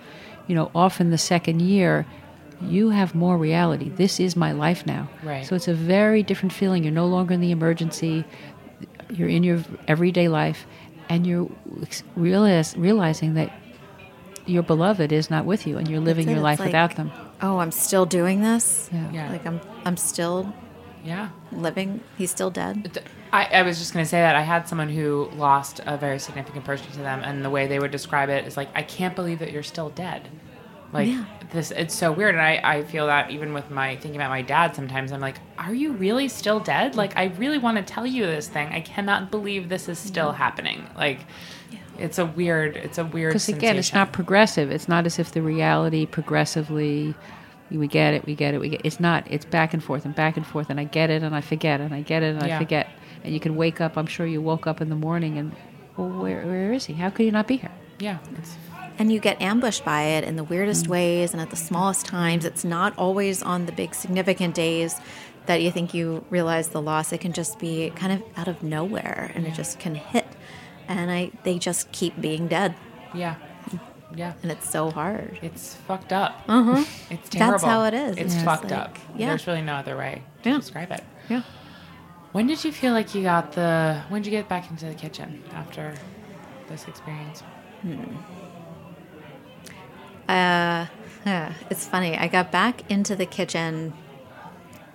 you 0.46 0.54
know, 0.54 0.70
often 0.74 1.10
the 1.10 1.18
second 1.18 1.60
year, 1.60 2.06
you 2.62 2.90
have 2.90 3.14
more 3.14 3.36
reality. 3.36 3.90
This 3.90 4.18
is 4.18 4.36
my 4.36 4.52
life 4.52 4.86
now. 4.86 5.08
Right. 5.22 5.46
So 5.46 5.54
it's 5.54 5.68
a 5.68 5.74
very 5.74 6.22
different 6.22 6.52
feeling. 6.52 6.82
You're 6.82 6.92
no 6.92 7.06
longer 7.06 7.34
in 7.34 7.40
the 7.40 7.50
emergency. 7.50 8.24
You're 9.10 9.28
in 9.28 9.42
your 9.42 9.62
everyday 9.88 10.28
life, 10.28 10.66
and 11.08 11.26
you're 11.26 11.50
realize, 12.16 12.76
realizing 12.76 13.34
that 13.34 13.52
your 14.50 14.62
beloved 14.62 15.12
is 15.12 15.30
not 15.30 15.44
with 15.44 15.66
you, 15.66 15.78
and 15.78 15.88
you're 15.88 16.00
living 16.00 16.28
your 16.28 16.40
life 16.40 16.58
like- 16.58 16.66
without 16.68 16.96
them. 16.96 17.10
Oh, 17.42 17.58
I'm 17.58 17.72
still 17.72 18.04
doing 18.06 18.42
this. 18.42 18.90
Yeah. 18.92 19.10
Yeah. 19.12 19.30
Like 19.30 19.46
I'm 19.46 19.60
I'm 19.84 19.96
still 19.96 20.52
Yeah. 21.04 21.28
living. 21.52 22.00
He's 22.18 22.30
still 22.30 22.50
dead. 22.50 23.02
I, 23.32 23.44
I 23.44 23.62
was 23.62 23.78
just 23.78 23.92
going 23.94 24.04
to 24.04 24.08
say 24.08 24.20
that 24.20 24.34
I 24.34 24.40
had 24.42 24.68
someone 24.68 24.88
who 24.88 25.30
lost 25.36 25.80
a 25.86 25.96
very 25.96 26.18
significant 26.18 26.64
person 26.64 26.90
to 26.92 26.98
them, 26.98 27.20
and 27.24 27.44
the 27.44 27.50
way 27.50 27.66
they 27.68 27.78
would 27.78 27.92
describe 27.92 28.28
it 28.28 28.44
is 28.46 28.56
like, 28.56 28.68
I 28.74 28.82
can't 28.82 29.14
believe 29.14 29.38
that 29.38 29.52
you're 29.52 29.62
still 29.62 29.88
dead. 29.90 30.28
Like 30.92 31.06
Yeah. 31.08 31.24
this, 31.52 31.70
it's 31.70 31.94
so 31.94 32.10
weird, 32.10 32.34
and 32.34 32.42
I, 32.42 32.60
I 32.64 32.82
feel 32.82 33.06
that 33.06 33.30
even 33.30 33.54
with 33.54 33.70
my 33.70 33.94
thinking 33.96 34.16
about 34.16 34.30
my 34.30 34.42
dad, 34.42 34.74
sometimes 34.74 35.12
I'm 35.12 35.20
like, 35.20 35.36
are 35.58 35.72
you 35.72 35.92
really 35.92 36.26
still 36.26 36.58
dead? 36.58 36.96
Like 36.96 37.16
I 37.16 37.26
really 37.38 37.58
want 37.58 37.76
to 37.78 37.84
tell 37.84 38.04
you 38.04 38.26
this 38.26 38.48
thing. 38.48 38.66
I 38.72 38.80
cannot 38.80 39.30
believe 39.30 39.68
this 39.68 39.88
is 39.88 39.98
still 40.00 40.32
happening. 40.32 40.84
Like 40.96 41.20
it's 42.00 42.18
a 42.18 42.26
weird, 42.26 42.76
it's 42.76 42.98
a 42.98 43.04
weird. 43.04 43.30
Because 43.30 43.48
again, 43.48 43.76
it's 43.76 43.92
not 43.92 44.12
progressive. 44.12 44.70
It's 44.70 44.88
not 44.88 45.06
as 45.06 45.18
if 45.18 45.32
the 45.32 45.42
reality 45.42 46.06
progressively, 46.06 47.14
we 47.70 47.86
get 47.86 48.14
it, 48.14 48.26
we 48.26 48.34
get 48.34 48.54
it, 48.54 48.60
we 48.60 48.70
get. 48.70 48.80
It's 48.84 48.98
not. 49.00 49.24
It's 49.30 49.44
back 49.44 49.74
and 49.74 49.82
forth 49.82 50.04
and 50.04 50.14
back 50.14 50.36
and 50.36 50.46
forth, 50.46 50.70
and 50.70 50.80
I 50.80 50.84
get 50.84 51.10
it 51.10 51.22
and 51.22 51.34
I 51.34 51.40
forget 51.40 51.80
and 51.80 51.94
I 51.94 52.00
get 52.02 52.22
it 52.22 52.34
and 52.36 52.46
Yeah. 52.46 52.56
I 52.56 52.58
forget. 52.58 52.88
And 53.22 53.34
you 53.34 53.40
can 53.40 53.54
wake 53.56 53.80
up. 53.80 53.96
I'm 53.96 54.06
sure 54.06 54.26
you 54.26 54.40
woke 54.40 54.66
up 54.66 54.80
in 54.80 54.88
the 54.88 54.96
morning 54.96 55.36
and, 55.38 55.52
well, 55.96 56.08
where 56.08 56.44
where 56.46 56.72
is 56.72 56.86
he? 56.86 56.94
How 56.94 57.10
could 57.10 57.24
he 57.26 57.30
not 57.30 57.46
be 57.46 57.56
here? 57.58 57.70
Yeah, 57.98 58.18
it's 58.38 58.56
And 58.98 59.12
you 59.12 59.18
get 59.20 59.40
ambushed 59.40 59.84
by 59.84 60.02
it 60.02 60.24
in 60.24 60.36
the 60.36 60.44
weirdest 60.44 60.86
Mm. 60.86 60.90
ways 60.90 61.32
and 61.32 61.40
at 61.40 61.50
the 61.50 61.56
smallest 61.56 62.06
times. 62.06 62.44
It's 62.44 62.64
not 62.64 62.92
always 62.98 63.42
on 63.42 63.66
the 63.66 63.72
big 63.72 63.94
significant 63.94 64.54
days 64.54 64.96
that 65.46 65.62
you 65.62 65.70
think 65.70 65.94
you 65.94 66.24
realize 66.30 66.68
the 66.68 66.82
loss. 66.82 67.12
It 67.12 67.18
can 67.20 67.32
just 67.32 67.58
be 67.58 67.90
kind 67.96 68.12
of 68.12 68.22
out 68.36 68.46
of 68.48 68.62
nowhere 68.62 69.32
and 69.34 69.46
it 69.46 69.54
just 69.54 69.78
can 69.78 69.94
hit. 69.94 70.26
And 70.90 71.10
I 71.10 71.30
they 71.44 71.58
just 71.58 71.90
keep 71.92 72.20
being 72.20 72.48
dead. 72.48 72.74
yeah, 73.14 73.36
yeah. 74.14 74.32
And 74.42 74.50
it's 74.50 74.68
so 74.68 74.90
hard. 74.90 75.38
It's 75.40 75.76
fucked 75.86 76.12
up. 76.12 76.42
Uh-huh. 76.48 76.84
It's 77.14 77.28
terrible. 77.30 77.52
That's 77.52 77.64
how 77.64 77.84
it 77.84 77.94
is. 77.94 78.16
It's 78.18 78.34
It's 78.34 78.42
fucked 78.42 78.70
like- 78.70 78.80
up. 78.90 78.98
yeah. 79.16 79.28
There's 79.28 79.46
really 79.46 79.62
no 79.62 79.74
other 79.74 79.96
way 79.96 80.22
to 80.42 80.50
Yeah. 80.50 80.56
describe 80.58 80.90
it. 80.90 81.04
Yeah. 81.28 81.42
When 82.32 82.46
did 82.48 82.64
you 82.64 82.72
feel 82.72 82.92
like 82.92 83.14
you 83.14 83.22
got 83.22 83.52
the? 83.52 84.02
When 84.08 84.22
did 84.22 84.32
you 84.32 84.38
get 84.38 84.48
back 84.48 84.68
into 84.70 84.86
the 84.86 84.94
kitchen 84.94 85.42
after 85.54 85.94
this 86.68 86.86
experience? 86.88 87.42
Hmm. 87.82 88.16
Uh, 90.28 90.86
yeah, 91.26 91.52
it's 91.70 91.86
funny. 91.86 92.16
I 92.16 92.28
got 92.28 92.50
back 92.52 92.88
into 92.90 93.16
the 93.16 93.26
kitchen 93.26 93.92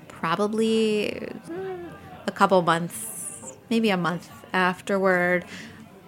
probably 0.08 1.30
mm, 1.50 1.90
a 2.28 2.32
couple 2.32 2.62
months, 2.62 3.54
maybe 3.70 3.90
a 3.90 3.98
month 3.98 4.30
afterward. 4.54 5.46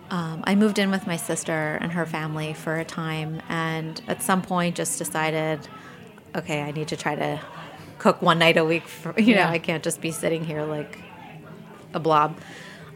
Um, 0.09 0.41
I 0.45 0.55
moved 0.55 0.79
in 0.79 0.89
with 0.91 1.05
my 1.05 1.17
sister 1.17 1.77
and 1.81 1.91
her 1.91 2.05
family 2.05 2.53
for 2.53 2.77
a 2.77 2.85
time, 2.85 3.41
and 3.49 4.01
at 4.07 4.21
some 4.23 4.41
point, 4.41 4.75
just 4.75 4.97
decided, 4.97 5.67
okay, 6.35 6.61
I 6.61 6.71
need 6.71 6.87
to 6.89 6.95
try 6.97 7.15
to 7.15 7.41
cook 7.97 8.21
one 8.21 8.39
night 8.39 8.57
a 8.57 8.63
week. 8.63 8.87
For, 8.87 9.13
you 9.19 9.33
Yeah. 9.35 9.45
know, 9.45 9.51
I 9.51 9.59
can't 9.59 9.83
just 9.83 9.99
be 10.01 10.11
sitting 10.11 10.45
here 10.45 10.63
like 10.63 10.97
a 11.93 11.99
blob. 11.99 12.37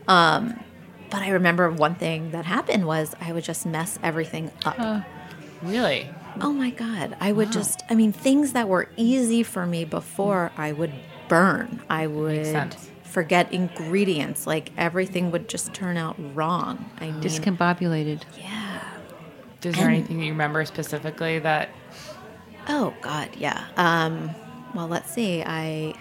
Um, 0.08 0.64
but 1.10 1.22
I 1.22 1.30
remember 1.32 1.70
one 1.70 1.96
thing 1.96 2.32
that 2.32 2.46
happened 2.46 2.86
was 2.88 3.14
I 3.20 3.34
would 3.34 3.44
just 3.44 3.66
mess 3.66 4.00
everything 4.02 4.52
up. 4.66 5.04
Really? 5.62 6.08
Oh 6.40 6.54
my 6.54 6.70
God. 6.70 7.18
I 7.20 7.34
would 7.34 7.52
just, 7.52 7.84
I 7.90 7.96
mean, 7.96 8.14
things 8.14 8.54
that 8.54 8.70
were 8.70 8.88
easy 8.96 9.44
for 9.44 9.66
me 9.66 9.84
before, 9.84 10.52
I 10.58 10.72
would 10.72 10.94
burn. 11.28 11.82
I 11.90 12.08
would. 12.08 12.76
Forget 13.12 13.52
ingredients. 13.54 14.48
Like 14.48 14.72
everything 14.78 15.32
would 15.32 15.48
just 15.50 15.74
turn 15.74 15.98
out 15.98 16.16
wrong. 16.34 16.90
I 17.00 17.12
mean, 17.12 17.22
Discombobulated. 17.22 18.22
yeah. 18.40 18.80
Is 19.64 19.76
there 19.76 19.90
anything 19.90 20.20
you 20.24 20.32
remember 20.32 20.66
specifically 20.66 21.38
that? 21.40 21.70
Oh 22.68 22.94
God, 23.02 23.30
yeah. 23.38 23.66
Um, 23.78 24.32
well, 24.74 24.88
let's 24.88 25.12
see. 25.14 25.44
I 25.46 25.94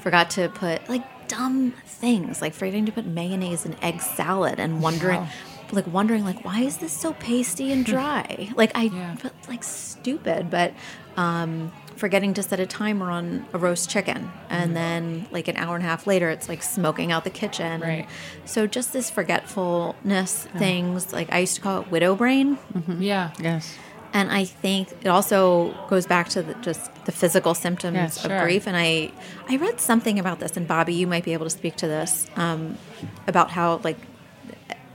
forgot 0.00 0.30
to 0.30 0.48
put 0.50 0.86
like 0.88 1.28
dumb 1.28 1.72
things, 1.86 2.42
like 2.42 2.52
forgetting 2.54 2.84
to 2.86 2.92
put 2.92 3.06
mayonnaise 3.06 3.64
in 3.64 3.74
egg 3.82 4.00
salad, 4.02 4.58
and 4.60 4.82
wondering, 4.82 5.20
Wow. 5.20 5.28
like 5.72 5.86
wondering, 5.86 6.24
like 6.24 6.44
why 6.44 6.60
is 6.60 6.76
this 6.78 6.92
so 6.92 7.12
pasty 7.14 7.72
and 7.72 7.86
dry? 7.86 8.50
like 8.54 8.72
I, 8.76 8.84
Yeah. 8.84 9.16
but 9.22 9.32
like 9.48 9.62
stupid, 9.64 10.50
but 10.50 10.74
um, 11.16 11.72
forgetting 11.98 12.32
to 12.34 12.42
set 12.42 12.60
a 12.60 12.66
timer 12.66 13.10
on 13.10 13.46
a 13.52 13.58
roast 13.58 13.90
chicken, 13.90 14.30
and 14.48 14.74
then 14.74 15.26
like 15.30 15.48
an 15.48 15.56
hour 15.56 15.74
and 15.74 15.84
a 15.84 15.88
half 15.88 16.06
later, 16.06 16.30
it's 16.30 16.48
like 16.48 16.62
smoking 16.62 17.12
out 17.12 17.24
the 17.24 17.30
kitchen. 17.30 17.80
Right. 17.80 18.08
So 18.44 18.66
just 18.66 18.92
this 18.92 19.10
forgetfulness 19.10 20.46
things, 20.56 21.12
like 21.12 21.32
I 21.32 21.40
used 21.40 21.56
to 21.56 21.60
call 21.60 21.82
it 21.82 21.90
widow 21.90 22.14
brain. 22.14 22.56
mm-hmm. 22.74 23.02
Yeah. 23.02 23.32
Yes. 23.40 23.76
And 24.14 24.32
I 24.32 24.44
think 24.46 24.90
it 25.02 25.08
also 25.08 25.74
goes 25.90 26.06
back 26.06 26.30
to 26.30 26.42
the, 26.42 26.54
just 26.54 26.90
the 27.04 27.12
physical 27.12 27.54
symptoms 27.54 27.94
Yes, 27.96 28.24
of 28.24 28.30
sure. 28.30 28.40
grief. 28.42 28.66
And 28.66 28.74
I, 28.74 29.12
I 29.50 29.56
read 29.56 29.80
something 29.80 30.18
about 30.18 30.40
this, 30.40 30.56
and 30.56 30.66
Bobby, 30.66 30.94
you 30.94 31.06
might 31.06 31.24
be 31.24 31.34
able 31.34 31.44
to 31.44 31.50
speak 31.50 31.76
to 31.76 31.86
this 31.86 32.26
um, 32.36 32.78
about 33.26 33.50
how 33.50 33.80
like 33.84 33.98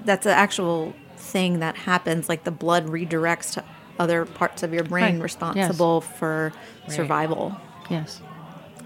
that's 0.03 0.25
an 0.25 0.31
actual 0.31 0.93
thing 1.15 1.59
that 1.59 1.75
happens. 1.75 2.27
Like 2.27 2.43
the 2.43 2.51
blood 2.51 2.87
redirects 2.87 3.53
to 3.53 3.63
other 3.99 4.25
parts 4.25 4.63
of 4.63 4.73
your 4.73 4.83
brain 4.83 5.15
Right. 5.15 5.23
responsible 5.23 6.01
for 6.01 6.51
survival. 6.87 7.55
Yes. 7.89 8.21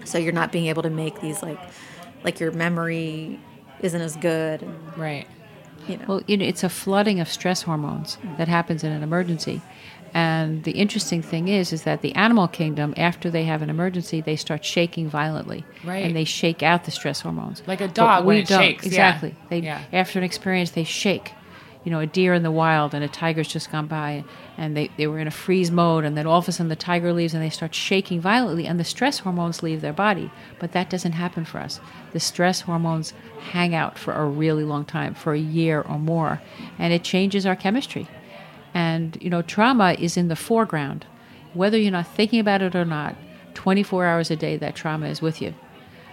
So 0.04 0.18
you're 0.18 0.32
not 0.32 0.52
being 0.52 0.66
able 0.66 0.82
to 0.82 0.90
make 0.90 1.20
these 1.20 1.42
like, 1.42 1.58
like 2.24 2.40
your 2.40 2.52
memory 2.52 3.38
isn't 3.80 4.00
as 4.00 4.16
good. 4.16 4.62
And, 4.62 4.74
Right. 4.96 5.26
you 5.88 5.96
know, 5.96 6.04
Well, 6.06 6.22
you 6.26 6.36
know, 6.36 6.44
it's 6.44 6.64
a 6.64 6.68
flooding 6.68 7.20
of 7.20 7.28
stress 7.28 7.62
hormones 7.62 8.18
that 8.36 8.48
happens 8.48 8.84
in 8.84 8.92
an 8.92 9.02
emergency. 9.02 9.60
And 10.14 10.64
the 10.64 10.70
interesting 10.72 11.20
thing 11.20 11.48
is, 11.48 11.70
is 11.72 11.82
that 11.82 12.00
the 12.00 12.14
animal 12.14 12.48
kingdom, 12.48 12.94
after 12.96 13.30
they 13.30 13.44
have 13.44 13.60
an 13.60 13.68
emergency, 13.68 14.22
they 14.22 14.36
start 14.36 14.64
shaking 14.64 15.08
violently, 15.10 15.64
Right. 15.84 16.04
And 16.04 16.16
they 16.16 16.24
shake 16.24 16.62
out 16.62 16.84
the 16.84 16.90
stress 16.90 17.20
hormones, 17.20 17.62
Like 17.66 17.82
a 17.82 17.86
But 17.88 17.94
dog 17.94 18.24
when 18.24 18.36
we 18.36 18.42
it 18.42 18.48
don't. 18.48 18.60
shakes, 18.62 18.84
yeah. 18.84 18.88
Exactly. 18.88 19.34
They 19.50 19.58
Yeah. 19.60 19.80
after 19.92 20.18
an 20.18 20.24
experience, 20.24 20.70
they 20.70 20.84
shake. 20.84 21.32
You 21.88 21.94
know, 21.94 22.00
a 22.00 22.06
deer 22.06 22.34
in 22.34 22.42
the 22.42 22.50
wild 22.50 22.92
and 22.92 23.02
a 23.02 23.08
tiger's 23.08 23.48
just 23.48 23.72
gone 23.72 23.86
by, 23.86 24.22
and 24.58 24.76
they, 24.76 24.90
they 24.98 25.06
were 25.06 25.20
in 25.20 25.26
a 25.26 25.30
freeze 25.30 25.70
mode, 25.70 26.04
and 26.04 26.18
then 26.18 26.26
all 26.26 26.36
of 26.36 26.46
a 26.46 26.52
sudden 26.52 26.68
the 26.68 26.76
tiger 26.76 27.14
leaves 27.14 27.32
and 27.32 27.42
they 27.42 27.48
start 27.48 27.74
shaking 27.74 28.20
violently, 28.20 28.66
and 28.66 28.78
the 28.78 28.84
stress 28.84 29.20
hormones 29.20 29.62
leave 29.62 29.80
their 29.80 29.94
body. 29.94 30.30
But 30.58 30.72
that 30.72 30.90
doesn't 30.90 31.12
happen 31.12 31.46
for 31.46 31.60
us. 31.60 31.80
The 32.12 32.20
stress 32.20 32.60
hormones 32.60 33.14
hang 33.40 33.74
out 33.74 33.96
for 33.96 34.12
a 34.12 34.26
really 34.26 34.64
long 34.64 34.84
time, 34.84 35.14
for 35.14 35.32
a 35.32 35.38
year 35.38 35.80
or 35.80 35.98
more, 35.98 36.42
and 36.78 36.92
it 36.92 37.04
changes 37.04 37.46
our 37.46 37.56
chemistry. 37.56 38.06
And, 38.74 39.16
you 39.22 39.30
know, 39.30 39.40
trauma 39.40 39.96
is 39.98 40.18
in 40.18 40.28
the 40.28 40.36
foreground. 40.36 41.06
Whether 41.54 41.78
you're 41.78 41.90
not 41.90 42.14
thinking 42.14 42.40
about 42.40 42.60
it 42.60 42.76
or 42.76 42.84
not, 42.84 43.16
24 43.54 44.04
hours 44.04 44.30
a 44.30 44.36
day, 44.36 44.58
that 44.58 44.76
trauma 44.76 45.06
is 45.06 45.22
with 45.22 45.40
you. 45.40 45.54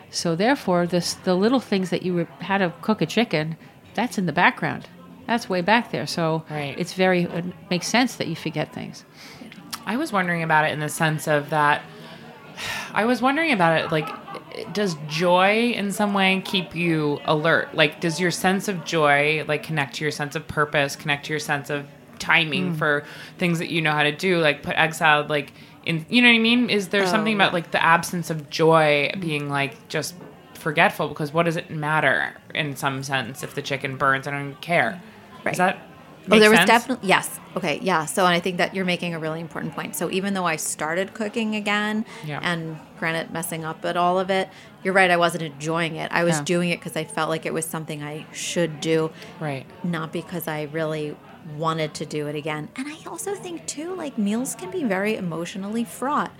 So 0.09 0.37
therefore, 0.37 0.87
this 0.87 1.15
the 1.15 1.35
little 1.35 1.59
things 1.59 1.89
that 1.89 2.03
you 2.03 2.29
how 2.39 2.59
to 2.59 2.71
cook 2.81 3.01
a 3.01 3.05
chicken, 3.05 3.57
that's 3.93 4.17
in 4.17 4.25
the 4.25 4.31
background. 4.31 4.87
That's 5.27 5.49
way 5.49 5.61
back 5.61 5.91
there. 5.91 6.07
So 6.07 6.43
Right. 6.49 6.75
it's 6.77 6.93
very 6.93 7.23
it 7.23 7.45
makes 7.69 7.87
sense 7.87 8.15
that 8.15 8.27
you 8.27 8.35
forget 8.35 8.73
things. 8.73 9.05
I 9.85 9.97
was 9.97 10.11
wondering 10.11 10.43
about 10.43 10.65
it 10.65 10.71
in 10.71 10.79
the 10.79 10.89
sense 10.89 11.27
of 11.27 11.49
that. 11.51 11.81
I 12.93 13.05
was 13.05 13.21
wondering 13.21 13.51
about 13.51 13.79
it 13.79 13.91
like, 13.91 14.07
does 14.73 14.95
joy 15.07 15.71
in 15.75 15.91
some 15.91 16.13
way 16.13 16.41
keep 16.45 16.75
you 16.75 17.19
alert? 17.25 17.75
Like, 17.75 17.99
does 17.99 18.19
your 18.19 18.31
sense 18.31 18.67
of 18.67 18.85
joy 18.85 19.43
like 19.47 19.63
connect 19.63 19.95
to 19.95 20.03
your 20.03 20.11
sense 20.11 20.35
of 20.35 20.47
purpose, 20.47 20.95
connect 20.95 21.25
to 21.25 21.33
your 21.33 21.39
sense 21.39 21.69
of 21.69 21.85
timing 22.19 22.73
mm. 22.73 22.77
for 22.77 23.03
things 23.37 23.59
that 23.59 23.69
you 23.69 23.81
know 23.81 23.91
how 23.91 24.03
to 24.03 24.15
do? 24.15 24.39
Like, 24.39 24.63
put 24.63 24.75
salad 24.95 25.29
like 25.29 25.53
in, 25.85 26.05
you 26.09 26.21
know 26.21 26.29
what 26.29 26.35
I 26.35 26.39
mean? 26.39 26.69
Is 26.69 26.89
there 26.89 27.03
oh, 27.03 27.07
something 27.07 27.35
about 27.35 27.53
like 27.53 27.71
the 27.71 27.83
absence 27.83 28.29
of 28.29 28.49
joy 28.49 29.11
mm. 29.13 29.21
being 29.21 29.49
like 29.49 29.87
just 29.89 30.15
forgetful? 30.53 31.09
Because 31.09 31.33
what 31.33 31.43
does 31.43 31.57
it 31.57 31.69
matter 31.69 32.35
in 32.53 32.75
some 32.75 33.03
sense 33.03 33.43
if 33.43 33.53
the 33.53 33.61
chicken 33.61 33.97
burns? 33.97 34.27
I 34.27 34.31
don't 34.31 34.41
even 34.41 34.55
care. 34.55 35.01
Right. 35.45 35.51
Does 35.51 35.57
that? 35.59 35.77
Oh, 36.31 36.39
there 36.39 36.49
was 36.49 36.65
definitely 36.65 37.07
yes. 37.07 37.39
Okay, 37.55 37.79
yeah. 37.83 38.05
So, 38.05 38.25
and 38.25 38.33
I 38.33 38.39
think 38.39 38.57
that 38.57 38.73
you're 38.73 38.83
making 38.83 39.13
a 39.13 39.19
really 39.19 39.39
important 39.39 39.75
point. 39.75 39.95
So, 39.95 40.09
even 40.09 40.33
though 40.33 40.45
I 40.45 40.55
started 40.55 41.13
cooking 41.13 41.55
again, 41.55 42.03
Yeah. 42.25 42.39
and 42.41 42.77
granted 42.97 43.31
messing 43.31 43.63
up 43.63 43.85
at 43.85 43.95
all 43.95 44.19
of 44.19 44.31
it, 44.31 44.49
you're 44.83 44.93
right. 44.95 45.11
I 45.11 45.17
wasn't 45.17 45.43
enjoying 45.43 45.97
it. 45.97 46.11
I 46.11 46.23
was 46.23 46.37
Yeah. 46.37 46.43
doing 46.45 46.69
it 46.71 46.79
because 46.79 46.97
I 46.97 47.03
felt 47.03 47.29
like 47.29 47.45
it 47.45 47.53
was 47.53 47.65
something 47.65 48.01
I 48.03 48.25
should 48.31 48.81
do, 48.81 49.11
right. 49.39 49.67
not 49.83 50.11
because 50.11 50.47
I 50.47 50.63
really 50.63 51.15
wanted 51.55 51.93
to 51.93 52.07
do 52.07 52.25
it 52.25 52.35
again. 52.35 52.69
And 52.75 52.87
I 52.87 52.97
also 53.07 53.35
think 53.35 53.67
too, 53.67 53.93
like 53.93 54.17
meals 54.17 54.55
can 54.55 54.71
be 54.71 54.83
very 54.83 55.15
emotionally 55.15 55.83
fraught. 55.83 56.31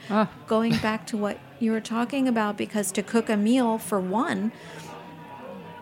Going 0.47 0.76
back 0.78 1.06
to 1.08 1.18
what 1.18 1.38
you 1.60 1.72
were 1.72 1.80
talking 1.80 2.28
about, 2.28 2.58
because 2.58 2.91
to 2.93 3.03
cook 3.03 3.30
a 3.30 3.38
meal 3.38 3.78
for 3.78 3.99
one 3.99 4.51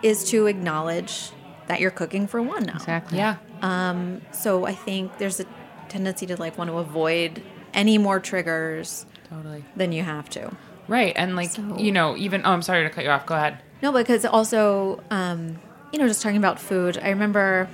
is 0.01 0.29
to 0.31 0.47
acknowledge 0.47 1.31
that 1.67 1.79
you're 1.79 1.91
cooking 1.91 2.27
for 2.27 2.41
one 2.41 2.63
now. 2.63 2.75
Exactly. 2.75 3.17
Yeah. 3.17 3.37
Um, 3.61 4.21
So 4.31 4.65
I 4.65 4.73
think 4.73 5.17
there's 5.17 5.39
a 5.39 5.45
tendency 5.89 6.25
to 6.27 6.35
like 6.37 6.57
want 6.57 6.69
to 6.69 6.77
avoid 6.77 7.41
any 7.73 7.97
more 7.97 8.19
triggers 8.19 9.05
Totally. 9.29 9.63
than 9.75 9.91
you 9.91 10.03
have 10.03 10.29
to. 10.31 10.51
Right. 10.87 11.13
And 11.15 11.35
like, 11.35 11.49
So- 11.51 11.77
you 11.77 11.91
know, 11.91 12.15
even, 12.17 12.41
oh, 12.45 12.51
I'm 12.51 12.61
sorry 12.61 12.83
to 12.83 12.89
cut 12.89 13.03
you 13.03 13.09
off. 13.09 13.25
Go 13.25 13.35
ahead. 13.35 13.59
No, 13.81 13.91
because 13.91 14.25
also, 14.25 15.01
um, 15.11 15.59
you 15.91 15.99
know, 15.99 16.07
just 16.07 16.21
talking 16.21 16.37
about 16.37 16.59
food, 16.59 16.97
I 17.01 17.09
remember, 17.09 17.67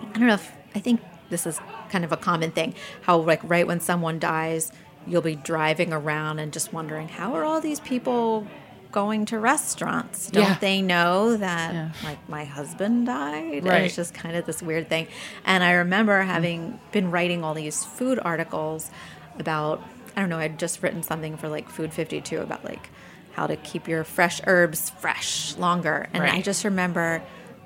I 0.00 0.18
don't 0.18 0.26
know 0.26 0.34
if, 0.34 0.52
I 0.74 0.80
think 0.80 1.00
this 1.30 1.46
is 1.46 1.60
kind 1.90 2.04
of 2.04 2.12
a 2.12 2.16
common 2.16 2.50
thing, 2.50 2.74
how, 3.02 3.18
like, 3.18 3.40
right 3.44 3.66
when 3.66 3.80
someone 3.80 4.18
dies, 4.18 4.72
you'll 5.06 5.22
be 5.22 5.36
driving 5.36 5.92
around 5.92 6.38
and 6.38 6.52
just 6.52 6.72
wondering, 6.72 7.08
how 7.08 7.34
are 7.34 7.44
all 7.44 7.60
these 7.60 7.80
people 7.80 8.46
going 8.94 9.24
to 9.26 9.40
restaurants? 9.40 10.30
Don't 10.30 10.44
Yeah. 10.44 10.56
they 10.60 10.80
know 10.80 11.36
that, 11.36 11.74
Yeah. 11.74 11.88
like, 12.04 12.28
my 12.28 12.44
husband 12.44 13.06
died? 13.06 13.54
And 13.54 13.66
Right. 13.66 13.82
it's 13.82 13.96
just 13.96 14.14
kind 14.14 14.36
of 14.36 14.46
this 14.46 14.62
weird 14.62 14.88
thing. 14.88 15.08
And 15.44 15.64
I 15.64 15.72
remember 15.72 16.20
mm-hmm. 16.20 16.30
having 16.30 16.80
been 16.92 17.10
writing 17.10 17.42
all 17.42 17.54
these 17.54 17.84
food 17.84 18.20
articles 18.24 18.90
about, 19.36 19.82
I 20.16 20.20
don't 20.20 20.28
know, 20.30 20.38
I'd 20.38 20.60
just 20.60 20.80
written 20.80 21.02
something 21.02 21.36
for 21.36 21.48
like 21.48 21.68
Food52 21.68 22.40
about 22.40 22.64
like 22.64 22.88
how 23.32 23.48
to 23.48 23.56
keep 23.56 23.88
your 23.88 24.04
fresh 24.04 24.40
herbs 24.46 24.90
fresh 24.90 25.56
longer. 25.56 26.06
And 26.12 26.22
I 26.22 26.40
just 26.40 26.62
remember 26.64 27.20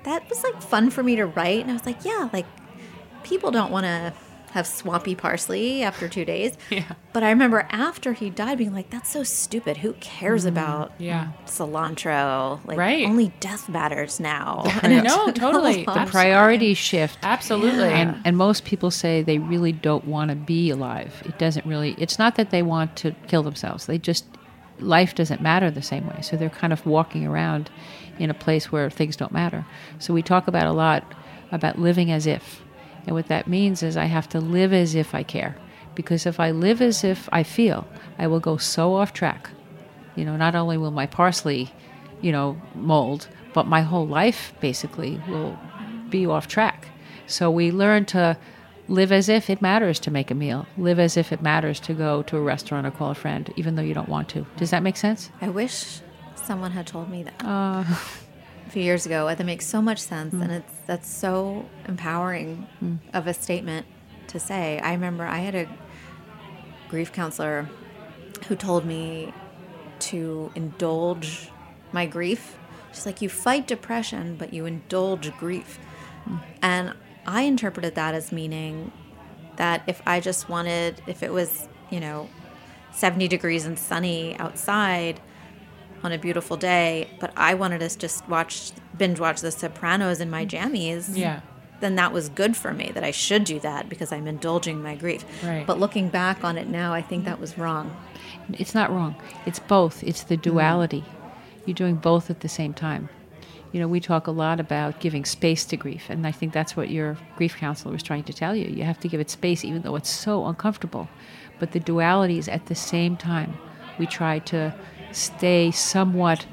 that 0.05 0.27
was 0.29 0.43
like 0.43 0.59
fun 0.63 0.89
for 0.89 1.03
me 1.03 1.15
to 1.17 1.27
write. 1.27 1.61
And 1.61 1.69
I 1.69 1.73
was 1.73 1.85
like, 1.85 2.03
yeah, 2.03 2.29
like 2.33 2.47
people 3.23 3.51
don't 3.51 3.71
want 3.71 3.85
to 3.85 4.13
have 4.51 4.65
swampy 4.67 5.15
parsley 5.15 5.83
after 5.83 6.07
two 6.07 6.25
days. 6.25 6.57
Yeah. 6.69 6.93
But 7.13 7.23
I 7.23 7.29
remember 7.31 7.67
after 7.71 8.13
he 8.13 8.29
died 8.29 8.57
being 8.59 8.73
like, 8.73 8.89
that's 8.91 9.09
so 9.09 9.23
stupid. 9.23 9.77
Who 9.77 9.93
cares 9.93 10.45
mm, 10.45 10.49
about 10.49 10.91
yeah. 10.99 11.31
cilantro? 11.45 12.65
Like, 12.65 12.77
Right. 12.77 13.05
only 13.05 13.29
death 13.39 13.67
matters 13.69 14.19
now. 14.19 14.61
I 14.83 15.01
know, 15.01 15.31
totally. 15.31 15.83
The 15.85 15.93
The 15.93 16.07
Priorities 16.09 16.77
shift. 16.77 17.19
Absolutely. 17.23 17.89
And 17.89 18.15
and 18.23 18.37
most 18.37 18.65
people 18.65 18.91
say 18.91 19.23
they 19.23 19.39
really 19.39 19.71
don't 19.71 20.05
want 20.05 20.29
to 20.29 20.35
be 20.35 20.69
alive. 20.69 21.21
It 21.25 21.37
doesn't 21.39 21.65
really. 21.65 21.95
It's 21.97 22.19
not 22.19 22.35
that 22.35 22.51
they 22.51 22.61
want 22.61 22.95
to 22.97 23.11
kill 23.27 23.43
themselves. 23.43 23.85
They 23.87 23.97
just 23.97 24.25
life 24.79 25.15
doesn't 25.15 25.41
matter 25.41 25.69
the 25.71 25.81
same 25.81 26.07
way. 26.07 26.21
So 26.21 26.37
they're 26.37 26.49
kind 26.49 26.71
of 26.71 26.85
walking 26.85 27.25
around 27.25 27.69
in 28.17 28.29
a 28.29 28.33
place 28.33 28.71
where 28.71 28.89
things 28.89 29.15
don't 29.15 29.31
matter. 29.31 29.65
So 29.97 30.13
we 30.13 30.21
talk 30.21 30.47
about 30.47 30.67
a 30.67 30.71
lot 30.71 31.03
about 31.51 31.79
living 31.79 32.11
as 32.11 32.27
if. 32.27 32.61
And 33.05 33.15
what 33.15 33.27
that 33.27 33.47
means 33.47 33.83
is 33.83 33.97
I 33.97 34.05
have 34.05 34.29
to 34.29 34.39
live 34.39 34.73
as 34.73 34.95
if 34.95 35.15
I 35.15 35.23
care. 35.23 35.55
Because 35.95 36.25
if 36.25 36.39
I 36.39 36.51
live 36.51 36.81
as 36.81 37.03
if 37.03 37.27
I 37.31 37.43
feel, 37.43 37.87
I 38.17 38.27
will 38.27 38.39
go 38.39 38.57
so 38.57 38.95
off 38.95 39.13
track. 39.13 39.49
You 40.15 40.25
know, 40.25 40.37
not 40.37 40.55
only 40.55 40.77
will 40.77 40.91
my 40.91 41.05
parsley, 41.05 41.73
you 42.21 42.31
know, 42.31 42.61
mold, 42.75 43.27
but 43.53 43.67
my 43.67 43.81
whole 43.81 44.07
life 44.07 44.53
basically 44.59 45.21
will 45.27 45.57
be 46.09 46.25
off 46.25 46.47
track. 46.47 46.87
So 47.27 47.51
we 47.51 47.71
learn 47.71 48.05
to 48.05 48.37
live 48.87 49.11
as 49.11 49.29
if 49.29 49.49
it 49.49 49.61
matters 49.61 49.99
to 50.01 50.11
make 50.11 50.31
a 50.31 50.35
meal, 50.35 50.65
live 50.77 50.99
as 50.99 51.15
if 51.15 51.31
it 51.31 51.41
matters 51.41 51.79
to 51.81 51.93
go 51.93 52.23
to 52.23 52.37
a 52.37 52.41
restaurant 52.41 52.87
or 52.87 52.91
call 52.91 53.11
a 53.11 53.15
friend, 53.15 53.53
even 53.55 53.75
though 53.75 53.83
you 53.83 53.93
don't 53.93 54.09
want 54.09 54.29
to. 54.29 54.45
Does 54.57 54.71
that 54.71 54.83
make 54.83 54.97
sense? 54.97 55.29
I 55.41 55.49
wish 55.49 56.01
someone 56.35 56.71
had 56.71 56.87
told 56.87 57.09
me 57.09 57.23
that 57.23 57.43
uh, 57.43 57.83
a 58.69 58.71
few 58.71 58.83
years 58.83 59.07
ago. 59.07 59.25
That 59.27 59.43
makes 59.45 59.65
so 59.65 59.81
much 59.81 59.99
sense, 59.99 60.33
and 60.33 60.43
hmm. 60.45 60.51
it's 60.51 60.73
that's 60.85 61.09
so 61.09 61.65
empowering 61.87 62.67
hmm. 62.79 62.95
of 63.13 63.25
a 63.25 63.33
statement 63.33 63.87
to 64.27 64.39
say. 64.39 64.79
I 64.79 64.93
remember 64.93 65.25
I 65.25 65.39
had 65.39 65.55
a 65.55 65.67
grief 66.87 67.11
counselor 67.11 67.67
who 68.47 68.55
told 68.55 68.85
me 68.85 69.33
to 69.99 70.51
indulge 70.55 71.49
my 71.91 72.05
grief. 72.05 72.57
She's 72.93 73.05
like, 73.05 73.21
you 73.21 73.29
fight 73.29 73.67
depression, 73.67 74.35
but 74.37 74.53
you 74.53 74.65
indulge 74.65 75.35
grief, 75.37 75.79
hmm. 76.25 76.37
and 76.61 76.93
I 77.25 77.41
interpreted 77.41 77.95
that 77.95 78.13
as 78.13 78.31
meaning 78.31 78.91
that 79.55 79.83
if 79.87 80.01
I 80.05 80.19
just 80.19 80.47
wanted, 80.47 81.01
if 81.07 81.23
it 81.23 81.33
was, 81.33 81.67
you 81.89 81.99
know, 81.99 82.29
70 82.91 83.27
degrees 83.27 83.65
and 83.65 83.79
sunny 83.79 84.37
outside 84.37 85.19
on 86.03 86.11
a 86.11 86.17
beautiful 86.17 86.57
day, 86.57 87.09
but 87.19 87.31
I 87.35 87.53
wanted 87.53 87.79
to 87.79 87.97
just 87.97 88.27
watch, 88.27 88.71
binge 88.97 89.19
watch 89.19 89.41
The 89.41 89.51
Sopranos 89.51 90.19
in 90.19 90.29
my 90.29 90.45
mm. 90.45 90.49
jammies. 90.49 91.15
Yeah. 91.15 91.41
Then 91.79 91.95
that 91.95 92.11
was 92.11 92.27
good 92.29 92.57
for 92.57 92.73
me, 92.73 92.91
that 92.93 93.03
I 93.03 93.11
should 93.11 93.45
do 93.45 93.59
that 93.61 93.87
because 93.87 94.11
I'm 94.11 94.27
indulging 94.27 94.83
my 94.83 94.95
grief. 94.95 95.23
Right. 95.43 95.65
But 95.65 95.79
looking 95.79 96.09
back 96.09 96.43
on 96.43 96.57
it 96.57 96.67
now, 96.67 96.93
I 96.93 97.01
think 97.01 97.23
that 97.23 97.39
was 97.39 97.57
wrong. 97.57 97.95
It's 98.53 98.75
not 98.75 98.91
wrong. 98.91 99.15
It's 99.45 99.59
both. 99.59 100.03
It's 100.03 100.23
the 100.23 100.35
mm-hmm. 100.35 100.49
duality. 100.49 101.05
You're 101.65 101.75
doing 101.75 101.95
both 101.95 102.29
at 102.29 102.41
the 102.41 102.49
same 102.49 102.73
time. 102.73 103.09
You 103.71 103.79
know, 103.79 103.87
we 103.87 103.99
talk 103.99 104.25
a 104.27 104.31
lot 104.31 104.59
about 104.59 104.99
giving 104.99 105.23
space 105.23 105.63
to 105.65 105.77
grief, 105.77 106.09
and 106.09 106.25
I 106.25 106.31
think 106.31 106.53
that's 106.53 106.75
what 106.75 106.89
your 106.89 107.17
grief 107.37 107.55
counselor 107.55 107.93
was 107.93 108.01
trying 108.01 108.23
to 108.23 108.33
tell 108.33 108.55
you. 108.55 108.67
You 108.67 108.83
have 108.83 108.99
to 109.01 109.07
give 109.07 109.21
it 109.21 109.29
space, 109.29 109.63
even 109.63 109.83
though 109.83 109.95
it's 109.95 110.09
so 110.09 110.47
uncomfortable. 110.47 111.07
But 111.59 111.71
the 111.71 111.79
duality 111.79 112.39
is 112.39 112.47
at 112.47 112.65
the 112.65 112.75
same 112.75 113.15
time. 113.15 113.57
We 113.99 114.07
try 114.07 114.39
to 114.39 114.73
stay 115.11 115.71
somewhat 115.71 116.45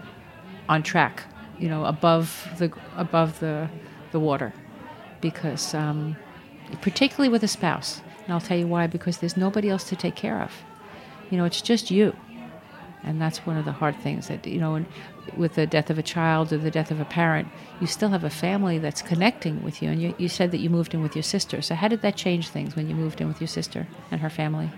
on 0.68 0.82
track, 0.82 1.24
you 1.58 1.68
know, 1.68 1.84
above 1.84 2.48
the 2.58 2.72
above 2.96 3.40
the 3.40 3.68
the 4.12 4.20
water, 4.20 4.52
because 5.20 5.74
um, 5.74 6.16
particularly 6.80 7.28
with 7.28 7.42
a 7.42 7.48
spouse. 7.48 8.02
And 8.24 8.32
I'll 8.32 8.40
tell 8.40 8.58
you 8.58 8.66
why. 8.66 8.86
Because 8.86 9.18
there's 9.18 9.36
nobody 9.36 9.70
else 9.70 9.84
to 9.84 9.96
take 9.96 10.16
care 10.16 10.40
of. 10.42 10.52
You 11.30 11.38
know, 11.38 11.44
it's 11.44 11.62
just 11.62 11.90
you 11.90 12.14
and 13.06 13.22
that's 13.22 13.46
one 13.46 13.56
of 13.56 13.64
the 13.64 13.72
hard 13.72 13.96
things 14.00 14.28
that 14.28 14.46
you 14.46 14.58
know 14.58 14.84
with 15.36 15.54
the 15.54 15.66
death 15.66 15.88
of 15.88 15.98
a 15.98 16.02
child 16.02 16.52
or 16.52 16.58
the 16.58 16.70
death 16.70 16.90
of 16.90 17.00
a 17.00 17.04
parent 17.04 17.48
you 17.80 17.86
still 17.86 18.10
have 18.10 18.24
a 18.24 18.30
family 18.30 18.78
that's 18.78 19.00
connecting 19.00 19.62
with 19.62 19.80
you 19.80 19.88
and 19.88 20.02
you, 20.02 20.14
you 20.18 20.28
said 20.28 20.50
that 20.50 20.58
you 20.58 20.68
moved 20.68 20.92
in 20.92 21.02
with 21.02 21.14
your 21.14 21.22
sister 21.22 21.62
so 21.62 21.74
how 21.74 21.88
did 21.88 22.02
that 22.02 22.16
change 22.16 22.48
things 22.48 22.76
when 22.76 22.88
you 22.88 22.94
moved 22.94 23.20
in 23.20 23.28
with 23.28 23.40
your 23.40 23.48
sister 23.48 23.86
and 24.10 24.20
her 24.20 24.30
family 24.30 24.70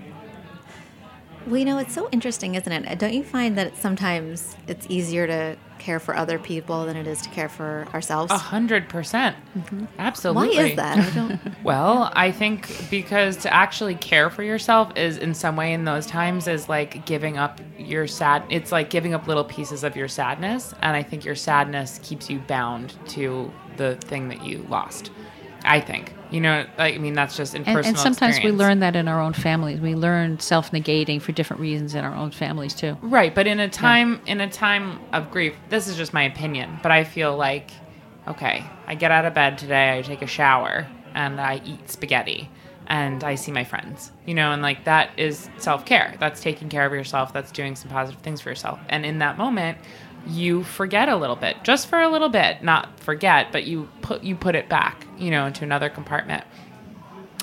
Well, 1.47 1.57
you 1.57 1.65
know, 1.65 1.79
it's 1.79 1.95
so 1.95 2.09
interesting, 2.13 2.55
isn't 2.57 2.71
it? 2.73 2.99
Don't 2.99 3.15
you 3.15 3.25
find 3.25 3.57
that 3.57 3.77
sometimes 3.77 4.57
it's 4.67 4.87
easier 4.91 5.27
to 5.27 5.57
care 5.79 6.01
for 6.01 6.17
other 6.17 6.39
people 6.39 6.85
than 6.87 6.97
it 6.97 7.07
is 7.07 7.23
to 7.23 7.29
care 7.31 7.49
for 7.49 7.87
ourselves? 7.95 8.33
A 8.33 8.37
hundred 8.37 8.89
percent. 8.89 9.37
Mm-hmm. 9.57 9.85
Absolutely. 9.99 10.57
Why 10.57 10.65
is 10.65 10.77
that? 10.77 10.99
I 10.99 11.11
don't. 11.15 11.41
Well, 11.65 12.11
I 12.15 12.33
think 12.33 12.89
because 12.91 13.37
to 13.39 13.53
actually 13.53 13.95
care 13.95 14.31
for 14.31 14.43
yourself 14.43 14.93
is 14.97 15.19
in 15.19 15.35
some 15.35 15.57
way 15.57 15.73
in 15.73 15.85
those 15.85 16.07
times 16.07 16.47
is 16.49 16.69
like 16.69 17.05
giving 17.05 17.37
up 17.37 17.61
your 17.79 18.07
sad 18.07 18.43
it's 18.49 18.73
like 18.73 18.91
giving 18.91 19.13
up 19.13 19.27
little 19.27 19.45
pieces 19.45 19.85
of 19.85 19.97
your 19.97 20.09
sadness 20.09 20.73
and 20.83 20.97
I 20.97 21.03
think 21.03 21.25
your 21.25 21.35
sadness 21.35 22.01
keeps 22.03 22.31
you 22.31 22.39
bound 22.39 22.95
to 23.09 23.53
the 23.77 23.97
thing 23.97 24.29
that 24.29 24.45
you 24.45 24.65
lost. 24.69 25.11
I 25.65 25.81
think. 25.81 26.13
You 26.31 26.41
know, 26.41 26.67
I 26.77 26.99
mean 26.99 27.15
that's 27.15 27.37
just 27.37 27.55
in 27.55 27.65
and, 27.65 27.75
personal 27.75 27.89
and 27.89 27.99
sometimes 27.99 28.43
we 28.45 28.53
learn 28.53 28.81
that 28.81 28.97
in 28.97 29.09
our 29.09 29.21
own 29.21 29.33
families 29.33 29.81
we 29.81 29.95
learn 29.95 30.39
self-negating 30.39 31.23
for 31.23 31.33
different 31.33 31.61
reasons 31.61 31.95
in 31.95 32.05
our 32.05 32.15
own 32.15 32.31
families 32.31 32.75
too 32.75 32.97
Right, 33.01 33.35
but 33.35 33.47
in 33.47 33.61
a 33.61 33.69
time 33.69 34.21
in 34.27 34.41
a 34.41 34.51
time 34.51 35.01
of 35.13 35.31
grief, 35.31 35.55
this 35.71 35.89
is 35.89 35.97
just 35.97 36.13
my 36.13 36.25
opinion, 36.25 36.79
but 36.83 36.93
I 36.93 37.05
feel 37.05 37.37
like 37.37 37.71
okay, 38.27 38.65
I 38.87 38.95
get 38.95 39.11
out 39.11 39.25
of 39.25 39.33
bed 39.33 39.57
today, 39.57 39.99
I 39.99 40.03
take 40.03 40.21
a 40.21 40.27
shower, 40.27 40.87
and 41.15 41.41
I 41.41 41.63
eat 41.65 41.89
spaghetti 41.89 42.51
and 42.89 43.23
I 43.23 43.35
see 43.35 43.53
my 43.53 43.65
friends. 43.65 44.13
You 44.27 44.35
know, 44.35 44.53
and 44.53 44.63
like 44.63 44.85
that 44.85 45.11
is 45.17 45.49
self-care. 45.59 46.15
That's 46.19 46.41
taking 46.41 46.69
care 46.69 46.85
of 46.87 46.93
yourself, 46.93 47.33
that's 47.33 47.53
doing 47.53 47.77
some 47.77 47.91
positive 47.91 48.21
things 48.23 48.41
for 48.41 48.49
yourself. 48.49 48.81
And 48.89 49.05
in 49.07 49.19
that 49.19 49.39
moment, 49.39 49.79
you 50.27 50.65
forget 50.65 51.09
a 51.09 51.17
little 51.17 51.37
bit, 51.37 51.57
just 51.63 51.87
for 51.89 52.01
a 52.01 52.09
little 52.09 52.29
bit, 52.29 52.63
not 52.63 52.99
forget, 53.01 53.53
but 53.53 53.65
you 53.65 53.89
put 54.03 54.23
you 54.23 54.35
put 54.35 54.55
it 54.55 54.69
back, 54.69 55.07
you 55.19 55.31
know, 55.31 55.47
into 55.47 55.65
another 55.65 55.89
compartment. 55.89 56.45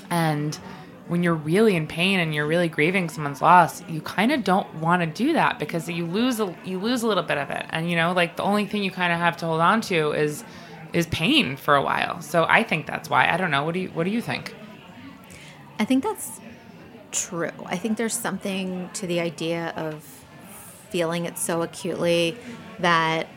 And 0.09 0.55
when 1.07 1.21
you're 1.21 1.35
really 1.35 1.75
in 1.75 1.87
pain 1.87 2.19
and 2.19 2.33
you're 2.33 2.47
really 2.47 2.67
grieving 2.67 3.09
someone's 3.09 3.41
loss, 3.41 3.87
you 3.87 4.01
kind 4.01 4.31
of 4.31 4.43
don't 4.43 4.73
want 4.75 5.01
to 5.01 5.05
do 5.05 5.33
that 5.33 5.59
because 5.59 5.87
you 5.87 6.05
lose 6.05 6.39
a, 6.39 6.55
you 6.65 6.79
lose 6.79 7.03
a 7.03 7.07
little 7.07 7.23
bit 7.23 7.37
of 7.37 7.49
it. 7.51 7.65
And 7.69 7.89
you 7.89 7.95
know, 7.95 8.13
like 8.13 8.37
the 8.37 8.43
only 8.43 8.65
thing 8.65 8.83
you 8.83 8.91
kind 8.91 9.13
of 9.13 9.19
have 9.19 9.37
to 9.37 9.45
hold 9.45 9.61
on 9.61 9.81
to 9.81 10.11
is 10.11 10.43
is 10.93 11.07
pain 11.07 11.57
for 11.57 11.75
a 11.75 11.81
while. 11.81 12.21
So 12.21 12.45
I 12.47 12.63
think 12.63 12.87
that's 12.87 13.09
why. 13.09 13.29
I 13.29 13.37
don't 13.37 13.51
know. 13.51 13.63
What 13.63 13.73
do 13.73 13.81
you 13.81 13.89
what 13.89 14.05
do 14.05 14.09
you 14.09 14.21
think? 14.21 14.55
I 15.77 15.85
think 15.85 16.03
that's 16.03 16.39
true. 17.11 17.51
I 17.65 17.77
think 17.77 17.97
there's 17.97 18.13
something 18.13 18.89
to 18.93 19.07
the 19.07 19.19
idea 19.19 19.73
of 19.75 20.03
feeling 20.89 21.25
it 21.25 21.37
so 21.37 21.61
acutely 21.61 22.37
that 22.79 23.27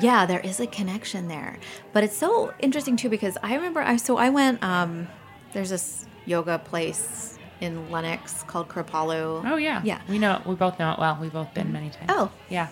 yeah, 0.00 0.26
there 0.26 0.40
is 0.40 0.60
a 0.60 0.66
connection 0.66 1.28
there. 1.28 1.58
But 1.92 2.04
it's 2.04 2.16
so 2.16 2.52
interesting 2.60 2.96
too 2.96 3.08
because 3.08 3.36
I 3.42 3.54
remember 3.54 3.80
I 3.80 3.96
so 3.96 4.16
I 4.16 4.30
went 4.30 4.62
um 4.62 5.08
there's 5.52 5.70
this 5.70 6.06
yoga 6.26 6.58
place 6.58 7.38
in 7.60 7.90
Lenox 7.90 8.42
called 8.44 8.68
Kripalu. 8.68 9.42
Oh 9.50 9.56
yeah. 9.56 9.82
Yeah. 9.84 10.00
We 10.08 10.18
know 10.18 10.40
we 10.46 10.54
both 10.54 10.78
know 10.78 10.92
it 10.92 10.98
well. 10.98 11.18
We've 11.20 11.32
both 11.32 11.52
been 11.54 11.72
many 11.72 11.90
times. 11.90 12.06
Oh. 12.08 12.30
Yeah. 12.48 12.68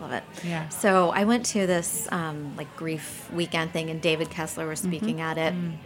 Love 0.00 0.12
it. 0.12 0.24
Yeah. 0.44 0.68
So 0.68 1.10
I 1.10 1.24
went 1.24 1.46
to 1.46 1.66
this 1.66 2.06
um, 2.12 2.54
like 2.56 2.74
grief 2.76 3.30
weekend 3.32 3.72
thing, 3.72 3.88
and 3.88 4.00
David 4.00 4.28
Kessler 4.30 4.66
was 4.68 4.80
speaking 4.80 5.20
at 5.22 5.38
it. 5.38 5.54
and 5.54 5.78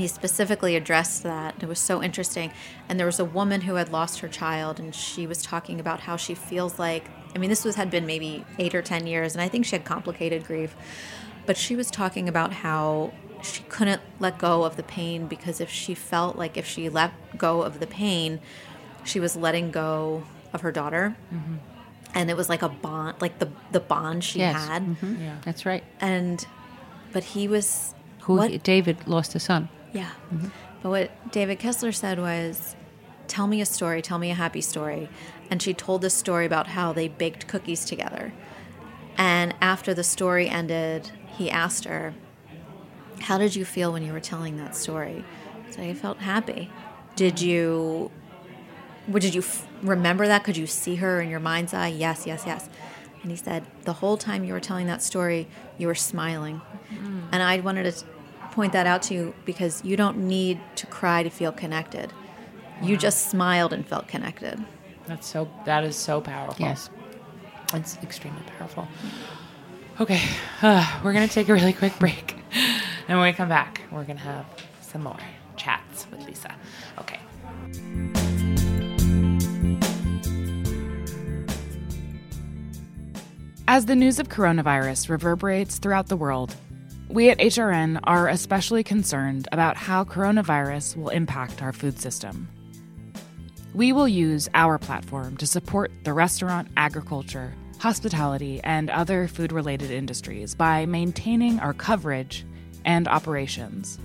he 0.00 0.08
specifically 0.08 0.74
addressed 0.74 1.22
that. 1.22 1.54
It 1.62 1.68
was 1.68 1.78
so 1.78 2.02
interesting. 2.02 2.50
And 2.88 2.98
there 2.98 3.06
was 3.06 3.20
a 3.20 3.24
woman 3.24 3.60
who 3.62 3.76
had 3.76 3.90
lost 3.92 4.18
her 4.20 4.28
child, 4.28 4.80
and 4.80 4.92
she 4.94 5.26
was 5.28 5.42
talking 5.42 5.78
about 5.80 6.00
how 6.00 6.16
she 6.16 6.34
feels 6.34 6.78
like. 6.78 7.08
I 7.34 7.38
mean, 7.38 7.50
this 7.50 7.64
was 7.64 7.76
had 7.76 7.90
been 7.90 8.06
maybe 8.06 8.44
eight 8.58 8.74
or 8.74 8.82
ten 8.82 9.06
years, 9.06 9.34
and 9.34 9.42
I 9.42 9.48
think 9.48 9.64
she 9.64 9.76
had 9.76 9.84
complicated 9.84 10.44
grief. 10.46 10.74
But 11.46 11.56
she 11.56 11.74
was 11.74 11.90
talking 11.90 12.28
about 12.28 12.52
how 12.52 13.12
she 13.42 13.62
couldn't 13.64 14.00
let 14.20 14.38
go 14.38 14.62
of 14.64 14.76
the 14.76 14.82
pain 14.84 15.26
because 15.26 15.60
if 15.60 15.68
she 15.70 15.94
felt 15.94 16.36
like 16.36 16.56
if 16.56 16.66
she 16.66 16.88
let 16.88 17.12
go 17.36 17.62
of 17.62 17.80
the 17.80 17.86
pain, 17.86 18.38
she 19.04 19.18
was 19.18 19.34
letting 19.36 19.70
go 19.72 20.22
of 20.52 20.60
her 20.60 20.70
daughter. 20.70 21.16
Mm-hmm. 21.34 21.56
And 22.14 22.30
it 22.30 22.36
was 22.36 22.48
like 22.48 22.62
a 22.62 22.68
bond, 22.68 23.16
like 23.20 23.38
the 23.38 23.48
the 23.72 23.80
bond 23.80 24.22
she 24.22 24.38
Yes. 24.40 24.54
had. 24.68 24.84
Mhm. 24.84 25.20
Yeah. 25.20 25.36
That's 25.44 25.64
right. 25.66 25.82
And 26.00 26.46
but 27.12 27.24
he 27.24 27.48
was 27.48 27.94
Who 28.20 28.36
what 28.36 28.62
David 28.62 29.08
lost 29.08 29.34
a 29.34 29.40
son. 29.40 29.68
yeah. 29.92 30.10
But 30.82 30.90
what 30.90 31.32
David 31.32 31.58
Kessler 31.58 31.92
said 31.92 32.18
was, 32.18 32.74
Tell 33.28 33.46
me 33.46 33.60
a 33.60 33.66
story, 33.66 34.02
tell 34.02 34.18
me 34.18 34.30
a 34.30 34.34
happy 34.34 34.60
story. 34.60 35.08
And 35.50 35.62
she 35.62 35.74
told 35.74 36.02
this 36.02 36.14
story 36.14 36.46
about 36.46 36.68
how 36.68 36.92
they 36.92 37.08
baked 37.08 37.46
cookies 37.46 37.84
together. 37.84 38.32
And 39.16 39.54
after 39.60 39.94
the 39.94 40.04
story 40.04 40.48
ended, 40.48 41.10
he 41.36 41.50
asked 41.50 41.84
her, 41.84 42.14
How 43.20 43.38
did 43.38 43.54
you 43.54 43.64
feel 43.64 43.92
when 43.92 44.02
you 44.02 44.12
were 44.12 44.20
telling 44.20 44.56
that 44.56 44.74
story? 44.74 45.24
So 45.70 45.82
I 45.82 45.94
felt 45.94 46.18
happy. 46.18 46.70
Did 47.16 47.40
you 47.40 48.10
did 49.10 49.34
you 49.34 49.40
f- 49.40 49.66
remember 49.82 50.26
that? 50.26 50.44
Could 50.44 50.56
you 50.56 50.66
see 50.66 50.96
her 50.96 51.20
in 51.20 51.28
your 51.28 51.40
mind's 51.40 51.74
eye? 51.74 51.88
Yes, 51.88 52.24
yes, 52.26 52.44
yes. 52.46 52.68
And 53.22 53.30
he 53.30 53.36
said, 53.36 53.64
the 53.82 53.94
whole 53.94 54.16
time 54.16 54.44
you 54.44 54.52
were 54.52 54.60
telling 54.60 54.86
that 54.86 55.02
story, 55.02 55.48
you 55.78 55.86
were 55.86 55.94
smiling. 55.94 56.60
Mm. 56.92 57.28
And 57.32 57.42
I 57.42 57.60
wanted 57.60 57.92
to 57.92 58.04
point 58.52 58.72
that 58.72 58.86
out 58.86 59.02
to 59.02 59.14
you 59.14 59.34
because 59.44 59.84
you 59.84 59.96
don't 59.96 60.18
need 60.18 60.60
to 60.76 60.86
cry 60.86 61.22
to 61.22 61.30
feel 61.30 61.52
connected. 61.52 62.12
You 62.80 62.96
just 62.96 63.30
smiled 63.30 63.72
and 63.72 63.86
felt 63.86 64.08
connected. 64.08 64.64
That's 65.06 65.26
so. 65.26 65.50
That 65.66 65.84
is 65.84 65.96
so 65.96 66.20
powerful. 66.20 66.64
Yes. 66.64 66.90
It's 67.74 67.96
extremely 68.02 68.42
powerful. 68.58 68.86
Okay, 70.00 70.22
uh, 70.62 71.00
we're 71.04 71.12
gonna 71.12 71.28
take 71.28 71.48
a 71.48 71.54
really 71.54 71.72
quick 71.72 71.98
break, 71.98 72.34
and 73.08 73.18
when 73.18 73.28
we 73.28 73.32
come 73.32 73.48
back, 73.48 73.82
we're 73.90 74.04
gonna 74.04 74.20
have 74.20 74.46
some 74.80 75.02
more 75.02 75.18
chats 75.56 76.06
with 76.10 76.24
Lisa. 76.26 76.54
Okay. 76.98 77.18
As 83.68 83.86
the 83.86 83.94
news 83.94 84.18
of 84.18 84.28
coronavirus 84.28 85.08
reverberates 85.08 85.78
throughout 85.78 86.08
the 86.08 86.16
world, 86.16 86.54
we 87.08 87.30
at 87.30 87.38
HRN 87.38 88.00
are 88.04 88.28
especially 88.28 88.82
concerned 88.82 89.46
about 89.52 89.76
how 89.76 90.04
coronavirus 90.04 90.96
will 90.96 91.10
impact 91.10 91.62
our 91.62 91.72
food 91.72 91.98
system. 91.98 92.48
We 93.74 93.92
will 93.92 94.08
use 94.08 94.50
our 94.52 94.78
platform 94.78 95.38
to 95.38 95.46
support 95.46 95.90
the 96.04 96.12
restaurant, 96.12 96.68
agriculture, 96.76 97.54
hospitality, 97.78 98.60
and 98.62 98.90
other 98.90 99.26
food 99.28 99.50
related 99.50 99.90
industries 99.90 100.54
by 100.54 100.84
maintaining 100.84 101.58
our 101.58 101.72
coverage 101.72 102.44
and 102.84 103.08
operations. 103.08 103.98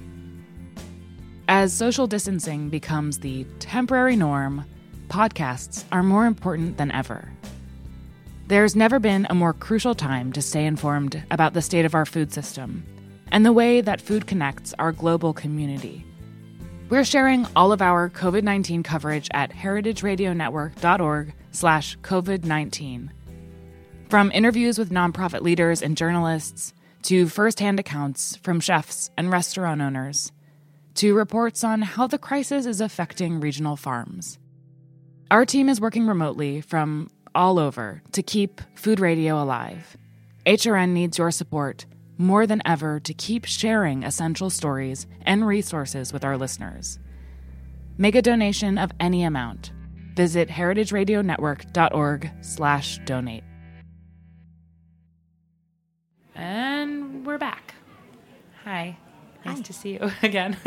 As 1.50 1.74
social 1.74 2.08
distancing 2.08 2.70
becomes 2.70 3.20
the 3.20 3.46
temporary 3.60 4.16
norm, 4.16 4.66
podcasts 5.10 5.84
are 5.92 6.04
more 6.04 6.26
important 6.26 6.78
than 6.78 6.92
ever. 6.92 7.30
There's 8.48 8.76
never 8.76 9.00
been 9.00 9.28
a 9.30 9.36
more 9.36 9.54
crucial 9.54 9.96
time 9.96 10.32
to 10.34 10.42
stay 10.42 10.66
informed 10.66 11.22
about 11.30 11.54
the 11.54 11.62
state 11.62 11.84
of 11.84 11.94
our 11.94 12.06
food 12.06 12.32
system 12.32 12.86
and 13.34 13.46
the 13.46 13.52
way 13.52 13.82
that 13.82 14.00
food 14.00 14.28
connects 14.28 14.74
our 14.80 14.94
global 14.94 15.34
community. 15.34 16.07
We're 16.90 17.04
sharing 17.04 17.46
all 17.54 17.74
of 17.74 17.82
our 17.82 18.10
COVID-19 18.10 18.82
coverage 18.86 19.28
at 19.34 19.52
heritageradionetwork.org 19.52 21.34
slash 21.52 21.98
COVID-19. 21.98 23.10
From 24.10 24.32
interviews 24.32 24.78
with 24.78 24.90
nonprofit 24.90 25.42
leaders 25.42 25.82
and 25.82 25.98
journalists, 25.98 26.74
to 27.04 27.28
firsthand 27.28 27.82
accounts 27.82 28.38
from 28.38 28.62
chefs 28.62 29.10
and 29.18 29.30
restaurant 29.30 29.82
owners, 29.82 30.32
to 30.96 31.14
reports 31.14 31.62
on 31.62 31.82
how 31.82 32.08
the 32.08 32.18
crisis 32.18 32.66
is 32.66 32.80
affecting 32.80 33.42
regional 33.42 33.76
farms. 33.76 34.40
Our 35.30 35.46
team 35.46 35.68
is 35.68 35.82
working 35.82 36.08
remotely 36.08 36.62
from 36.62 37.10
all 37.36 37.60
over 37.60 38.02
to 38.14 38.24
keep 38.24 38.62
food 38.76 39.02
radio 39.02 39.44
alive. 39.44 39.98
HRN 40.46 40.92
needs 40.92 41.18
your 41.18 41.32
support 41.32 41.86
more 42.18 42.46
than 42.48 42.62
ever 42.66 43.00
to 43.02 43.14
keep 43.14 43.46
sharing 43.46 44.04
essential 44.04 44.50
stories 44.50 45.06
and 45.24 45.46
resources 45.48 46.12
with 46.14 46.24
our 46.26 46.38
listeners. 46.38 47.00
Make 47.98 48.16
a 48.16 48.22
donation 48.22 48.78
of 48.78 48.92
any 49.00 49.24
amount. 49.24 49.72
Visit 50.16 50.50
heritageradionetwork.org/donate. 50.50 53.44
And 56.36 57.26
we're 57.26 57.38
back. 57.38 57.74
Hi. 58.64 58.98
Nice 59.46 59.58
Hi. 59.58 59.64
to 59.64 59.74
see 59.74 59.94
you 59.94 60.12
again. 60.24 60.58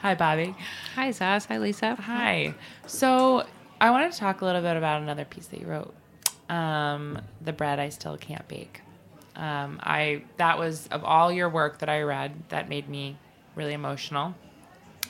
Hi, 0.00 0.14
Bobby. 0.14 0.54
Hi, 0.94 1.08
Zaz. 1.10 1.46
Hi, 1.46 1.58
Lisa. 1.58 1.94
Hi. 1.96 2.54
So 2.86 3.46
I 3.80 3.90
wanted 3.90 4.12
to 4.12 4.18
talk 4.18 4.42
a 4.42 4.44
little 4.44 4.62
bit 4.62 4.76
about 4.76 5.02
another 5.02 5.24
piece 5.24 5.46
that 5.46 5.60
you 5.60 5.66
wrote. 5.66 5.94
Um, 6.48 7.20
the 7.40 7.52
bread 7.52 7.78
I 7.80 7.88
still 7.88 8.16
can't 8.16 8.46
bake. 8.48 8.80
Um, 9.36 9.80
I 9.82 10.24
that 10.36 10.58
was 10.58 10.88
of 10.88 11.04
all 11.04 11.32
your 11.32 11.48
work 11.48 11.78
that 11.78 11.88
I 11.88 12.02
read 12.02 12.32
that 12.48 12.68
made 12.68 12.88
me 12.88 13.16
really 13.54 13.72
emotional. 13.72 14.34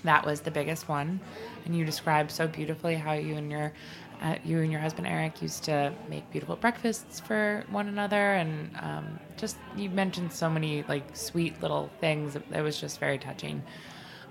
That 0.05 0.25
was 0.27 0.41
the 0.41 0.51
biggest 0.51 0.89
one, 0.89 1.21
and 1.65 1.77
you 1.77 1.85
described 1.85 2.31
so 2.31 2.47
beautifully 2.49 2.97
how 2.97 3.13
you 3.13 3.37
and 3.37 3.51
your 3.51 3.73
uh, 4.21 4.37
you 4.45 4.61
and 4.61 4.71
your 4.71 4.81
husband 4.81 5.07
Erik 5.07 5.43
used 5.43 5.65
to 5.65 5.93
make 6.09 6.31
beautiful 6.31 6.57
breakfasts 6.57 7.21
for 7.21 7.65
one 7.71 7.89
another, 7.89 8.35
and 8.35 8.77
um, 8.81 9.19
just 9.37 9.57
you 9.77 9.91
mentioned 9.91 10.33
so 10.33 10.49
many 10.49 10.85
like 10.89 11.17
sweet 11.17 11.61
little 11.61 11.91
things. 12.01 12.37
It 12.37 12.63
was 12.63 12.81
just 12.81 13.01
very 13.01 13.19
touching. 13.19 13.63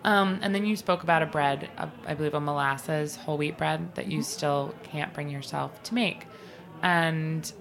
Um, 0.03 0.39
and 0.41 0.55
then 0.55 0.65
you 0.65 0.75
spoke 0.75 1.03
about 1.03 1.21
a 1.21 1.27
bread, 1.27 1.69
a, 1.77 1.89
I 2.07 2.15
believe 2.15 2.33
a 2.33 2.39
molasses 2.39 3.15
whole 3.15 3.37
wheat 3.37 3.57
bread 3.57 3.93
that 3.95 4.07
you 4.07 4.23
still 4.23 4.73
can't 4.83 5.13
bring 5.13 5.29
yourself 5.29 5.83
to 5.83 5.93
make. 5.93 6.25
And 6.81 7.51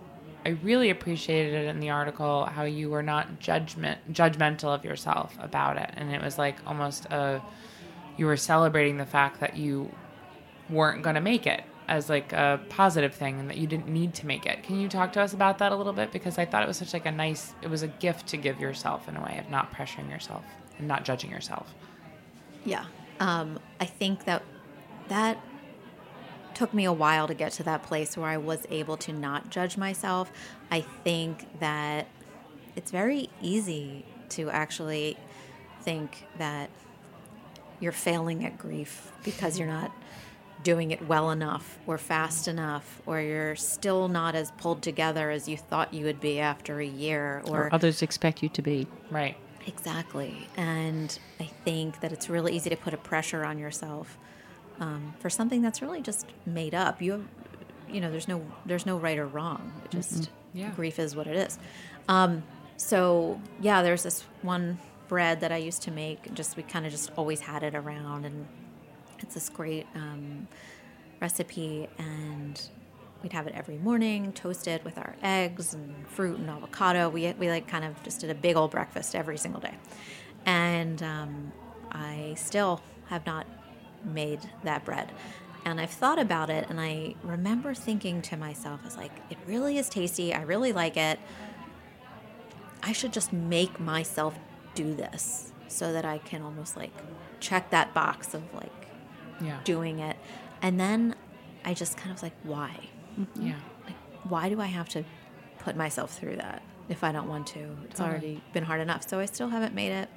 I 0.45 0.51
really 0.51 0.91
appreciated 0.91 1.55
it 1.55 1.69
in 1.69 1.81
the 1.81 1.91
article 1.91 2.47
how 2.47 2.63
you 2.65 2.91
were 2.91 3.03
not 3.03 3.41
judgment 3.41 4.13
judgmental 4.13 4.75
of 4.75 4.85
yourself 4.85 5.37
about 5.41 5.77
it, 5.77 5.91
and 5.97 6.11
it 6.11 6.23
was 6.23 6.39
like 6.39 6.57
almost 6.67 7.07
a 7.07 7.43
you 8.17 8.27
were 8.27 8.37
celebrating 8.37 8.97
the 8.97 9.07
fact 9.07 9.41
that 9.41 9.57
you 9.57 9.91
weren't 10.69 11.03
going 11.03 11.15
to 11.15 11.21
make 11.21 11.47
it 11.47 11.65
as 11.89 12.09
like 12.09 12.33
a 12.33 12.61
positive 12.69 13.13
thing 13.13 13.41
and 13.41 13.51
that 13.51 13.57
you 13.57 13.67
didn't 13.67 13.89
need 13.89 14.15
to 14.15 14.27
make 14.27 14.47
it. 14.47 14.63
Can 14.63 14.81
you 14.81 14.89
talk 14.89 15.13
to 15.15 15.21
us 15.21 15.33
about 15.33 15.59
that 15.59 15.73
a 15.73 15.77
little 15.77 15.93
bit 15.93 16.13
because 16.13 16.39
I 16.39 16.45
thought 16.45 16.63
it 16.63 16.69
was 16.69 16.77
such 16.77 16.93
like 16.93 17.07
a 17.07 17.11
nice 17.11 17.53
it 17.63 17.69
was 17.69 17.83
a 17.83 17.89
gift 17.89 18.29
to 18.29 18.37
give 18.37 18.61
yourself 18.61 19.09
in 19.09 19.17
a 19.17 19.23
way 19.23 19.39
of 19.39 19.51
not 19.51 19.75
pressuring 19.75 20.09
yourself 20.09 20.45
and 20.79 20.87
not 20.87 21.05
judging 21.05 21.31
yourself. 21.31 21.75
Yeah. 22.65 22.85
Um, 23.19 23.59
I 23.81 23.87
think 23.87 24.25
that 24.25 24.43
that 25.09 25.43
took 26.61 26.75
me 26.75 26.85
a 26.85 26.93
while 26.93 27.27
to 27.27 27.33
get 27.33 27.53
to 27.53 27.63
that 27.63 27.83
place 27.83 28.19
where 28.19 28.29
I 28.29 28.37
was 28.37 28.67
able 28.69 28.99
to 28.99 29.15
not 29.15 29.49
judge 29.49 29.79
myself. 29.79 30.31
I 30.71 30.83
think 30.83 31.47
that 31.59 32.07
it's 32.77 32.91
very 32.91 33.31
easy 33.41 34.05
to 34.31 34.51
actually 34.51 35.17
think 35.81 36.27
that 36.37 36.69
you're 37.81 37.93
failing 37.93 38.45
at 38.45 38.59
grief 38.59 39.11
because 39.25 39.59
you're 39.59 39.69
not 39.69 39.91
doing 40.63 40.91
it 40.91 41.09
well 41.09 41.31
enough 41.31 41.79
or 41.87 41.97
fast 41.97 42.47
enough 42.47 43.01
or 43.07 43.23
you're 43.23 43.57
still 43.57 44.09
not 44.09 44.35
as 44.35 44.51
pulled 44.59 44.83
together 44.83 45.31
as 45.31 45.49
you 45.49 45.57
thought 45.57 45.95
you 45.95 46.05
would 46.05 46.21
be 46.21 46.41
after 46.41 46.79
a 46.79 46.87
year 46.87 47.43
Or 47.47 47.71
others 47.73 48.03
expect 48.03 48.43
you 48.43 48.51
to 48.51 48.61
be. 48.61 48.87
Right. 49.11 49.35
Exactly. 49.67 50.47
And 50.59 51.19
I 51.41 51.45
think 51.65 52.01
that 52.01 52.13
it's 52.13 52.29
really 52.29 52.55
easy 52.55 52.69
to 52.69 52.77
put 52.77 52.93
a 52.93 52.99
pressure 52.99 53.47
on 53.47 53.59
yourself 53.59 54.19
um, 54.81 55.15
for 55.21 55.31
something 55.31 55.63
that's 55.63 55.81
really 55.83 56.01
just 56.03 56.27
made 56.47 56.75
up. 56.75 57.01
You 57.01 57.13
have, 57.13 57.25
you 57.89 58.01
know, 58.01 58.11
there's 58.11 58.29
no 58.29 58.45
there's 58.67 58.87
no 58.87 58.97
right 58.99 59.19
or 59.19 59.27
wrong. 59.27 59.73
It 59.85 59.91
just 59.91 60.31
Yeah. 60.53 60.71
grief 60.71 60.99
is 60.99 61.15
what 61.15 61.27
it 61.27 61.37
is. 61.37 61.59
Um, 62.09 62.43
so 62.77 63.41
yeah, 63.61 63.83
there's 63.83 64.03
this 64.03 64.25
one 64.43 64.79
bread 65.09 65.41
that 65.41 65.53
I 65.53 65.59
used 65.59 65.83
to 65.83 65.91
make. 65.91 66.33
Just 66.35 66.57
we 66.57 66.63
kind 66.63 66.87
of 66.87 66.93
just 66.93 67.11
always 67.17 67.41
had 67.41 67.63
it 67.63 67.75
around, 67.75 68.25
and 68.25 68.47
it's 69.21 69.35
this 69.35 69.49
great 69.49 69.87
um, 69.95 70.49
recipe 71.21 71.87
and 71.99 72.69
we'd 73.23 73.35
have 73.35 73.47
it 73.47 73.53
every 73.55 73.77
morning 73.77 74.33
toasted 74.33 74.83
with 74.83 74.97
our 74.97 75.15
eggs 75.23 75.75
and 75.75 75.95
fruit 76.09 76.39
and 76.39 76.49
avocado 76.49 77.11
we, 77.11 77.31
we 77.35 77.51
like 77.51 77.69
kind 77.69 77.85
of 77.85 78.03
just 78.03 78.21
did 78.21 78.31
a 78.31 78.35
big 78.35 78.57
old 78.57 78.71
breakfast 78.71 79.15
every 79.15 79.37
single 79.37 79.61
day 79.61 79.75
and 80.47 81.03
um, 81.03 81.53
i 81.93 82.33
still 82.39 82.81
have 83.09 83.27
not 83.27 83.47
made 84.05 84.41
that 84.65 84.85
bread 84.85 85.11
and 85.65 85.81
i've 85.81 85.91
thought 85.91 86.19
about 86.19 86.49
it 86.51 86.67
and 86.71 86.81
i 86.81 87.15
remember 87.23 87.75
thinking 87.75 88.23
to 88.23 88.37
myself 88.37 88.81
i 88.83 88.85
was 88.87 88.97
like 88.97 89.13
it 89.31 89.39
really 89.47 89.77
is 89.79 89.89
tasty 89.89 90.33
i 90.35 90.41
really 90.43 90.73
like 90.73 90.97
it 90.97 91.19
i 92.83 92.93
should 92.93 93.13
just 93.13 93.33
make 93.33 93.79
myself 93.79 94.39
do 94.75 94.95
this 94.95 95.53
so 95.69 95.93
that 95.93 96.05
I 96.05 96.19
can 96.19 96.43
almost 96.43 96.77
like 96.77 96.93
check 97.41 97.71
that 97.71 97.95
box 97.95 98.35
of 98.35 98.43
like 98.55 98.87
Yeah. 99.41 99.59
doing 99.65 100.01
it. 100.01 100.17
And 100.63 100.79
then 100.81 101.15
I 101.65 101.75
just 101.75 101.97
kind 101.97 102.11
of 102.11 102.17
was 102.17 102.23
like, 102.25 102.35
why? 102.43 102.89
Mm-hmm. 103.19 103.47
Yeah. 103.49 103.55
Like, 103.87 103.95
why 104.25 104.49
do 104.49 104.61
I 104.61 104.67
have 104.67 104.89
to 104.91 105.05
put 105.59 105.77
myself 105.77 106.17
through 106.19 106.37
that 106.37 106.63
if 106.89 107.05
I 107.05 107.13
don't 107.13 107.29
want 107.29 107.47
to? 107.49 107.61
It's 107.85 107.99
Totally. 107.99 108.09
already 108.11 108.43
been 108.53 108.65
hard 108.65 108.81
enough. 108.81 109.09
So 109.09 109.21
I 109.21 109.27
still 109.27 109.49
haven't 109.49 109.75
made 109.75 109.93
it. 109.93 110.09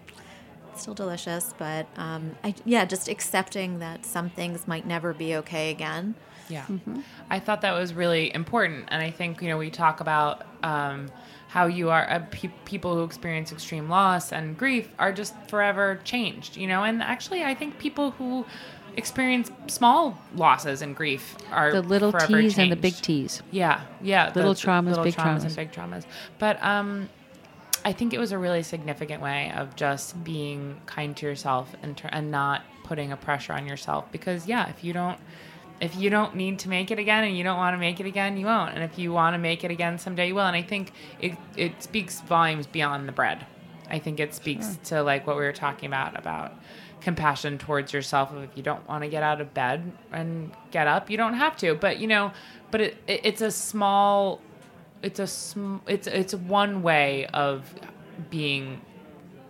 It's 0.73 0.81
still 0.81 0.95
delicious, 0.95 1.53
but 1.59 1.85
um, 1.97 2.35
I, 2.43 2.55
yeah, 2.65 2.83
just 2.85 3.07
accepting 3.07 3.77
that 3.79 4.05
some 4.05 4.31
things 4.31 4.67
might 4.67 4.87
never 4.87 5.13
be 5.13 5.35
okay 5.35 5.69
again. 5.69 6.15
Yeah. 6.49 6.65
I 7.29 7.39
thought 7.39 7.61
that 7.61 7.73
was 7.73 7.93
really 7.93 8.33
important. 8.33 8.85
And 8.89 9.01
I 9.01 9.11
think, 9.11 9.41
you 9.41 9.49
know, 9.49 9.57
we 9.57 9.69
talk 9.69 9.99
about 9.99 10.45
um, 10.63 11.11
how 11.47 11.67
you 11.67 11.91
are, 11.91 12.09
uh, 12.09 12.25
pe- 12.31 12.49
people 12.65 12.95
who 12.95 13.03
experience 13.03 13.51
extreme 13.51 13.87
loss 13.87 14.31
and 14.33 14.57
grief 14.57 14.89
are 14.97 15.13
just 15.13 15.35
forever 15.47 15.99
changed, 16.03 16.57
you 16.57 16.67
know? 16.67 16.83
And 16.83 17.01
actually, 17.03 17.43
I 17.43 17.53
think 17.53 17.77
people 17.77 18.11
who 18.11 18.45
experience 18.97 19.51
small 19.67 20.19
losses 20.35 20.81
and 20.81 20.95
grief 20.95 21.37
are 21.51 21.71
The 21.71 21.81
little 21.81 22.11
forever 22.11 22.41
T's 22.41 22.57
and 22.57 22.71
the 22.71 22.75
big 22.75 22.93
changed. 22.93 23.03
T's. 23.05 23.41
Yeah, 23.51 23.81
yeah. 24.01 24.31
Little 24.35 24.55
traumas, 24.55 25.03
big 25.03 25.15
and 25.17 25.41
traumas. 25.41 25.55
big 25.55 25.71
traumas. 25.71 26.05
But 26.39 26.61
um, 26.63 27.09
I 27.85 27.91
think 27.91 28.13
it 28.13 28.19
was 28.19 28.31
a 28.31 28.37
really 28.37 28.63
significant 28.63 29.21
way 29.21 29.51
of 29.55 29.75
just 29.75 30.23
being 30.23 30.79
kind 30.85 31.15
to 31.17 31.25
yourself 31.25 31.75
and 31.81 31.97
tr- 31.97 32.07
and 32.11 32.31
not 32.31 32.63
putting 32.83 33.11
a 33.11 33.17
pressure 33.17 33.53
on 33.53 33.67
yourself. 33.67 34.11
Because 34.11 34.47
yeah, 34.47 34.69
if 34.69 34.83
you 34.83 34.93
don't 34.93 35.19
if 35.81 35.95
you 35.97 36.09
don't 36.09 36.35
need 36.35 36.59
to 36.59 36.69
make 36.69 36.91
it 36.91 36.99
again 36.99 37.25
and 37.25 37.37
you 37.37 37.43
don't 37.43 37.57
want 37.57 37.73
to 37.73 37.77
make 37.77 37.99
it 37.99 38.05
again, 38.05 38.37
you 38.37 38.45
won't. 38.45 38.73
And 38.73 38.83
if 38.83 38.97
you 38.97 39.11
want 39.11 39.33
to 39.33 39.37
make 39.37 39.63
it 39.63 39.71
again 39.71 39.97
someday, 39.97 40.27
you 40.27 40.35
will. 40.35 40.45
And 40.45 40.55
I 40.55 40.61
think 40.61 40.93
it 41.19 41.37
it 41.57 41.83
speaks 41.83 42.21
volumes 42.21 42.67
beyond 42.67 43.07
the 43.07 43.11
bread. 43.11 43.45
I 43.89 43.99
think 43.99 44.19
it 44.19 44.33
speaks 44.33 44.77
to 44.85 45.03
like 45.03 45.27
what 45.27 45.35
we 45.35 45.43
were 45.43 45.51
talking 45.51 45.87
about 45.87 46.17
about 46.17 46.53
compassion 47.01 47.57
towards 47.57 47.91
yourself. 47.91 48.33
If 48.33 48.55
you 48.55 48.63
don't 48.63 48.87
want 48.87 49.03
to 49.03 49.09
get 49.09 49.23
out 49.23 49.41
of 49.41 49.53
bed 49.53 49.91
and 50.11 50.51
get 50.71 50.87
up, 50.87 51.09
you 51.09 51.17
don't 51.17 51.33
have 51.33 51.57
to. 51.57 51.75
But 51.75 51.99
you 51.99 52.07
know, 52.07 52.31
but 52.71 52.81
it, 52.81 52.97
it 53.07 53.21
it's 53.25 53.41
a 53.41 53.51
small, 53.51 54.39
it's 55.03 55.19
a 55.19 55.27
sm, 55.27 55.77
it's 55.87 56.07
it's 56.07 56.33
one 56.33 56.81
way 56.81 57.27
of 57.27 57.73
being 58.29 58.81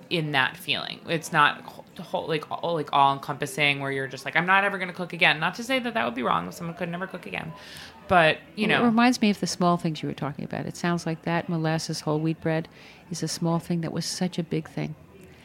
in 0.09 0.31
that 0.33 0.57
feeling. 0.57 0.99
It's 1.07 1.31
not 1.31 1.63
whole, 1.99 2.27
like 2.27 2.49
all, 2.51 2.73
like 2.73 2.89
all 2.91 3.13
encompassing 3.13 3.79
where 3.79 3.91
you're 3.91 4.07
just 4.07 4.25
like 4.25 4.35
I'm 4.35 4.45
not 4.45 4.63
ever 4.63 4.77
going 4.77 4.89
to 4.89 4.93
cook 4.93 5.13
again. 5.13 5.39
Not 5.39 5.55
to 5.55 5.63
say 5.63 5.79
that 5.79 5.93
that 5.93 6.05
would 6.05 6.15
be 6.15 6.23
wrong 6.23 6.47
if 6.47 6.53
someone 6.55 6.75
could 6.75 6.89
never 6.89 7.07
cook 7.07 7.25
again, 7.25 7.51
but 8.07 8.37
you 8.55 8.65
It 8.65 8.69
know, 8.69 8.81
it 8.83 8.85
reminds 8.85 9.21
me 9.21 9.29
of 9.29 9.39
the 9.39 9.47
small 9.47 9.77
things 9.77 10.01
you 10.03 10.09
were 10.09 10.13
talking 10.15 10.43
about. 10.43 10.65
It 10.65 10.75
sounds 10.75 11.05
like 11.05 11.21
that 11.23 11.49
molasses 11.49 12.01
whole 12.01 12.19
wheat 12.19 12.41
bread 12.41 12.67
is 13.11 13.23
a 13.23 13.27
small 13.27 13.59
thing 13.59 13.81
that 13.81 13.93
was 13.93 14.05
such 14.05 14.37
a 14.39 14.43
big 14.43 14.67
thing, 14.69 14.95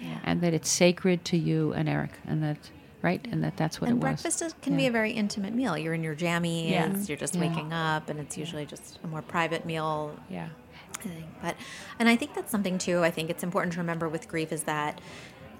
Yeah. 0.01 0.19
and 0.25 0.41
that 0.41 0.55
it's 0.55 0.71
sacred 0.71 1.25
to 1.27 1.37
you 1.37 1.73
and 1.75 1.89
Erik, 1.89 2.13
and 2.27 2.43
that 2.43 2.57
right, 3.03 3.25
and 3.31 3.43
that 3.45 3.57
that's 3.57 3.81
what 3.81 3.89
and 3.91 3.97
it 3.99 4.05
was. 4.05 4.21
breakfast 4.23 4.43
is, 4.43 4.55
can 4.63 4.77
be 4.77 4.87
a 4.87 4.91
very 4.91 5.13
intimate 5.13 5.53
meal. 5.55 5.77
You're 5.79 5.95
in 5.95 6.03
your 6.03 6.17
jammies, 6.17 6.71
Yeah. 6.71 6.95
you're 7.07 7.17
just 7.17 7.35
Yeah. 7.35 7.41
waking 7.43 7.73
up, 7.73 8.09
and 8.09 8.19
it's 8.21 8.37
usually 8.37 8.67
just 8.67 8.99
a 9.05 9.07
more 9.07 9.23
private 9.23 9.65
meal. 9.67 10.19
yeah, 10.29 10.49
I 10.95 11.03
think. 11.03 11.27
But, 11.43 11.57
and 11.99 12.09
I 12.09 12.17
think 12.17 12.35
that's 12.35 12.51
something 12.51 12.79
too. 12.79 13.03
I 13.05 13.11
think 13.11 13.31
it's 13.31 13.43
important 13.43 13.73
to 13.75 13.79
remember 13.81 14.09
with 14.09 14.29
grief 14.29 14.53
is 14.53 14.65
that 14.65 15.01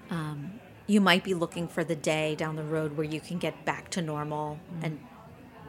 um, 0.09 0.59
you 0.87 0.99
might 1.01 1.23
be 1.23 1.33
looking 1.33 1.67
for 1.67 1.83
the 1.83 1.95
day 1.95 2.35
down 2.35 2.55
the 2.55 2.63
road 2.63 2.97
where 2.97 3.05
you 3.05 3.21
can 3.21 3.37
get 3.37 3.63
back 3.65 3.89
to 3.91 4.01
normal, 4.01 4.59
and 4.81 4.99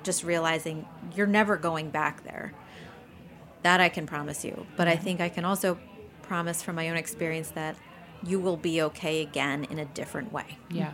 just 0.03 0.25
realizing 0.25 0.87
you're 1.15 1.27
never 1.27 1.57
going 1.57 1.91
back 1.91 2.25
there. 2.25 2.53
That 3.63 3.81
I 3.83 3.91
can 3.91 4.07
promise 4.07 4.43
you. 4.47 4.67
But 4.79 4.89
I 4.89 4.97
think 4.97 5.21
I 5.21 5.29
can 5.29 5.45
also 5.45 5.79
promise 6.23 6.63
from 6.63 6.77
my 6.77 6.89
own 6.89 6.97
experience 6.97 7.51
that 7.51 7.77
you 8.25 8.41
will 8.41 8.57
be 8.57 8.81
okay 8.81 9.21
again 9.21 9.65
in 9.65 9.79
a 9.79 9.85
different 9.85 10.33
way. 10.33 10.57
yeah. 10.71 10.93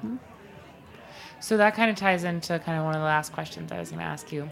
So 1.40 1.56
that 1.58 1.74
kind 1.74 1.90
of 1.90 1.96
ties 1.96 2.24
into 2.24 2.58
kind 2.58 2.78
of 2.78 2.84
one 2.84 2.94
of 2.94 3.00
the 3.00 3.06
last 3.06 3.32
questions 3.32 3.70
I 3.70 3.78
was 3.78 3.90
going 3.90 4.00
to 4.00 4.06
ask 4.06 4.32
you, 4.32 4.48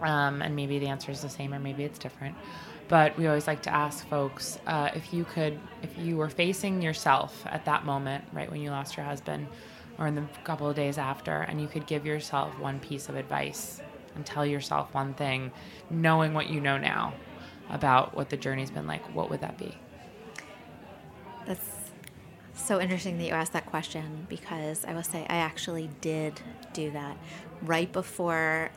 um, 0.00 0.42
and 0.42 0.56
maybe 0.56 0.78
the 0.78 0.88
answer 0.88 1.12
is 1.12 1.20
the 1.20 1.28
same 1.28 1.54
or 1.54 1.58
maybe 1.58 1.84
it's 1.84 1.98
different. 1.98 2.34
But 2.88 3.16
we 3.16 3.26
always 3.26 3.46
like 3.46 3.62
to 3.62 3.72
ask 3.72 4.06
folks 4.08 4.58
uh, 4.66 4.90
if 4.94 5.12
you 5.12 5.24
could, 5.24 5.58
if 5.82 5.96
you 5.98 6.16
were 6.16 6.28
facing 6.28 6.82
yourself 6.82 7.42
at 7.46 7.64
that 7.64 7.84
moment, 7.84 8.24
right 8.32 8.50
when 8.50 8.60
you 8.60 8.70
lost 8.70 8.96
your 8.96 9.06
husband, 9.06 9.46
or 9.98 10.06
in 10.06 10.14
the 10.14 10.24
couple 10.42 10.68
of 10.68 10.74
days 10.74 10.98
after, 10.98 11.42
and 11.42 11.60
you 11.60 11.68
could 11.68 11.86
give 11.86 12.04
yourself 12.04 12.58
one 12.58 12.80
piece 12.80 13.08
of 13.08 13.14
advice 13.14 13.80
and 14.16 14.26
tell 14.26 14.44
yourself 14.44 14.92
one 14.94 15.14
thing, 15.14 15.52
knowing 15.90 16.34
what 16.34 16.48
you 16.48 16.60
know 16.60 16.76
now 16.76 17.14
about 17.70 18.14
what 18.14 18.28
the 18.28 18.36
journey's 18.36 18.70
been 18.70 18.86
like, 18.86 19.02
what 19.14 19.30
would 19.30 19.40
that 19.40 19.56
be? 19.56 19.74
That's 21.46 21.73
so 22.54 22.80
interesting 22.80 23.18
that 23.18 23.24
you 23.24 23.32
asked 23.32 23.52
that 23.52 23.66
question 23.66 24.26
because 24.28 24.84
I 24.84 24.94
will 24.94 25.02
say 25.02 25.26
I 25.28 25.36
actually 25.36 25.90
did 26.00 26.40
do 26.72 26.90
that 26.92 27.16
right 27.62 27.92
before 27.92 28.70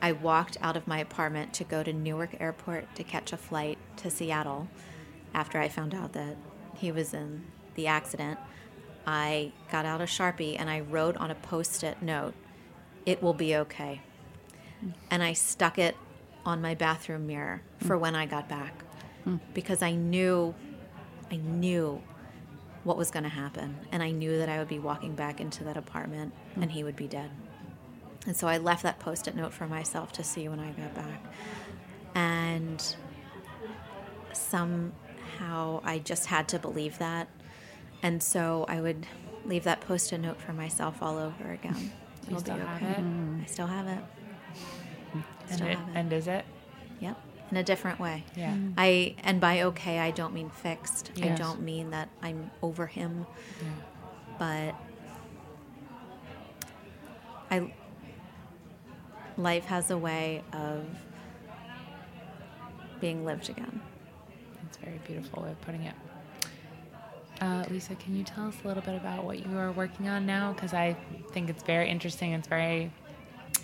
I 0.00 0.12
walked 0.12 0.56
out 0.60 0.76
of 0.76 0.86
my 0.86 0.98
apartment 0.98 1.52
to 1.54 1.64
go 1.64 1.82
to 1.82 1.92
Newark 1.92 2.36
Airport 2.40 2.94
to 2.96 3.04
catch 3.04 3.32
a 3.32 3.36
flight 3.36 3.78
to 3.98 4.10
Seattle 4.10 4.68
after 5.32 5.58
I 5.58 5.68
found 5.68 5.94
out 5.94 6.12
that 6.12 6.36
he 6.74 6.92
was 6.92 7.14
in 7.14 7.44
the 7.74 7.86
accident. 7.86 8.38
I 9.06 9.52
got 9.70 9.84
out 9.84 10.00
a 10.00 10.04
Sharpie 10.04 10.56
and 10.58 10.68
I 10.68 10.80
wrote 10.80 11.16
on 11.16 11.30
a 11.30 11.34
post 11.34 11.82
it 11.84 12.02
note, 12.02 12.34
It 13.06 13.22
will 13.22 13.34
be 13.34 13.56
okay. 13.56 14.00
And 15.10 15.22
I 15.22 15.32
stuck 15.32 15.78
it 15.78 15.96
on 16.44 16.60
my 16.60 16.74
bathroom 16.74 17.26
mirror 17.26 17.62
for 17.78 17.96
hmm. 17.96 18.02
when 18.02 18.14
I 18.14 18.26
got 18.26 18.48
back 18.48 18.82
hmm. 19.24 19.36
because 19.54 19.82
I 19.82 19.92
knew, 19.92 20.54
I 21.30 21.36
knew 21.36 22.02
what 22.84 22.96
was 22.96 23.10
going 23.10 23.22
to 23.24 23.28
happen. 23.30 23.76
And 23.90 24.02
I 24.02 24.10
knew 24.10 24.38
that 24.38 24.48
I 24.48 24.58
would 24.58 24.68
be 24.68 24.78
walking 24.78 25.14
back 25.14 25.40
into 25.40 25.64
that 25.64 25.76
apartment 25.76 26.32
and 26.56 26.70
he 26.70 26.84
would 26.84 26.96
be 26.96 27.08
dead. 27.08 27.30
And 28.26 28.36
so 28.36 28.46
I 28.46 28.58
left 28.58 28.82
that 28.84 28.98
post 29.00 29.26
it 29.28 29.34
note 29.34 29.52
for 29.52 29.66
myself 29.66 30.12
to 30.12 30.24
see 30.24 30.48
when 30.48 30.60
I 30.60 30.70
got 30.72 30.94
back. 30.94 31.24
And 32.14 32.82
somehow 34.32 35.80
I 35.84 35.98
just 35.98 36.26
had 36.26 36.48
to 36.48 36.58
believe 36.58 36.98
that. 36.98 37.28
And 38.02 38.22
so 38.22 38.64
I 38.68 38.80
would 38.80 39.06
leave 39.44 39.64
that 39.64 39.80
post 39.80 40.12
it 40.12 40.18
note 40.18 40.40
for 40.40 40.52
myself 40.52 41.02
all 41.02 41.18
over 41.18 41.50
again. 41.52 41.92
You 42.28 42.28
It'll 42.28 42.40
still 42.40 42.54
be 42.56 42.60
have 42.62 42.82
okay. 42.82 42.90
it? 42.92 43.42
I 43.42 43.46
still 43.46 43.66
have 43.66 43.86
it. 43.86 43.98
Mm-hmm. 43.98 45.20
And, 45.48 45.54
Still 45.54 45.66
it, 45.66 45.78
have 45.78 45.88
it. 45.88 45.92
and 45.96 46.12
is 46.12 46.28
it? 46.28 46.44
Yep. 47.00 47.20
In 47.50 47.56
a 47.58 47.62
different 47.62 48.00
way. 48.00 48.24
Yeah. 48.36 48.56
I 48.76 49.14
and 49.22 49.40
by 49.40 49.62
okay 49.62 49.98
I 49.98 50.10
don't 50.10 50.32
mean 50.34 50.50
fixed. 50.50 51.12
I 51.22 51.28
don't 51.28 51.60
mean 51.62 51.90
that 51.90 52.08
I'm 52.22 52.50
over 52.62 52.86
him, 52.86 53.26
Yeah. 53.60 53.68
but 54.38 54.74
I 57.50 57.72
life 59.36 59.64
has 59.66 59.90
a 59.90 59.98
way 59.98 60.42
of 60.52 60.84
being 63.00 63.24
lived 63.24 63.50
again. 63.50 63.80
That's 64.62 64.78
a 64.78 64.80
very 64.80 65.00
beautiful 65.06 65.42
way 65.42 65.50
of 65.50 65.60
putting 65.60 65.82
it. 65.82 65.94
Uh, 67.40 67.64
Lisa, 67.68 67.94
can 67.96 68.16
you 68.16 68.22
tell 68.24 68.46
us 68.48 68.54
a 68.64 68.68
little 68.68 68.82
bit 68.82 68.94
about 68.94 69.24
what 69.24 69.44
you 69.44 69.58
are 69.58 69.72
working 69.72 70.08
on 70.08 70.24
now? 70.24 70.52
Because 70.52 70.72
I 70.72 70.96
think 71.32 71.50
it's 71.50 71.62
very 71.64 71.88
interesting. 71.90 72.32
It's 72.32 72.48
very 72.48 72.90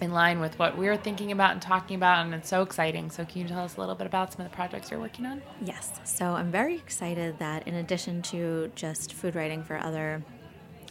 in 0.00 0.12
line 0.12 0.40
with 0.40 0.58
what 0.58 0.78
we 0.78 0.86
were 0.86 0.96
thinking 0.96 1.32
about 1.32 1.52
and 1.52 1.62
talking 1.62 1.96
about, 1.96 2.24
and 2.24 2.34
it's 2.34 2.48
so 2.48 2.62
exciting. 2.62 3.10
So, 3.10 3.24
can 3.24 3.42
you 3.42 3.48
tell 3.48 3.64
us 3.64 3.76
a 3.76 3.80
little 3.80 3.94
bit 3.94 4.06
about 4.06 4.32
some 4.32 4.44
of 4.44 4.50
the 4.50 4.54
projects 4.54 4.90
you're 4.90 5.00
working 5.00 5.26
on? 5.26 5.42
Yes. 5.62 6.00
So 6.04 6.24
I'm 6.26 6.50
very 6.50 6.76
excited 6.76 7.38
that 7.38 7.68
in 7.68 7.74
addition 7.74 8.22
to 8.22 8.70
just 8.74 9.12
food 9.12 9.34
writing 9.34 9.62
for 9.62 9.78
other 9.78 10.22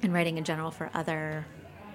and 0.02 0.14
writing 0.14 0.38
in 0.38 0.44
general 0.44 0.72
for 0.72 0.90
other 0.94 1.46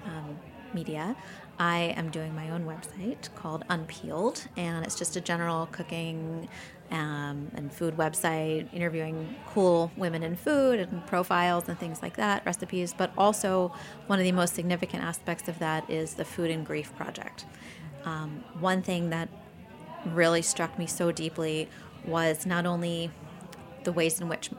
um, 0.04 0.38
media, 0.74 1.16
I 1.58 1.94
am 1.96 2.10
doing 2.10 2.34
my 2.34 2.50
own 2.50 2.66
website 2.66 3.32
called 3.34 3.64
Unpeeled, 3.70 4.46
and 4.56 4.84
it's 4.84 4.96
just 4.96 5.16
a 5.16 5.20
general 5.20 5.66
cooking 5.66 6.48
um, 6.94 7.50
and 7.54 7.72
food 7.72 7.96
website, 7.96 8.72
interviewing 8.72 9.34
cool 9.48 9.90
women 9.96 10.22
in 10.22 10.36
food 10.36 10.78
and 10.78 11.04
profiles 11.06 11.68
and 11.68 11.78
things 11.78 12.00
like 12.00 12.16
that, 12.16 12.46
recipes. 12.46 12.94
But 12.96 13.12
also, 13.18 13.74
one 14.06 14.18
of 14.18 14.24
the 14.24 14.32
most 14.32 14.54
significant 14.54 15.02
aspects 15.02 15.48
of 15.48 15.58
that 15.58 15.90
is 15.90 16.14
the 16.14 16.24
Food 16.24 16.50
and 16.50 16.64
Grief 16.64 16.94
Project. 16.94 17.46
Um, 18.04 18.44
one 18.60 18.80
thing 18.82 19.10
that 19.10 19.28
really 20.06 20.42
struck 20.42 20.78
me 20.78 20.86
so 20.86 21.10
deeply 21.10 21.68
was 22.06 22.46
not 22.46 22.64
only 22.64 23.10
the 23.82 23.92
ways 23.92 24.20
in 24.20 24.28
which 24.28 24.50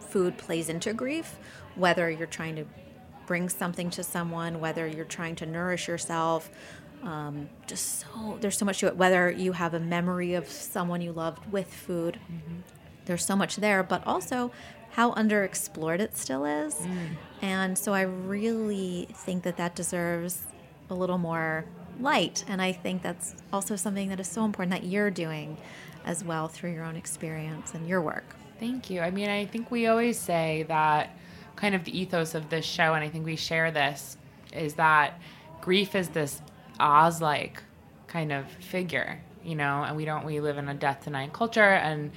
food 0.00 0.38
plays 0.38 0.68
into 0.68 0.94
grief, 0.94 1.36
whether 1.74 2.10
you're 2.10 2.26
trying 2.26 2.56
to 2.56 2.64
bring 3.26 3.48
something 3.48 3.90
to 3.90 4.02
someone, 4.02 4.60
whether 4.60 4.86
you're 4.86 5.04
trying 5.04 5.34
to 5.34 5.46
nourish 5.46 5.88
yourself. 5.88 6.48
Um, 7.02 7.48
just 7.66 8.00
so 8.00 8.38
there's 8.40 8.58
so 8.58 8.64
much 8.64 8.80
to 8.80 8.86
it. 8.88 8.96
Whether 8.96 9.30
you 9.30 9.52
have 9.52 9.74
a 9.74 9.80
memory 9.80 10.34
of 10.34 10.48
someone 10.48 11.00
you 11.00 11.12
loved 11.12 11.50
with 11.52 11.72
food, 11.72 12.18
there's 13.04 13.24
so 13.24 13.36
much 13.36 13.56
there, 13.56 13.82
but 13.82 14.04
also 14.06 14.50
how 14.90 15.12
underexplored 15.12 16.00
it 16.00 16.16
still 16.16 16.44
is. 16.44 16.80
And 17.42 17.78
so 17.78 17.92
I 17.94 18.02
really 18.02 19.08
think 19.12 19.44
that 19.44 19.56
that 19.58 19.76
deserves 19.76 20.42
a 20.90 20.94
little 20.94 21.18
more 21.18 21.64
light. 22.00 22.44
And 22.48 22.60
I 22.60 22.72
think 22.72 23.02
that's 23.02 23.34
also 23.52 23.76
something 23.76 24.08
that 24.08 24.18
is 24.18 24.28
so 24.28 24.44
important 24.44 24.70
that 24.72 24.88
you're 24.88 25.10
doing 25.10 25.58
as 26.04 26.24
well 26.24 26.48
through 26.48 26.72
your 26.72 26.84
own 26.84 26.96
experience 26.96 27.74
and 27.74 27.86
your 27.86 28.00
work. 28.00 28.36
Thank 28.58 28.90
you. 28.90 29.00
I 29.00 29.10
mean, 29.10 29.28
I 29.28 29.44
think 29.44 29.70
we 29.70 29.86
always 29.86 30.18
say 30.18 30.64
that 30.68 31.16
kind 31.56 31.74
of 31.74 31.84
the 31.84 31.96
ethos 31.96 32.34
of 32.34 32.48
this 32.48 32.64
show, 32.64 32.94
and 32.94 33.04
I 33.04 33.08
think 33.08 33.24
we 33.24 33.36
share 33.36 33.70
this, 33.70 34.16
is 34.52 34.74
that 34.74 35.20
grief 35.60 35.94
is 35.94 36.08
this 36.08 36.40
Oz 36.78 37.20
like 37.20 37.62
kind 38.06 38.32
of 38.32 38.50
figure, 38.50 39.20
you 39.44 39.54
know, 39.54 39.82
and 39.82 39.96
we 39.96 40.04
don't, 40.04 40.24
we 40.24 40.40
live 40.40 40.58
in 40.58 40.68
a 40.68 40.74
death 40.74 41.04
denying 41.04 41.30
culture. 41.30 41.60
And 41.60 42.10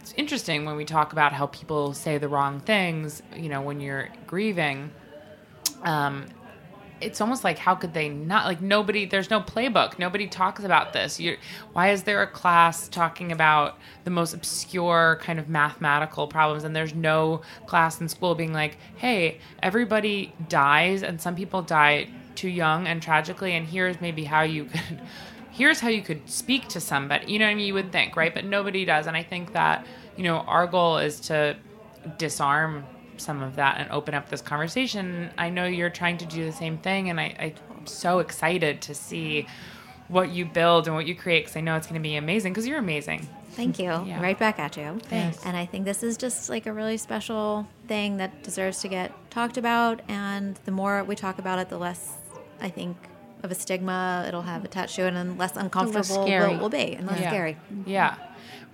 it's 0.00 0.14
interesting 0.16 0.64
when 0.64 0.76
we 0.76 0.84
talk 0.84 1.12
about 1.12 1.32
how 1.32 1.46
people 1.46 1.94
say 1.94 2.18
the 2.18 2.28
wrong 2.28 2.60
things, 2.60 3.22
you 3.36 3.48
know, 3.48 3.62
when 3.62 3.80
you're 3.80 4.08
grieving. 4.26 4.90
Um, 5.82 6.26
it's 7.00 7.20
almost 7.20 7.44
like 7.44 7.58
how 7.58 7.74
could 7.74 7.92
they 7.92 8.08
not 8.08 8.46
like 8.46 8.60
nobody 8.60 9.04
there's 9.04 9.28
no 9.28 9.40
playbook 9.40 9.98
nobody 9.98 10.26
talks 10.26 10.62
about 10.62 10.92
this 10.92 11.18
you 11.18 11.36
why 11.72 11.90
is 11.90 12.04
there 12.04 12.22
a 12.22 12.26
class 12.26 12.88
talking 12.88 13.32
about 13.32 13.78
the 14.04 14.10
most 14.10 14.32
obscure 14.32 15.18
kind 15.20 15.38
of 15.38 15.48
mathematical 15.48 16.26
problems 16.26 16.64
and 16.64 16.74
there's 16.74 16.94
no 16.94 17.42
class 17.66 18.00
in 18.00 18.08
school 18.08 18.34
being 18.34 18.52
like 18.52 18.78
hey 18.96 19.38
everybody 19.62 20.32
dies 20.48 21.02
and 21.02 21.20
some 21.20 21.34
people 21.34 21.62
die 21.62 22.08
too 22.34 22.48
young 22.48 22.86
and 22.86 23.02
tragically 23.02 23.52
and 23.52 23.66
here's 23.66 24.00
maybe 24.00 24.24
how 24.24 24.42
you 24.42 24.64
could 24.66 25.00
here's 25.50 25.80
how 25.80 25.88
you 25.88 26.02
could 26.02 26.28
speak 26.28 26.66
to 26.68 26.80
somebody 26.80 27.32
you 27.32 27.38
know 27.38 27.44
what 27.44 27.52
i 27.52 27.54
mean 27.54 27.66
you 27.66 27.74
would 27.74 27.92
think 27.92 28.16
right 28.16 28.34
but 28.34 28.44
nobody 28.44 28.84
does 28.84 29.06
and 29.06 29.16
i 29.16 29.22
think 29.22 29.52
that 29.52 29.86
you 30.16 30.24
know 30.24 30.38
our 30.38 30.66
goal 30.66 30.98
is 30.98 31.20
to 31.20 31.56
disarm 32.18 32.84
some 33.16 33.42
of 33.42 33.56
that 33.56 33.78
and 33.78 33.90
open 33.90 34.14
up 34.14 34.28
this 34.28 34.42
conversation. 34.42 35.30
I 35.38 35.50
know 35.50 35.66
you're 35.66 35.90
trying 35.90 36.18
to 36.18 36.26
do 36.26 36.44
the 36.44 36.52
same 36.52 36.78
thing, 36.78 37.10
and 37.10 37.20
I, 37.20 37.54
I'm 37.70 37.86
so 37.86 38.18
excited 38.18 38.82
to 38.82 38.94
see 38.94 39.46
what 40.08 40.30
you 40.30 40.44
build 40.44 40.86
and 40.86 40.94
what 40.94 41.06
you 41.06 41.14
create 41.14 41.44
because 41.44 41.56
I 41.56 41.60
know 41.60 41.76
it's 41.76 41.86
going 41.86 42.00
to 42.00 42.06
be 42.06 42.16
amazing 42.16 42.52
because 42.52 42.66
you're 42.66 42.78
amazing. 42.78 43.26
Thank 43.52 43.78
you. 43.78 43.84
Yeah. 43.84 44.20
Right 44.20 44.38
back 44.38 44.58
at 44.58 44.76
you. 44.76 44.98
Thanks. 45.04 45.44
And 45.44 45.56
I 45.56 45.64
think 45.64 45.84
this 45.84 46.02
is 46.02 46.16
just 46.16 46.50
like 46.50 46.66
a 46.66 46.72
really 46.72 46.96
special 46.96 47.68
thing 47.86 48.16
that 48.16 48.42
deserves 48.42 48.80
to 48.80 48.88
get 48.88 49.12
talked 49.30 49.56
about. 49.56 50.02
And 50.08 50.58
the 50.64 50.72
more 50.72 51.04
we 51.04 51.14
talk 51.14 51.38
about 51.38 51.58
it, 51.60 51.68
the 51.68 51.78
less 51.78 52.18
I 52.64 52.70
think 52.70 52.96
of 53.42 53.50
a 53.50 53.54
stigma 53.54 54.24
it'll 54.26 54.42
have 54.42 54.64
attached 54.64 54.96
to 54.96 55.02
it, 55.06 55.14
and 55.14 55.38
less 55.38 55.56
uncomfortable 55.56 56.24
scary. 56.24 56.54
will, 56.54 56.62
will 56.62 56.68
be, 56.70 56.94
and 56.94 57.06
less 57.06 57.20
Yeah. 57.20 57.28
scary. 57.28 57.56
Yeah. 57.84 58.14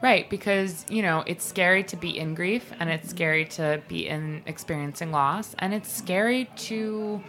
Right, 0.01 0.31
because 0.31 0.87
you 0.89 1.03
know 1.03 1.25
it's 1.27 1.45
scary 1.45 1.83
to 1.85 1.97
be 1.97 2.17
in 2.17 2.35
grief, 2.35 2.73
and 2.79 2.89
it's 2.89 3.11
scary 3.11 3.45
to 3.47 3.83
be 3.89 4.09
in 4.09 4.43
experiencing 4.47 5.11
loss, 5.13 5.55
and 5.59 5.75
it's 5.75 5.93
scary 5.93 6.49
to, 6.69 7.21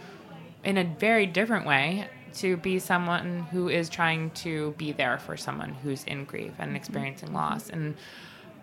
in 0.64 0.78
a 0.78 0.84
very 0.84 1.26
different 1.26 1.66
way, 1.66 2.08
to 2.36 2.56
be 2.56 2.78
someone 2.78 3.40
who 3.50 3.68
is 3.68 3.90
trying 3.90 4.30
to 4.30 4.74
be 4.78 4.92
there 4.92 5.18
for 5.18 5.36
someone 5.36 5.74
who's 5.82 6.04
in 6.04 6.24
grief 6.24 6.52
and 6.58 6.68
mm-hmm. 6.68 6.76
experiencing 6.76 7.34
loss. 7.34 7.68
And 7.68 7.94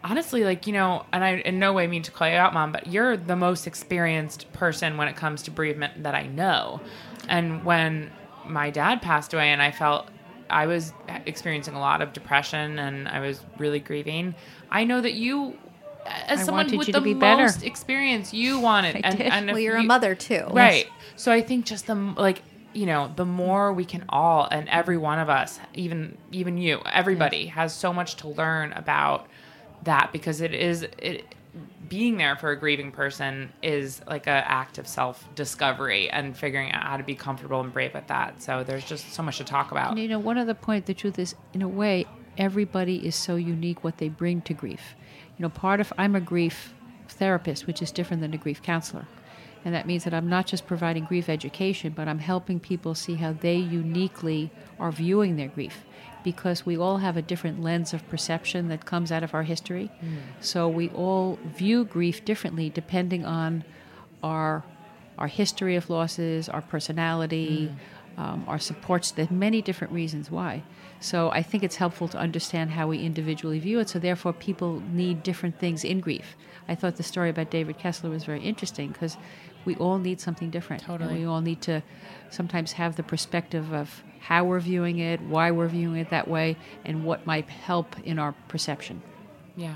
honestly, 0.03 0.43
like 0.43 0.65
you 0.65 0.73
know, 0.73 1.05
and 1.11 1.23
I 1.23 1.31
in 1.37 1.59
no 1.59 1.73
way 1.73 1.85
mean 1.85 2.03
to 2.03 2.11
call 2.11 2.27
you 2.27 2.35
out, 2.35 2.53
mom, 2.53 2.71
but 2.71 2.87
you're 2.87 3.17
the 3.17 3.35
most 3.35 3.67
experienced 3.67 4.51
person 4.53 4.97
when 4.97 5.07
it 5.07 5.15
comes 5.15 5.43
to 5.43 5.51
bereavement 5.51 6.03
that 6.03 6.15
I 6.15 6.27
know. 6.27 6.81
And 7.29 7.63
when 7.63 8.11
my 8.45 8.69
dad 8.69 9.01
passed 9.01 9.33
away, 9.33 9.49
and 9.49 9.61
I 9.61 9.71
felt 9.71 10.09
I 10.49 10.65
was 10.65 10.93
experiencing 11.25 11.75
a 11.75 11.79
lot 11.79 12.01
of 12.01 12.13
depression 12.13 12.79
and 12.79 13.07
I 13.07 13.19
was 13.19 13.41
really 13.57 13.79
grieving. 13.79 14.35
I 14.71 14.83
know 14.83 14.99
that 14.99 15.13
you, 15.13 15.57
as 16.05 16.41
I 16.41 16.43
someone 16.43 16.75
with 16.75 16.87
the 16.87 16.93
to 16.93 17.01
be 17.01 17.13
better. 17.13 17.43
most 17.43 17.63
experience, 17.63 18.33
you 18.33 18.59
wanted. 18.59 18.95
I 18.97 18.99
and, 19.03 19.17
did. 19.17 19.27
and 19.27 19.47
well, 19.47 19.59
you're 19.59 19.77
a 19.77 19.83
mother 19.83 20.15
too. 20.15 20.47
Right. 20.49 20.87
So 21.15 21.31
I 21.31 21.41
think 21.41 21.65
just 21.65 21.87
the 21.87 21.95
like 21.95 22.41
you 22.73 22.85
know 22.85 23.11
the 23.15 23.25
more 23.25 23.73
we 23.73 23.85
can 23.85 24.05
all 24.09 24.47
and 24.51 24.69
every 24.69 24.97
one 24.97 25.17
of 25.17 25.27
us 25.27 25.59
even 25.73 26.15
even 26.31 26.55
you 26.57 26.79
everybody 26.85 27.47
has 27.47 27.73
so 27.73 27.91
much 27.91 28.15
to 28.17 28.27
learn 28.27 28.71
about 28.73 29.27
that 29.83 30.11
because 30.11 30.39
it 30.39 30.53
is 30.53 30.83
it 30.99 31.25
being 31.89 32.17
there 32.17 32.35
for 32.35 32.51
a 32.51 32.59
grieving 32.59 32.91
person 32.91 33.51
is 33.61 34.01
like 34.07 34.27
an 34.27 34.43
act 34.45 34.77
of 34.77 34.87
self 34.87 35.27
discovery 35.35 36.09
and 36.09 36.37
figuring 36.37 36.71
out 36.71 36.83
how 36.83 36.97
to 36.97 37.03
be 37.03 37.15
comfortable 37.15 37.59
and 37.61 37.73
brave 37.73 37.95
at 37.95 38.07
that 38.07 38.41
so 38.41 38.63
there's 38.63 38.85
just 38.85 39.11
so 39.13 39.23
much 39.23 39.37
to 39.37 39.43
talk 39.43 39.71
about 39.71 39.89
And 39.91 39.99
you 39.99 40.07
know, 40.07 40.19
one 40.19 40.37
other 40.37 40.53
point, 40.53 40.85
the 40.85 40.93
truth 40.93 41.17
is, 41.19 41.35
in 41.53 41.61
a 41.61 41.67
way, 41.67 42.05
everybody 42.37 43.05
is 43.05 43.15
so 43.15 43.35
unique 43.35 43.83
what 43.83 43.97
they 43.97 44.09
bring 44.09 44.41
to 44.43 44.53
grief. 44.53 44.95
You 45.37 45.43
know, 45.43 45.49
part 45.49 45.79
of, 45.79 45.91
I'm 45.97 46.15
a 46.15 46.21
grief 46.21 46.73
therapist, 47.07 47.67
which 47.67 47.81
is 47.81 47.91
different 47.91 48.21
than 48.21 48.33
a 48.33 48.37
grief 48.37 48.61
counselor. 48.61 49.07
And 49.65 49.73
that 49.75 49.85
means 49.85 50.05
that 50.05 50.13
I'm 50.13 50.29
not 50.29 50.45
just 50.45 50.65
providing 50.65 51.03
grief 51.03 51.27
education, 51.27 51.93
but 51.95 52.07
I'm 52.07 52.19
helping 52.19 52.59
people 52.59 52.95
see 52.95 53.15
how 53.15 53.33
they 53.33 53.55
uniquely 53.55 54.51
are 54.79 54.91
viewing 54.91 55.35
their 55.35 55.49
grief. 55.49 55.83
Because 56.23 56.65
we 56.65 56.77
all 56.77 56.97
have 56.97 57.15
a 57.17 57.21
different 57.21 57.61
lens 57.61 57.93
of 57.93 58.07
perception 58.09 58.67
that 58.69 58.85
comes 58.85 59.11
out 59.11 59.23
of 59.23 59.33
our 59.33 59.43
history. 59.43 59.89
So 60.41 60.67
we 60.67 60.89
all 60.89 61.39
view 61.45 61.85
grief 61.85 62.25
differently 62.25 62.69
depending 62.69 63.25
on 63.25 63.63
our 64.23 64.63
our 65.17 65.27
history 65.27 65.75
of 65.75 65.89
losses, 65.89 66.47
our 66.47 66.61
personality, 66.61 67.69
um, 68.17 68.43
our 68.47 68.57
supports. 68.59 69.11
There's 69.11 69.29
many 69.29 69.61
different 69.61 69.93
reasons 69.93 70.31
why. 70.31 70.63
So 71.01 71.29
I 71.31 71.41
think 71.41 71.63
it's 71.63 71.77
helpful 71.77 72.07
to 72.09 72.17
understand 72.17 72.71
how 72.71 72.87
we 72.87 72.99
individually 72.99 73.59
view 73.59 73.79
it. 73.79 73.89
So 73.89 73.99
therefore, 73.99 74.33
people 74.33 74.81
need 74.91 75.23
different 75.23 75.59
things 75.59 75.83
in 75.83 75.99
grief. 75.99 76.35
I 76.67 76.75
thought 76.75 76.97
the 76.97 77.03
story 77.03 77.29
about 77.29 77.49
David 77.49 77.77
Kessler 77.77 78.09
was 78.09 78.23
very 78.23 78.41
interesting 78.41 78.89
because 78.91 79.17
we 79.65 79.75
all 79.75 79.97
need 79.97 80.19
something 80.19 80.49
different. 80.49 80.83
And 80.87 80.99
Totally. 80.99 81.19
we 81.19 81.25
all 81.25 81.41
need 81.41 81.61
to 81.61 81.81
sometimes 82.29 82.73
have 82.73 82.95
the 82.95 83.03
perspective 83.03 83.73
of 83.73 84.03
how 84.19 84.43
we're 84.43 84.59
viewing 84.59 84.99
it, 84.99 85.21
why 85.21 85.51
we're 85.51 85.67
viewing 85.67 85.97
it 85.97 86.09
that 86.09 86.27
way, 86.27 86.57
and 86.85 87.03
what 87.03 87.25
might 87.25 87.49
help 87.49 87.95
in 88.03 88.19
our 88.19 88.33
perception. 88.47 89.01
Yeah. 89.55 89.75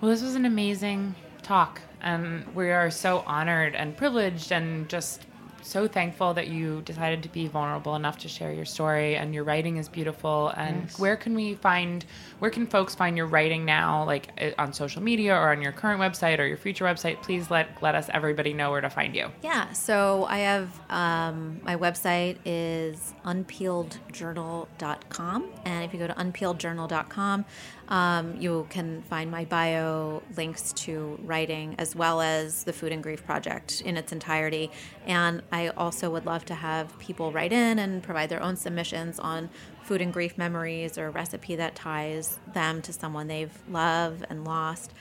Well, 0.00 0.10
this 0.10 0.22
was 0.22 0.34
an 0.34 0.44
amazing 0.44 1.14
talk, 1.42 1.80
and 2.00 2.54
we 2.54 2.70
are 2.70 2.90
so 2.90 3.22
honored 3.26 3.74
and 3.74 3.96
privileged 3.96 4.52
and 4.52 4.88
just 4.88 5.26
so 5.64 5.88
thankful 5.88 6.34
that 6.34 6.48
you 6.48 6.82
decided 6.82 7.22
to 7.22 7.28
be 7.30 7.46
vulnerable 7.48 7.94
enough 7.96 8.18
to 8.18 8.28
share 8.28 8.52
your 8.52 8.66
story 8.66 9.16
and 9.16 9.34
your 9.34 9.44
writing 9.44 9.78
is 9.78 9.88
beautiful. 9.88 10.48
And 10.56 10.82
Yes. 10.82 10.98
where 10.98 11.16
can 11.16 11.34
we 11.34 11.54
find 11.54 12.04
where 12.38 12.50
can 12.50 12.66
folks 12.66 12.94
find 12.94 13.16
your 13.16 13.26
writing 13.26 13.64
now 13.64 14.04
like 14.04 14.28
eh, 14.38 14.52
on 14.58 14.72
social 14.74 15.02
media 15.02 15.34
or 15.34 15.50
on 15.50 15.62
your 15.62 15.72
current 15.72 15.98
website 16.00 16.38
or 16.38 16.46
your 16.46 16.58
future 16.58 16.84
website? 16.84 17.22
Please 17.22 17.50
let 17.50 17.82
let 17.82 17.94
us 17.94 18.10
everybody 18.12 18.52
know 18.52 18.70
where 18.70 18.82
to 18.82 18.90
find 18.90 19.16
you. 19.16 19.28
Yeah, 19.42 19.72
so 19.72 20.26
I 20.28 20.38
have 20.38 20.68
um, 20.90 21.60
my 21.64 21.76
website 21.76 22.36
is 22.44 23.14
unpeeledjournal.com, 23.24 25.44
and 25.64 25.84
if 25.84 25.92
you 25.92 25.98
go 25.98 26.06
to 26.06 26.14
unpeeledjournal.com, 26.14 27.44
um, 27.88 28.36
you 28.40 28.66
can 28.70 29.02
find 29.02 29.30
my 29.30 29.44
bio, 29.44 30.22
links 30.36 30.72
to 30.72 31.18
writing, 31.22 31.74
as 31.78 31.94
well 31.94 32.20
as 32.20 32.64
the 32.64 32.72
Food 32.72 32.92
and 32.92 33.02
Grief 33.02 33.24
Project 33.24 33.82
in 33.82 33.96
its 33.96 34.12
entirety. 34.12 34.70
And 35.06 35.42
I 35.52 35.68
also 35.68 36.10
would 36.10 36.26
love 36.26 36.44
to 36.46 36.54
have 36.54 36.98
people 36.98 37.32
write 37.32 37.52
in 37.52 37.78
and 37.78 38.02
provide 38.02 38.28
their 38.30 38.42
own 38.42 38.56
submissions 38.56 39.18
on 39.18 39.50
food 39.82 40.00
and 40.00 40.12
grief 40.12 40.38
memories 40.38 40.96
or 40.96 41.08
a 41.08 41.10
recipe 41.10 41.56
that 41.56 41.74
ties 41.74 42.38
them 42.54 42.80
to 42.82 42.92
someone 42.92 43.26
they've 43.26 43.56
loved 43.68 44.24
and 44.30 44.44
lost. 44.44 44.92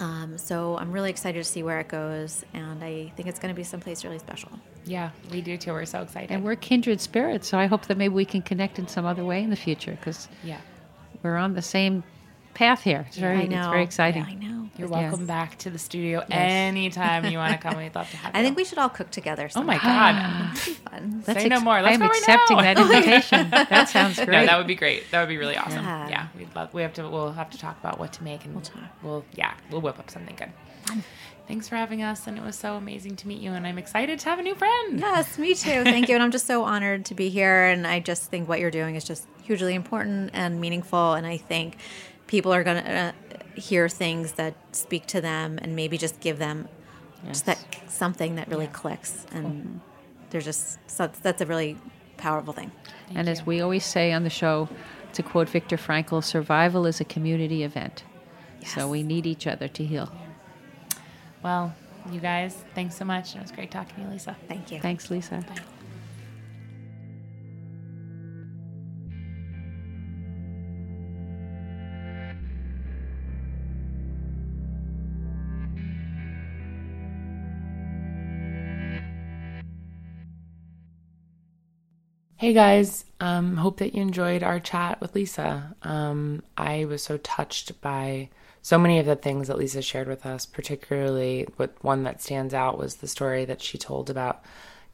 Um, 0.00 0.36
so 0.36 0.76
I'm 0.76 0.90
really 0.90 1.10
excited 1.10 1.38
to 1.38 1.48
see 1.48 1.62
where 1.62 1.78
it 1.78 1.86
goes, 1.86 2.44
and 2.52 2.82
I 2.82 3.12
think 3.14 3.28
it's 3.28 3.38
going 3.38 3.54
to 3.54 3.56
be 3.56 3.62
someplace 3.62 4.02
really 4.04 4.18
special. 4.18 4.50
yeah 4.84 5.10
we 5.30 5.40
do 5.40 5.56
too 5.56 5.70
we're 5.72 5.86
so 5.86 6.02
excited 6.02 6.32
And 6.32 6.44
we're 6.44 6.56
kindred 6.56 7.00
spirits, 7.00 7.48
so 7.48 7.56
I 7.56 7.66
hope 7.66 7.86
that 7.86 7.96
maybe 7.96 8.12
we 8.12 8.24
can 8.24 8.42
connect 8.42 8.80
in 8.80 8.88
some 8.88 9.06
other 9.06 9.24
way 9.24 9.40
in 9.44 9.50
the 9.50 9.56
future 9.56 9.92
because 9.92 10.28
yeah 10.42 10.58
we're 11.24 11.36
on 11.36 11.54
the 11.54 11.62
same 11.62 12.04
path 12.52 12.82
here. 12.82 13.04
It's 13.08 13.16
very, 13.16 13.40
I 13.42 13.46
know. 13.46 13.58
it's 13.58 13.66
very 13.68 13.82
exciting. 13.82 14.22
I 14.22 14.34
know. 14.34 14.68
you're 14.76 14.88
Yes. 14.88 14.90
welcome 14.90 15.26
back 15.26 15.56
to 15.58 15.70
the 15.70 15.78
studio 15.78 16.22
anytime 16.30 17.24
you 17.26 17.38
want 17.38 17.52
to 17.52 17.58
come 17.58 17.76
we'd 17.82 17.94
love 17.94 18.08
to 18.10 18.16
have 18.18 18.34
you 18.34 18.40
I 18.40 18.42
think 18.44 18.56
we 18.56 18.64
should 18.64 18.78
all 18.78 18.88
cook 18.88 19.10
together. 19.10 19.48
oh 19.56 19.62
my 19.62 19.78
god 19.78 20.14
That'd 20.14 20.64
be 20.66 20.72
fun. 20.72 21.24
Let's 21.26 21.40
Say 21.42 21.48
no 21.48 21.60
more. 21.60 21.80
Let's 21.82 21.94
I'm 21.94 22.00
go 22.00 22.06
right 22.08 22.18
accepting 22.18 22.56
now. 22.58 22.62
that 22.62 22.78
invitation. 22.78 23.50
that 23.70 23.88
sounds 23.88 24.16
great. 24.16 24.28
No, 24.28 24.46
that 24.46 24.58
would 24.58 24.66
be 24.66 24.74
great. 24.76 25.10
That 25.10 25.20
would 25.20 25.28
be 25.28 25.36
really 25.38 25.56
awesome. 25.56 25.82
Yeah. 25.84 26.08
Yeah, 26.08 26.26
we'd 26.36 26.54
love. 26.54 26.72
We 26.74 26.82
have 26.82 26.92
to. 26.94 27.08
We'll 27.08 27.32
have 27.32 27.50
to 27.50 27.58
talk 27.58 27.78
about 27.80 27.98
what 27.98 28.12
to 28.14 28.22
make, 28.24 28.44
and 28.44 28.52
we'll 28.54 28.62
talk. 28.62 28.82
We'll 29.02 29.24
yeah, 29.34 29.54
we'll 29.70 29.80
whip 29.80 29.98
up 29.98 30.10
something 30.10 30.36
good. 30.36 31.02
Thanks 31.46 31.68
for 31.68 31.76
having 31.76 32.02
us, 32.02 32.26
and 32.26 32.38
it 32.38 32.42
was 32.42 32.56
so 32.56 32.76
amazing 32.76 33.16
to 33.16 33.28
meet 33.28 33.40
you. 33.40 33.52
And 33.52 33.66
I'm 33.66 33.76
excited 33.76 34.18
to 34.20 34.28
have 34.30 34.38
a 34.38 34.42
new 34.42 34.54
friend. 34.54 34.98
Yes, 34.98 35.38
me 35.38 35.54
too. 35.54 35.54
Thank 35.84 36.08
you. 36.08 36.14
And 36.14 36.24
I'm 36.24 36.30
just 36.30 36.46
so 36.46 36.64
honored 36.64 37.04
to 37.06 37.14
be 37.14 37.28
here. 37.28 37.64
And 37.64 37.86
I 37.86 38.00
just 38.00 38.30
think 38.30 38.48
what 38.48 38.60
you're 38.60 38.70
doing 38.70 38.94
is 38.94 39.04
just 39.04 39.26
hugely 39.42 39.74
important 39.74 40.30
and 40.32 40.58
meaningful. 40.60 41.12
And 41.12 41.26
I 41.26 41.36
think 41.36 41.76
people 42.26 42.52
are 42.54 42.64
going 42.64 42.82
to 42.82 42.90
uh, 42.90 43.12
hear 43.54 43.90
things 43.90 44.32
that 44.32 44.54
speak 44.72 45.06
to 45.08 45.20
them 45.20 45.58
and 45.60 45.76
maybe 45.76 45.98
just 45.98 46.18
give 46.20 46.38
them 46.38 46.68
just 47.26 47.46
that 47.46 47.58
something 47.88 48.36
that 48.36 48.48
really 48.48 48.66
clicks. 48.68 49.26
And 49.32 49.80
there's 50.30 50.44
just 50.44 50.78
so 50.86 51.10
that's 51.22 51.42
a 51.42 51.46
really 51.46 51.76
powerful 52.16 52.52
thing. 52.52 52.72
and 53.14 53.28
as 53.28 53.44
we 53.44 53.60
always 53.60 53.84
say 53.84 54.12
on 54.12 54.24
the 54.24 54.30
show, 54.30 54.68
to 55.12 55.22
quote 55.22 55.48
Viktor 55.48 55.76
Frankl, 55.76 56.22
survival 56.24 56.86
is 56.86 57.00
a 57.00 57.04
community 57.04 57.62
event. 57.64 58.02
So 58.64 58.88
we 58.88 59.02
need 59.02 59.26
each 59.26 59.46
other 59.46 59.68
to 59.68 59.84
heal. 59.84 60.10
Well, 61.44 61.74
you 62.10 62.20
guys, 62.20 62.56
thanks 62.74 62.96
so 62.96 63.04
much. 63.04 63.36
It 63.36 63.42
was 63.42 63.52
great 63.52 63.70
talking 63.70 63.96
to 63.96 64.00
you, 64.00 64.08
Lisa. 64.08 64.34
Thank 64.48 64.72
you. 64.72 64.80
Thanks, 64.80 65.10
Lisa. 65.10 65.44
Bye. 65.46 65.60
Hey 82.36 82.52
guys, 82.52 83.04
um, 83.24 83.56
hope 83.56 83.78
that 83.78 83.94
you 83.94 84.02
enjoyed 84.02 84.42
our 84.42 84.60
chat 84.60 85.00
with 85.00 85.14
Lisa. 85.14 85.74
Um, 85.80 86.42
I 86.58 86.84
was 86.84 87.02
so 87.02 87.16
touched 87.16 87.80
by 87.80 88.28
so 88.60 88.76
many 88.76 88.98
of 88.98 89.06
the 89.06 89.16
things 89.16 89.48
that 89.48 89.56
Lisa 89.56 89.80
shared 89.80 90.08
with 90.08 90.26
us, 90.26 90.44
particularly 90.44 91.46
what 91.56 91.72
one 91.80 92.02
that 92.02 92.20
stands 92.20 92.52
out 92.52 92.76
was 92.76 92.96
the 92.96 93.08
story 93.08 93.46
that 93.46 93.62
she 93.62 93.78
told 93.78 94.10
about 94.10 94.44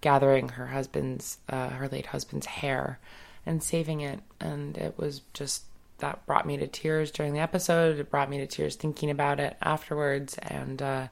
gathering 0.00 0.50
her 0.50 0.68
husband's, 0.68 1.38
uh, 1.48 1.70
her 1.70 1.88
late 1.88 2.06
husband's 2.06 2.46
hair 2.46 3.00
and 3.44 3.64
saving 3.64 4.00
it. 4.00 4.20
And 4.38 4.78
it 4.78 4.96
was 4.96 5.22
just, 5.34 5.64
that 5.98 6.24
brought 6.24 6.46
me 6.46 6.56
to 6.58 6.68
tears 6.68 7.10
during 7.10 7.32
the 7.32 7.40
episode. 7.40 7.98
It 7.98 8.12
brought 8.12 8.30
me 8.30 8.38
to 8.38 8.46
tears 8.46 8.76
thinking 8.76 9.10
about 9.10 9.40
it 9.40 9.56
afterwards. 9.60 10.38
And, 10.38 10.80
uh, 10.80 11.08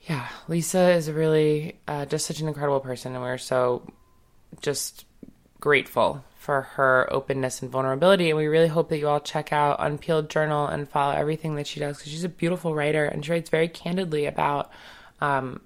yeah, 0.00 0.28
Lisa 0.48 0.92
is 0.92 1.10
really 1.10 1.76
uh, 1.86 2.06
just 2.06 2.24
such 2.24 2.40
an 2.40 2.48
incredible 2.48 2.80
person, 2.80 3.12
and 3.12 3.22
we're 3.22 3.36
so 3.36 3.82
just 4.60 5.04
grateful 5.64 6.22
for 6.36 6.60
her 6.60 7.08
openness 7.10 7.62
and 7.62 7.70
vulnerability. 7.70 8.28
And 8.28 8.36
we 8.36 8.48
really 8.48 8.68
hope 8.68 8.90
that 8.90 8.98
you 8.98 9.08
all 9.08 9.18
check 9.18 9.50
out 9.50 9.80
Unpeeled 9.80 10.28
Journal 10.28 10.66
and 10.66 10.86
follow 10.86 11.14
everything 11.14 11.54
that 11.54 11.66
she 11.66 11.80
does 11.80 11.96
because 11.96 12.12
she's 12.12 12.22
a 12.22 12.28
beautiful 12.28 12.74
writer 12.74 13.06
and 13.06 13.24
she 13.24 13.32
writes 13.32 13.48
very 13.48 13.68
candidly 13.68 14.26
about, 14.26 14.70
um, 15.22 15.62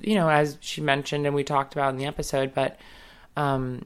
you 0.00 0.14
know, 0.14 0.30
as 0.30 0.56
she 0.62 0.80
mentioned 0.80 1.26
and 1.26 1.34
we 1.34 1.44
talked 1.44 1.74
about 1.74 1.90
in 1.90 1.98
the 1.98 2.06
episode, 2.06 2.54
but 2.54 2.80
um, 3.36 3.84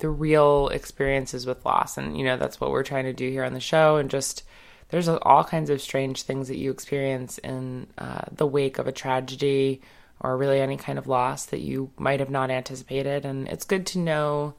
the 0.00 0.10
real 0.10 0.68
experiences 0.68 1.46
with 1.46 1.64
loss. 1.64 1.96
And, 1.96 2.18
you 2.18 2.24
know, 2.26 2.36
that's 2.36 2.60
what 2.60 2.72
we're 2.72 2.82
trying 2.82 3.04
to 3.04 3.14
do 3.14 3.30
here 3.30 3.44
on 3.44 3.54
the 3.54 3.60
show. 3.60 3.96
And 3.96 4.10
just, 4.10 4.42
there's 4.90 5.08
all 5.08 5.42
kinds 5.42 5.70
of 5.70 5.80
strange 5.80 6.24
things 6.24 6.48
that 6.48 6.58
you 6.58 6.70
experience 6.70 7.38
in 7.38 7.86
uh, 7.96 8.24
the 8.30 8.46
wake 8.46 8.76
of 8.76 8.86
a 8.86 8.92
tragedy 8.92 9.80
or 10.20 10.36
really 10.36 10.60
any 10.60 10.76
kind 10.76 10.98
of 10.98 11.06
loss 11.06 11.46
that 11.46 11.60
you 11.60 11.90
might 11.96 12.20
have 12.20 12.30
not 12.30 12.50
anticipated. 12.50 13.24
And 13.24 13.48
it's 13.48 13.64
good 13.64 13.86
to 13.88 13.98
know 13.98 14.54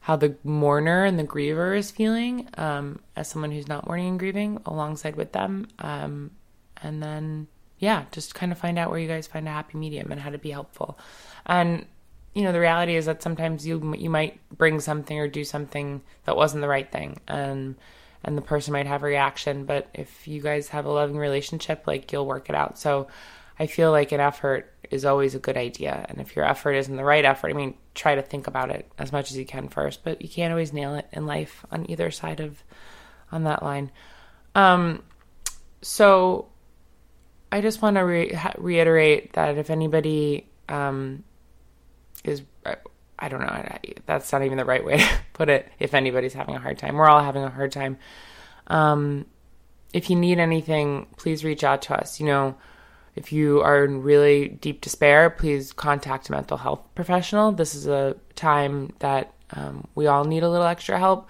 how 0.00 0.16
the 0.16 0.36
mourner 0.44 1.04
and 1.04 1.18
the 1.18 1.24
griever 1.24 1.76
is 1.76 1.90
feeling 1.90 2.48
um, 2.56 3.00
as 3.16 3.28
someone 3.28 3.50
who's 3.50 3.68
not 3.68 3.86
mourning 3.86 4.08
and 4.08 4.18
grieving 4.18 4.60
alongside 4.64 5.16
with 5.16 5.32
them. 5.32 5.68
Um, 5.78 6.30
and 6.82 7.02
then, 7.02 7.48
yeah, 7.78 8.04
just 8.12 8.34
kind 8.34 8.52
of 8.52 8.58
find 8.58 8.78
out 8.78 8.90
where 8.90 8.98
you 8.98 9.08
guys 9.08 9.26
find 9.26 9.46
a 9.46 9.50
happy 9.50 9.76
medium 9.76 10.10
and 10.10 10.20
how 10.20 10.30
to 10.30 10.38
be 10.38 10.50
helpful. 10.50 10.98
And 11.44 11.84
you 12.34 12.44
know, 12.44 12.52
the 12.52 12.60
reality 12.60 12.94
is 12.94 13.06
that 13.06 13.22
sometimes 13.22 13.66
you 13.66 13.94
you 13.96 14.10
might 14.10 14.38
bring 14.56 14.78
something 14.78 15.18
or 15.18 15.26
do 15.26 15.42
something 15.42 16.02
that 16.24 16.36
wasn't 16.36 16.60
the 16.60 16.68
right 16.68 16.90
thing, 16.90 17.20
and 17.26 17.74
and 18.22 18.38
the 18.38 18.42
person 18.42 18.72
might 18.72 18.86
have 18.86 19.02
a 19.02 19.06
reaction. 19.06 19.64
But 19.64 19.88
if 19.92 20.28
you 20.28 20.40
guys 20.40 20.68
have 20.68 20.84
a 20.84 20.90
loving 20.90 21.16
relationship, 21.16 21.84
like 21.86 22.12
you'll 22.12 22.26
work 22.26 22.48
it 22.48 22.54
out. 22.54 22.78
So 22.78 23.08
I 23.58 23.66
feel 23.66 23.90
like 23.90 24.12
an 24.12 24.20
effort 24.20 24.72
is 24.90 25.04
always 25.04 25.34
a 25.34 25.38
good 25.38 25.56
idea. 25.56 26.06
And 26.08 26.20
if 26.20 26.36
your 26.36 26.44
effort 26.44 26.72
isn't 26.72 26.96
the 26.96 27.04
right 27.04 27.24
effort, 27.24 27.50
I 27.50 27.54
mean, 27.54 27.74
try 27.94 28.14
to 28.14 28.22
think 28.22 28.46
about 28.46 28.70
it 28.70 28.90
as 28.98 29.12
much 29.12 29.30
as 29.30 29.36
you 29.36 29.44
can 29.44 29.68
first, 29.68 30.04
but 30.04 30.22
you 30.22 30.28
can't 30.28 30.52
always 30.52 30.72
nail 30.72 30.94
it 30.94 31.08
in 31.12 31.26
life 31.26 31.64
on 31.70 31.90
either 31.90 32.10
side 32.10 32.40
of 32.40 32.62
on 33.32 33.44
that 33.44 33.62
line. 33.62 33.90
Um, 34.54 35.02
so 35.82 36.48
I 37.50 37.60
just 37.60 37.82
want 37.82 37.96
to 37.96 38.00
re- 38.02 38.38
reiterate 38.56 39.34
that 39.34 39.58
if 39.58 39.70
anybody 39.70 40.48
um, 40.68 41.24
is, 42.24 42.42
I 43.18 43.28
don't 43.28 43.40
know, 43.40 43.78
that's 44.06 44.32
not 44.32 44.42
even 44.42 44.58
the 44.58 44.64
right 44.64 44.84
way 44.84 44.98
to 44.98 45.08
put 45.32 45.48
it. 45.48 45.70
If 45.78 45.94
anybody's 45.94 46.34
having 46.34 46.54
a 46.54 46.60
hard 46.60 46.78
time, 46.78 46.94
we're 46.94 47.08
all 47.08 47.22
having 47.22 47.42
a 47.42 47.50
hard 47.50 47.72
time. 47.72 47.98
Um, 48.68 49.26
if 49.92 50.10
you 50.10 50.16
need 50.16 50.38
anything, 50.38 51.06
please 51.16 51.44
reach 51.44 51.64
out 51.64 51.82
to 51.82 51.98
us. 51.98 52.20
You 52.20 52.26
know, 52.26 52.56
if 53.18 53.32
you 53.32 53.60
are 53.62 53.84
in 53.84 54.02
really 54.02 54.48
deep 54.48 54.80
despair, 54.80 55.28
please 55.28 55.72
contact 55.72 56.28
a 56.28 56.32
mental 56.32 56.56
health 56.56 56.80
professional. 56.94 57.50
This 57.50 57.74
is 57.74 57.88
a 57.88 58.16
time 58.36 58.92
that 59.00 59.32
um, 59.50 59.86
we 59.96 60.06
all 60.06 60.24
need 60.24 60.44
a 60.44 60.48
little 60.48 60.66
extra 60.66 60.98
help. 60.98 61.28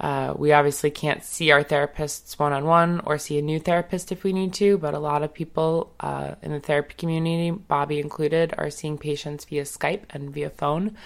Uh, 0.00 0.34
we 0.36 0.52
obviously 0.52 0.90
can't 0.90 1.22
see 1.22 1.52
our 1.52 1.62
therapists 1.62 2.36
one 2.38 2.52
on 2.52 2.64
one 2.64 3.00
or 3.04 3.16
see 3.16 3.38
a 3.38 3.42
new 3.42 3.60
therapist 3.60 4.10
if 4.10 4.24
we 4.24 4.32
need 4.32 4.52
to, 4.54 4.76
but 4.78 4.94
a 4.94 4.98
lot 4.98 5.22
of 5.22 5.32
people 5.32 5.92
uh, 6.00 6.34
in 6.42 6.50
the 6.50 6.58
therapy 6.58 6.94
community, 6.96 7.50
Bobby 7.50 8.00
included, 8.00 8.52
are 8.58 8.70
seeing 8.70 8.98
patients 8.98 9.44
via 9.44 9.62
Skype 9.62 10.02
and 10.10 10.30
via 10.34 10.50
phone. 10.50 10.96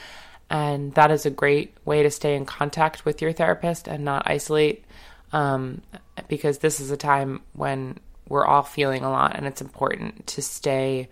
And 0.49 0.95
that 0.95 1.11
is 1.11 1.27
a 1.27 1.31
great 1.31 1.77
way 1.85 2.03
to 2.03 2.11
stay 2.11 2.35
in 2.35 2.47
contact 2.47 3.05
with 3.05 3.21
your 3.21 3.33
therapist 3.33 3.89
and 3.89 4.05
not 4.05 4.23
isolate 4.27 4.85
um, 5.33 5.83
because 6.29 6.59
this 6.59 6.81
is 6.81 6.91
a 6.91 6.97
time 6.97 7.43
when 7.53 7.99
we're 8.29 8.47
all 8.47 8.63
feeling 8.63 9.05
a 9.05 9.11
lot, 9.11 9.37
and 9.37 9.47
it's 9.47 9.61
important 9.61 10.27
to 10.29 10.43
stay 10.43 11.09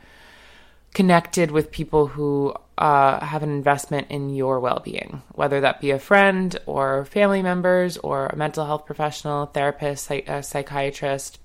connected 0.94 1.50
with 1.50 1.70
people 1.70 2.06
who 2.06 2.54
uh, 2.78 3.24
have 3.24 3.42
an 3.42 3.50
investment 3.50 4.08
in 4.10 4.34
your 4.34 4.60
well 4.60 4.80
being, 4.84 5.22
whether 5.32 5.60
that 5.60 5.80
be 5.80 5.90
a 5.90 5.98
friend 5.98 6.58
or 6.66 7.04
family 7.04 7.42
members 7.42 7.96
or 7.98 8.26
a 8.26 8.36
mental 8.36 8.66
health 8.66 8.86
professional, 8.86 9.46
therapist, 9.46 10.10
a 10.10 10.42
psychiatrist, 10.42 11.38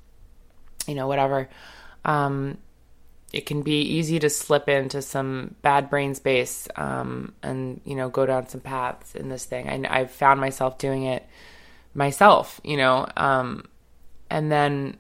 you 0.88 0.96
know, 0.96 1.08
whatever. 1.08 1.50
Um, 2.04 2.58
it 3.34 3.46
can 3.46 3.62
be 3.62 3.82
easy 3.82 4.20
to 4.20 4.30
slip 4.30 4.70
into 4.70 5.02
some 5.02 5.56
bad 5.62 5.90
brain 5.90 6.16
space 6.16 6.68
um, 6.76 7.34
and, 7.44 7.82
you 7.84 7.96
know, 7.96 8.10
go 8.10 8.26
down 8.26 8.48
some 8.48 8.62
paths 8.62 9.16
in 9.16 9.28
this 9.30 9.44
thing. 9.46 9.70
I, 9.70 10.00
I've 10.00 10.12
found 10.12 10.40
myself 10.40 10.78
doing 10.78 11.04
it 11.04 11.28
myself, 11.94 12.62
you 12.64 12.78
know, 12.78 13.06
um, 13.18 13.66
and 14.30 14.52
then 14.52 14.98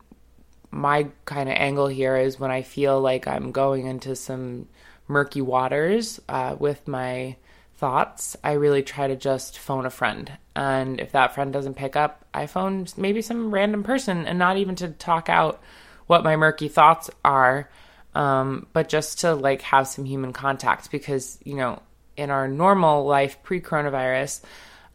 my 0.72 1.07
kind 1.26 1.49
of 1.49 1.55
angle 1.55 1.88
here 1.88 2.18
is 2.18 2.39
when 2.39 2.51
I 2.51 2.61
feel 2.61 2.99
like 2.99 3.28
I'm 3.28 3.51
going 3.51 3.86
into 3.86 4.15
some 4.15 4.68
murky 5.07 5.41
waters 5.41 6.20
uh, 6.28 6.55
with 6.59 6.88
my 6.88 7.38
thoughts, 7.78 8.36
I 8.43 8.53
really 8.53 8.84
try 8.84 9.07
to 9.07 9.15
just 9.15 9.59
phone 9.59 9.86
a 9.86 9.89
friend. 9.89 10.32
And 10.55 10.99
if 10.99 11.11
that 11.11 11.36
friend 11.36 11.53
doesn't 11.53 11.76
pick 11.76 11.95
up, 11.95 12.26
I 12.34 12.47
phone 12.47 12.88
maybe 12.97 13.22
some 13.22 13.51
random 13.51 13.84
person 13.84 14.26
and 14.26 14.39
not 14.39 14.57
even 14.57 14.76
to 14.78 14.89
talk 14.89 15.30
out 15.30 15.61
what 16.07 16.24
my 16.24 16.36
murky 16.36 16.68
thoughts 16.68 17.09
are, 17.24 17.70
um, 18.15 18.65
but 18.74 18.89
just 18.89 19.20
to 19.22 19.36
like 19.36 19.61
have 19.61 19.88
some 19.88 20.05
human 20.05 20.34
contact 20.34 20.89
because, 20.91 21.38
you 21.43 21.55
know, 21.55 21.82
in 22.15 22.32
our 22.32 22.47
normal 22.47 23.05
life 23.05 23.38
pre 23.43 23.61
coronavirus, 23.61 24.41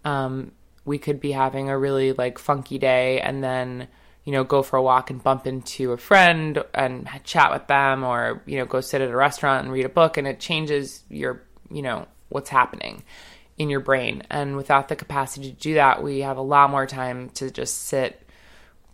um, 0.05 0.51
we 0.85 0.99
could 0.99 1.21
be 1.21 1.31
having 1.31 1.71
a 1.71 1.79
really 1.79 2.13
like 2.13 2.39
funky 2.39 2.79
day 2.79 3.21
and 3.21 3.45
then 3.45 3.87
you 4.25 4.33
know, 4.33 4.45
go 4.45 4.63
for 4.63 4.77
a 4.77 4.83
walk 4.83 5.11
and 5.11 5.23
bump 5.23 5.47
into 5.47 5.93
a 5.93 5.97
friend 5.97 6.63
and 6.75 7.09
chat 7.25 7.51
with 7.53 7.67
them 7.67 8.05
or, 8.05 8.43
you 8.47 8.57
know, 8.57 8.65
go 8.65 8.81
sit 8.81 9.01
at 9.01 9.11
a 9.11 9.17
restaurant 9.17 9.65
and 9.65 9.73
read 9.73 9.85
a 9.85 9.91
book 9.91 10.17
and 10.17 10.29
it 10.29 10.39
changes 10.39 11.03
your, 11.09 11.43
you 11.71 11.83
know, 11.83 12.07
what's 12.29 12.51
happening 12.51 13.03
in 13.59 13.69
your 13.69 13.81
brain. 13.81 14.23
And 14.31 14.57
without 14.57 14.89
the 14.89 14.97
capacity 14.97 15.51
to 15.51 15.57
do 15.57 15.75
that, 15.75 16.03
we 16.03 16.21
have 16.21 16.37
a 16.37 16.43
lot 16.43 16.71
more 16.71 16.87
time 16.87 17.31
to 17.31 17.51
just 17.51 17.87
sit 17.87 18.19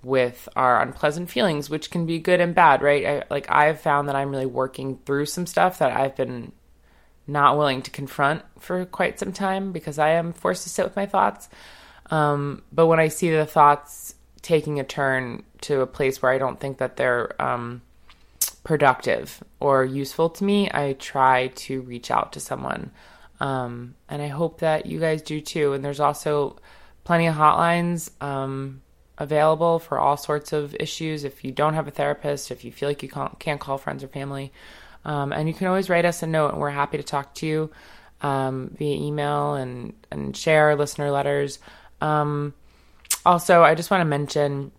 with 0.03 0.49
our 0.57 0.81
unpleasant 0.81 1.31
feelings, 1.31 1.69
which 1.69 1.91
can 1.91 2.07
be 2.07 2.19
good 2.19 2.41
and 2.41 2.55
bad, 2.55 2.83
right? 2.83 3.05
I, 3.05 3.25
like 3.31 3.51
I've 3.51 3.81
found 3.81 4.09
that 4.09 4.17
I'm 4.17 4.31
really 4.31 4.47
working 4.47 4.99
through 5.05 5.27
some 5.27 5.47
stuff 5.47 5.79
that 5.81 5.93
I've 5.93 6.17
been 6.17 6.53
not 7.27 7.59
willing 7.59 7.83
to 7.83 7.91
confront 7.91 8.43
for 8.59 8.87
quite 8.87 9.19
some 9.19 9.33
time 9.33 9.73
because 9.73 9.99
I 9.99 10.11
am 10.11 10.33
forced 10.33 10.63
to 10.63 10.71
sit 10.71 10.85
with 10.85 10.97
my 10.97 11.05
thoughts. 11.05 11.49
Um, 12.11 12.63
but 12.73 12.87
when 12.87 13.01
I 13.01 13.09
see 13.09 13.31
the 13.31 13.45
thoughts 13.45 14.15
taking 14.43 14.81
a 14.81 14.85
turn 14.85 15.43
to 15.63 15.81
a 15.81 15.87
place 15.87 16.23
where 16.23 16.33
I 16.33 16.39
don't 16.39 16.59
think 16.59 16.79
that 16.79 16.97
they're 16.97 17.41
um, 17.41 17.83
productive 18.65 19.43
or 19.61 19.85
useful 19.85 20.31
to 20.31 20.45
me, 20.45 20.71
I 20.73 20.95
try 20.99 21.49
to 21.49 21.81
reach 21.83 22.11
out 22.11 22.33
to 22.35 22.41
someone. 22.41 22.91
Um, 23.41 23.95
and 24.09 24.21
I 24.21 24.29
hope 24.29 24.61
that 24.61 24.87
you 24.87 25.01
guys 25.01 25.23
do 25.23 25.41
too. 25.41 25.73
And 25.73 25.85
there's 25.85 26.01
also 26.01 26.59
plenty 27.05 27.27
of 27.27 27.35
hotlines 27.35 28.11
um, 28.23 28.83
available 29.17 29.79
for 29.79 29.99
all 29.99 30.17
sorts 30.17 30.53
of 30.53 30.75
issues. 30.79 31.25
If 31.25 31.45
you 31.45 31.53
don't 31.53 31.75
have 31.75 31.89
a 31.89 31.93
therapist, 31.93 32.51
if 32.51 32.65
you 32.65 32.73
feel 32.73 32.89
like 32.89 33.03
you 33.03 33.09
can't, 33.09 33.39
can't 33.39 33.61
call 33.61 33.79
friends 33.79 34.05
or 34.05 34.09
family, 34.09 34.53
um, 35.05 35.33
and 35.33 35.49
you 35.49 35.55
can 35.55 35.69
always 35.69 35.89
write 35.89 36.05
us 36.05 36.23
a 36.23 36.27
note, 36.27 36.51
and 36.53 36.61
we're 36.61 36.71
happy 36.71 36.97
to 36.97 37.03
talk 37.03 37.35
to 37.37 37.47
you 37.47 37.71
um, 38.21 38.75
via 38.77 38.97
email 38.97 39.55
and 39.55 39.95
and 40.11 40.37
share 40.37 40.77
listener 40.77 41.11
letters. 41.11 41.59
Um, 42.01 42.53
also, 43.25 43.63
I 43.63 43.75
just 43.75 43.91
want 43.91 44.01
to 44.01 44.07
mention 44.07 44.73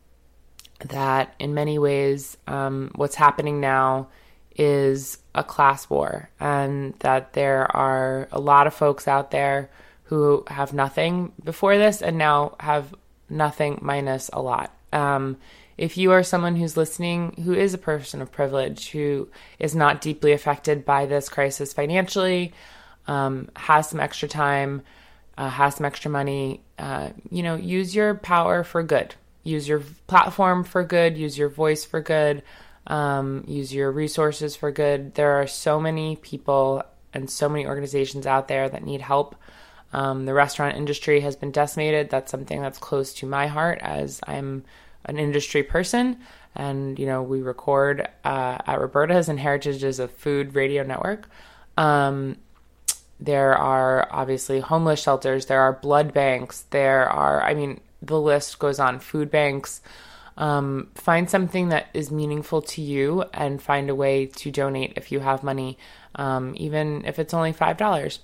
that 0.86 1.36
in 1.40 1.54
many 1.54 1.78
ways, 1.78 2.38
um, 2.48 2.92
what's 2.96 3.16
happening 3.16 3.60
now 3.60 4.08
is 4.56 5.18
a 5.36 5.44
class 5.44 5.90
war, 5.90 6.30
and 6.40 6.94
that 7.00 7.34
there 7.34 7.74
are 7.76 8.28
a 8.32 8.40
lot 8.40 8.68
of 8.68 8.74
folks 8.74 9.08
out 9.08 9.32
there 9.32 9.70
who 10.04 10.44
have 10.48 10.74
nothing 10.74 11.32
before 11.44 11.78
this 11.78 12.02
and 12.02 12.18
now 12.18 12.56
have 12.60 12.94
nothing 13.30 13.80
minus 13.82 14.30
a 14.34 14.42
lot. 14.42 14.74
Um, 14.92 15.38
if 15.78 15.98
you 15.98 16.12
are 16.12 16.24
someone 16.24 16.56
who's 16.56 16.76
listening 16.76 17.42
who 17.46 17.54
is 17.54 17.74
a 17.74 17.78
person 17.78 18.22
of 18.22 18.32
privilege, 18.32 18.90
who 18.90 19.30
is 19.60 19.76
not 19.76 20.02
deeply 20.02 20.34
affected 20.34 20.84
by 20.84 21.06
this 21.06 21.30
crisis 21.30 21.72
financially, 21.72 22.54
um, 23.08 23.50
has 23.56 23.90
some 23.90 24.00
extra 24.00 24.28
time, 24.28 24.82
uh, 25.40 25.50
has 25.50 25.76
some 25.76 25.86
extra 25.86 26.12
money, 26.12 26.62
uh, 26.78 27.10
you 27.32 27.42
know, 27.42 27.56
use 27.56 27.96
your 27.96 28.14
power 28.14 28.62
for 28.66 28.84
good. 28.84 29.16
Use 29.44 29.70
your 29.70 29.82
platform 30.06 30.66
for 30.66 30.84
good. 30.84 31.18
Use 31.18 31.38
your 31.38 31.48
voice 31.48 31.86
for 31.86 32.02
good. 32.02 32.44
Um, 32.88 33.46
use 33.48 33.74
your 33.74 33.90
resources 33.90 34.58
for 34.58 34.70
good. 34.70 35.16
There 35.16 35.40
are 35.40 35.48
so 35.48 35.80
many 35.80 36.18
people 36.18 36.84
and 37.14 37.30
so 37.30 37.48
many 37.48 37.66
organizations 37.66 38.28
out 38.28 38.50
there 38.50 38.68
that 38.68 38.84
need 38.84 39.00
help. 39.00 39.34
Um, 39.94 40.26
the 40.26 40.34
restaurant 40.34 40.76
industry 40.76 41.22
has 41.22 41.38
been 41.38 41.52
decimated. 41.52 42.10
That's 42.10 42.30
something 42.30 42.62
that's 42.62 42.78
close 42.78 43.14
to 43.16 43.26
my 43.26 43.48
heart 43.48 43.80
as 43.82 44.20
I'm 44.28 44.66
an 45.06 45.18
industry 45.18 45.64
person. 45.64 46.20
And, 46.54 47.00
you 47.00 47.06
know, 47.06 47.24
we 47.24 47.42
record 47.42 48.10
uh, 48.26 48.58
at 48.68 48.82
Roberta's 48.82 49.30
and 49.30 49.40
Heritage 49.40 49.86
is 49.86 50.00
a 50.00 50.10
food 50.10 50.54
radio 50.54 50.84
network. 50.84 51.30
Um, 51.78 52.36
there 53.20 53.58
are 53.58 54.08
obviously 54.12 54.60
homeless 54.60 55.02
shelters, 55.02 55.48
there 55.48 55.62
are 55.62 55.74
blood 55.74 56.14
banks, 56.14 56.64
there 56.70 57.10
are, 57.10 57.42
I 57.42 57.54
mean, 57.54 57.82
the 58.02 58.20
list 58.20 58.60
goes 58.60 58.80
on 58.80 59.00
food 59.00 59.30
banks. 59.30 59.82
Um, 60.38 60.88
find 60.96 61.30
something 61.30 61.70
that 61.70 61.88
is 61.94 62.12
meaningful 62.12 62.62
to 62.62 62.82
you 62.82 63.26
and 63.34 63.62
find 63.62 63.90
a 63.90 63.96
way 63.96 64.28
to 64.28 64.52
donate 64.52 64.94
if 64.96 65.12
you 65.12 65.20
have 65.20 65.44
money, 65.44 65.78
um, 66.16 66.54
even 66.56 67.04
if 67.06 67.20
it's 67.20 67.34
only 67.34 67.52
$5. 67.52 68.20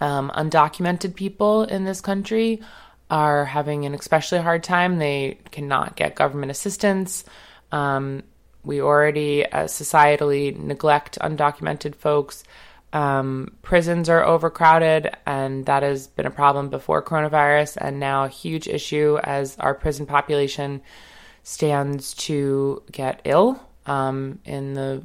Um, 0.00 0.30
undocumented 0.34 1.14
people 1.14 1.64
in 1.64 1.84
this 1.84 2.00
country 2.00 2.62
are 3.10 3.44
having 3.44 3.84
an 3.84 3.94
especially 3.94 4.38
hard 4.38 4.62
time. 4.62 4.98
They 4.98 5.38
cannot 5.50 5.94
get 5.94 6.14
government 6.14 6.52
assistance. 6.52 7.24
Um, 7.70 8.22
we 8.64 8.80
already, 8.80 9.44
uh, 9.44 9.64
societally, 9.64 10.56
neglect 10.56 11.18
undocumented 11.20 11.96
folks. 11.96 12.44
Um, 12.92 13.56
prisons 13.62 14.08
are 14.08 14.24
overcrowded, 14.24 15.14
and 15.24 15.64
that 15.66 15.82
has 15.82 16.08
been 16.08 16.26
a 16.26 16.30
problem 16.30 16.70
before 16.70 17.02
coronavirus, 17.02 17.78
and 17.80 18.00
now 18.00 18.24
a 18.24 18.28
huge 18.28 18.66
issue 18.66 19.18
as 19.22 19.56
our 19.58 19.74
prison 19.74 20.06
population 20.06 20.82
stands 21.42 22.14
to 22.14 22.82
get 22.90 23.20
ill. 23.24 23.62
Um, 23.86 24.40
in 24.44 24.74
the, 24.74 25.02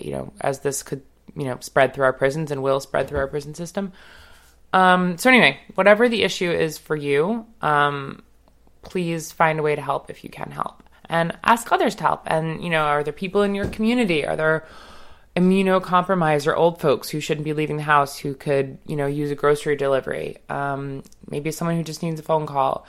you 0.00 0.12
know, 0.12 0.32
as 0.40 0.60
this 0.60 0.82
could, 0.82 1.02
you 1.36 1.44
know, 1.44 1.58
spread 1.60 1.94
through 1.94 2.04
our 2.04 2.12
prisons 2.12 2.50
and 2.50 2.62
will 2.62 2.80
spread 2.80 3.08
through 3.08 3.18
our 3.18 3.28
prison 3.28 3.54
system. 3.54 3.92
Um, 4.72 5.18
so 5.18 5.30
anyway, 5.30 5.58
whatever 5.74 6.08
the 6.08 6.22
issue 6.22 6.50
is 6.50 6.78
for 6.78 6.96
you, 6.96 7.46
um, 7.60 8.22
please 8.82 9.32
find 9.32 9.58
a 9.58 9.62
way 9.62 9.74
to 9.74 9.82
help 9.82 10.10
if 10.10 10.22
you 10.22 10.30
can 10.30 10.50
help, 10.50 10.82
and 11.08 11.36
ask 11.44 11.70
others 11.72 11.94
to 11.96 12.04
help. 12.04 12.22
And 12.26 12.62
you 12.62 12.70
know, 12.70 12.82
are 12.82 13.02
there 13.02 13.12
people 13.12 13.42
in 13.42 13.54
your 13.54 13.68
community? 13.68 14.26
Are 14.26 14.36
there 14.36 14.66
immunocompromised 15.36 16.46
or 16.46 16.56
old 16.56 16.80
folks 16.80 17.10
who 17.10 17.20
shouldn't 17.20 17.44
be 17.44 17.52
leaving 17.52 17.76
the 17.76 17.82
house 17.82 18.18
who 18.18 18.34
could, 18.34 18.78
you 18.86 18.96
know, 18.96 19.06
use 19.06 19.30
a 19.30 19.34
grocery 19.34 19.76
delivery? 19.76 20.38
Um, 20.48 21.02
maybe 21.28 21.50
someone 21.52 21.76
who 21.76 21.84
just 21.84 22.02
needs 22.02 22.18
a 22.18 22.22
phone 22.22 22.46
call. 22.46 22.86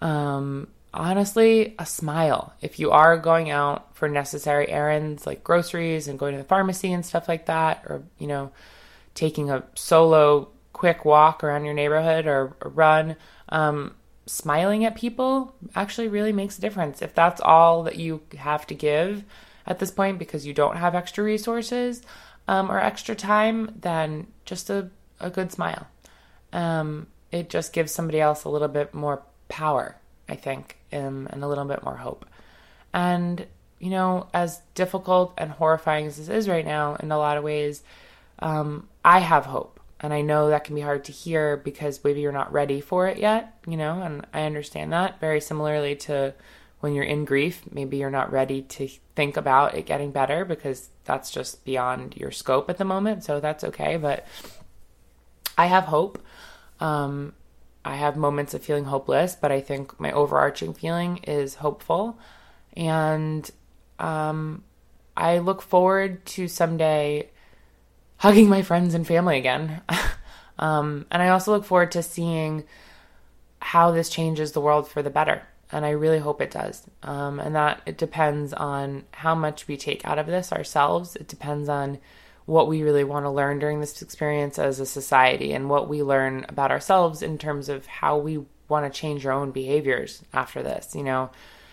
Um, 0.00 0.68
honestly, 0.92 1.76
a 1.78 1.86
smile. 1.86 2.52
If 2.60 2.80
you 2.80 2.90
are 2.90 3.16
going 3.16 3.50
out 3.50 3.94
for 3.96 4.08
necessary 4.08 4.68
errands 4.68 5.26
like 5.26 5.44
groceries 5.44 6.08
and 6.08 6.18
going 6.18 6.32
to 6.32 6.38
the 6.38 6.48
pharmacy 6.48 6.92
and 6.92 7.06
stuff 7.06 7.28
like 7.28 7.46
that, 7.46 7.84
or 7.86 8.02
you 8.18 8.26
know, 8.26 8.50
taking 9.14 9.50
a 9.50 9.62
solo 9.74 10.48
quick 10.72 11.04
walk 11.04 11.44
around 11.44 11.64
your 11.64 11.74
neighborhood 11.74 12.26
or, 12.26 12.56
or 12.60 12.70
run, 12.70 13.16
um, 13.50 13.94
smiling 14.26 14.84
at 14.84 14.96
people 14.96 15.54
actually 15.74 16.08
really 16.08 16.32
makes 16.32 16.58
a 16.58 16.60
difference. 16.60 17.02
If 17.02 17.14
that's 17.14 17.40
all 17.40 17.84
that 17.84 17.96
you 17.96 18.20
have 18.36 18.66
to 18.66 18.74
give 18.74 19.24
at 19.68 19.78
this 19.78 19.92
point 19.92 20.18
because 20.18 20.46
you 20.46 20.52
don't 20.52 20.78
have 20.78 20.96
extra 20.96 21.22
resources 21.22 22.02
um, 22.48 22.70
or 22.70 22.80
extra 22.80 23.14
time, 23.14 23.76
then 23.80 24.26
just 24.44 24.70
a, 24.70 24.90
a 25.20 25.30
good 25.30 25.52
smile. 25.52 25.86
Um, 26.52 27.06
it 27.30 27.50
just 27.50 27.72
gives 27.72 27.92
somebody 27.92 28.20
else 28.20 28.44
a 28.44 28.48
little 28.48 28.68
bit 28.68 28.94
more 28.94 29.22
power, 29.48 29.96
I 30.28 30.34
think, 30.34 30.78
um, 30.92 31.28
and 31.30 31.44
a 31.44 31.46
little 31.46 31.66
bit 31.66 31.84
more 31.84 31.98
hope. 31.98 32.24
And, 32.94 33.46
you 33.78 33.90
know, 33.90 34.28
as 34.32 34.62
difficult 34.74 35.34
and 35.36 35.50
horrifying 35.50 36.06
as 36.06 36.16
this 36.16 36.30
is 36.30 36.48
right 36.48 36.64
now 36.64 36.96
in 36.96 37.12
a 37.12 37.18
lot 37.18 37.36
of 37.36 37.44
ways, 37.44 37.82
um, 38.38 38.88
I 39.04 39.18
have 39.20 39.44
hope 39.44 39.78
and 40.00 40.14
I 40.14 40.22
know 40.22 40.48
that 40.48 40.64
can 40.64 40.74
be 40.74 40.80
hard 40.80 41.04
to 41.04 41.12
hear 41.12 41.58
because 41.58 42.02
maybe 42.02 42.20
you're 42.20 42.32
not 42.32 42.52
ready 42.52 42.80
for 42.80 43.06
it 43.08 43.18
yet, 43.18 43.58
you 43.66 43.76
know, 43.76 44.00
and 44.00 44.26
I 44.32 44.42
understand 44.42 44.92
that. 44.92 45.20
Very 45.20 45.40
similarly 45.42 45.96
to 45.96 46.34
when 46.80 46.94
you're 46.94 47.04
in 47.04 47.24
grief, 47.24 47.62
maybe 47.70 47.96
you're 47.96 48.10
not 48.10 48.32
ready 48.32 48.62
to 48.62 48.88
think 49.16 49.36
about 49.36 49.74
it 49.74 49.86
getting 49.86 50.12
better 50.12 50.44
because 50.44 50.90
that's 51.04 51.30
just 51.30 51.64
beyond 51.64 52.16
your 52.16 52.30
scope 52.30 52.70
at 52.70 52.78
the 52.78 52.84
moment. 52.84 53.24
So 53.24 53.40
that's 53.40 53.64
okay. 53.64 53.96
But 53.96 54.26
I 55.56 55.66
have 55.66 55.84
hope. 55.84 56.22
Um, 56.78 57.32
I 57.84 57.96
have 57.96 58.16
moments 58.16 58.54
of 58.54 58.62
feeling 58.62 58.84
hopeless, 58.84 59.34
but 59.34 59.50
I 59.50 59.60
think 59.60 59.98
my 59.98 60.12
overarching 60.12 60.72
feeling 60.72 61.18
is 61.18 61.56
hopeful. 61.56 62.18
And 62.76 63.50
um, 63.98 64.62
I 65.16 65.38
look 65.38 65.62
forward 65.62 66.24
to 66.26 66.46
someday 66.46 67.30
hugging 68.18 68.48
my 68.48 68.62
friends 68.62 68.94
and 68.94 69.06
family 69.06 69.38
again. 69.38 69.80
um, 70.58 71.06
and 71.10 71.22
I 71.22 71.30
also 71.30 71.52
look 71.52 71.64
forward 71.64 71.90
to 71.92 72.02
seeing 72.02 72.64
how 73.60 73.90
this 73.90 74.08
changes 74.08 74.52
the 74.52 74.60
world 74.60 74.86
for 74.86 75.02
the 75.02 75.10
better. 75.10 75.42
And 75.70 75.84
I 75.84 75.90
really 75.90 76.18
hope 76.18 76.40
it 76.40 76.50
does. 76.50 76.86
Um, 77.02 77.40
and 77.40 77.54
that 77.54 77.82
it 77.84 77.98
depends 77.98 78.52
on 78.52 79.04
how 79.12 79.34
much 79.34 79.68
we 79.68 79.76
take 79.76 80.04
out 80.06 80.18
of 80.18 80.26
this 80.26 80.52
ourselves. 80.52 81.16
It 81.16 81.28
depends 81.28 81.68
on 81.68 81.98
what 82.46 82.68
we 82.68 82.82
really 82.82 83.04
want 83.04 83.26
to 83.26 83.30
learn 83.30 83.58
during 83.58 83.80
this 83.80 84.00
experience 84.00 84.58
as 84.58 84.80
a 84.80 84.86
society 84.86 85.52
and 85.52 85.68
what 85.68 85.88
we 85.88 86.02
learn 86.02 86.46
about 86.48 86.70
ourselves 86.70 87.20
in 87.20 87.36
terms 87.36 87.68
of 87.68 87.84
how 87.86 88.16
we 88.16 88.42
want 88.68 88.90
to 88.90 89.00
change 89.00 89.26
our 89.26 89.32
own 89.32 89.50
behaviors 89.50 90.22
after 90.32 90.62
this. 90.62 90.94
You 90.94 91.04
know, 91.04 91.30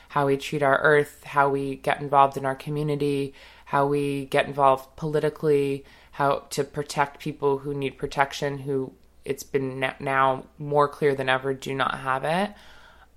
how 0.09 0.27
we 0.27 0.35
treat 0.35 0.63
our 0.63 0.77
earth, 0.79 1.23
how 1.23 1.49
we 1.49 1.75
get 1.75 2.01
involved 2.01 2.35
in 2.35 2.45
our 2.45 2.55
community, 2.55 3.33
how 3.65 3.87
we 3.87 4.25
get 4.25 4.47
involved 4.47 4.95
politically, 4.97 5.85
how 6.11 6.43
to 6.49 6.63
protect 6.63 7.19
people 7.19 7.59
who 7.59 7.73
need 7.73 7.97
protection, 7.97 8.57
who 8.59 8.93
it's 9.25 9.43
been 9.43 9.79
now 9.99 10.45
more 10.57 10.87
clear 10.87 11.15
than 11.15 11.27
ever 11.27 11.53
do 11.53 11.73
not 11.73 11.99
have 11.99 12.23
it. 12.23 12.53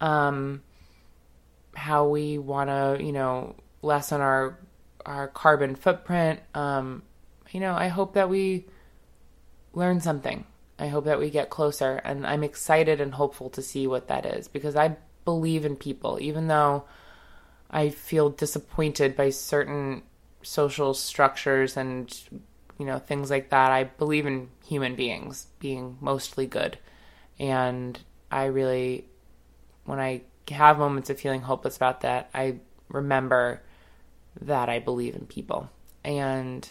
Um, 0.01 0.63
how 1.79 2.07
we 2.07 2.39
want 2.39 2.69
to, 2.71 3.03
you 3.03 3.13
know, 3.13 3.55
lessen 3.83 4.21
our 4.21 4.59
our 5.07 5.29
carbon 5.29 5.75
footprint. 5.75 6.41
Um, 6.55 7.03
you 7.51 7.61
know, 7.61 7.75
I 7.75 7.89
hope 7.89 8.15
that 8.15 8.29
we 8.29 8.67
learn 9.73 10.01
something. 10.01 10.45
I 10.79 10.89
hope 10.89 11.07
that 11.07 11.19
we 11.19 11.31
get 11.31 11.51
closer, 11.51 11.97
and 12.05 12.27
I'm 12.27 12.45
excited 12.45 13.01
and 13.01 13.15
hopeful 13.15 13.51
to 13.51 13.63
see 13.63 13.87
what 13.87 14.09
that 14.09 14.27
is 14.27 14.49
because 14.49 14.77
I 14.77 14.97
believe 15.25 15.65
in 15.65 15.77
people, 15.77 16.19
even 16.21 16.49
though 16.49 16.85
I 17.71 17.91
feel 17.91 18.31
disappointed 18.31 19.17
by 19.17 19.31
certain 19.31 20.03
social 20.43 20.95
structures 20.95 21.77
and 21.77 22.15
you 22.79 22.87
know, 22.87 22.99
things 22.99 23.31
like 23.31 23.51
that. 23.51 23.73
I 23.73 23.85
believe 23.85 24.25
in 24.25 24.49
human 24.65 24.95
beings 24.95 25.49
being 25.59 25.99
mostly 26.01 26.47
good. 26.47 26.79
And 27.39 27.99
I 28.31 28.45
really, 28.45 29.07
when 29.85 29.99
I 29.99 30.23
have 30.57 30.79
moments 30.79 31.11
of 31.11 31.21
feeling 31.21 31.43
hopeless 31.43 31.77
about 31.77 32.03
that, 32.03 32.31
I 32.35 32.57
remember 32.89 33.63
that 34.41 34.69
I 34.69 34.79
believe 34.79 35.15
in 35.15 35.27
people. 35.27 35.71
And 36.05 36.69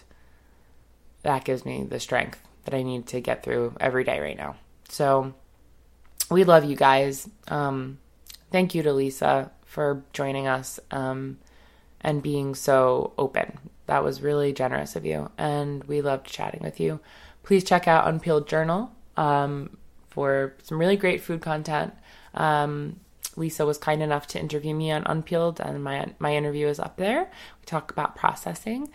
that 1.24 1.44
gives 1.44 1.66
me 1.66 1.84
the 1.84 2.00
strength 2.00 2.40
that 2.66 2.74
I 2.74 2.84
need 2.84 3.08
to 3.08 3.22
get 3.22 3.44
through 3.44 3.76
every 3.80 4.04
day 4.04 4.20
right 4.20 4.38
now. 4.38 4.56
So 4.90 5.34
we 6.30 6.44
love 6.44 6.64
you 6.64 6.76
guys. 6.76 7.30
Um, 7.48 8.00
thank 8.52 8.74
you 8.76 8.84
to 8.84 8.94
Lisa 8.94 9.52
for 9.66 10.04
joining 10.14 10.48
us 10.48 10.80
um, 10.92 11.38
and 12.02 12.24
being 12.24 12.56
so 12.56 13.14
open 13.18 13.60
that 13.88 14.04
was 14.04 14.22
really 14.22 14.54
generous 14.54 14.96
of 14.96 15.06
you, 15.06 15.32
and 15.38 15.84
we 15.86 16.02
loved 16.02 16.28
chatting 16.28 16.62
with 16.62 16.80
you. 16.80 17.00
Please 17.44 17.64
check 17.64 17.88
out 17.88 18.06
Unpeeled 18.06 18.48
Journal 18.48 18.92
um, 19.16 19.78
for 20.10 20.54
some 20.62 20.78
really 20.78 20.98
great 20.98 21.22
food 21.22 21.42
content. 21.42 21.94
Um, 22.34 23.00
Lisa 23.38 23.66
was 23.66 23.78
kind 23.78 24.02
enough 24.02 24.28
to 24.28 24.40
interview 24.40 24.74
me 24.74 24.92
on 24.92 25.04
Unpeeled, 25.06 25.60
and 25.60 25.84
my 25.84 26.08
my 26.20 26.36
interview 26.36 26.68
is 26.68 26.80
up 26.80 26.98
there. 26.98 27.22
We 27.22 27.66
talk 27.66 27.92
about 27.92 28.16
processing, 28.16 28.90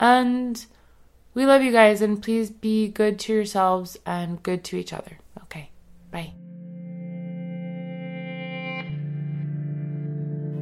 and 0.00 0.64
we 1.34 1.46
love 1.46 1.62
you 1.62 1.70
guys. 1.70 2.00
And 2.00 2.20
please 2.20 2.50
be 2.50 2.88
good 2.88 3.18
to 3.20 3.32
yourselves 3.32 3.98
and 4.04 4.42
good 4.42 4.64
to 4.64 4.76
each 4.76 4.92
other. 4.92 5.18
Okay, 5.44 5.70
bye. 6.10 6.32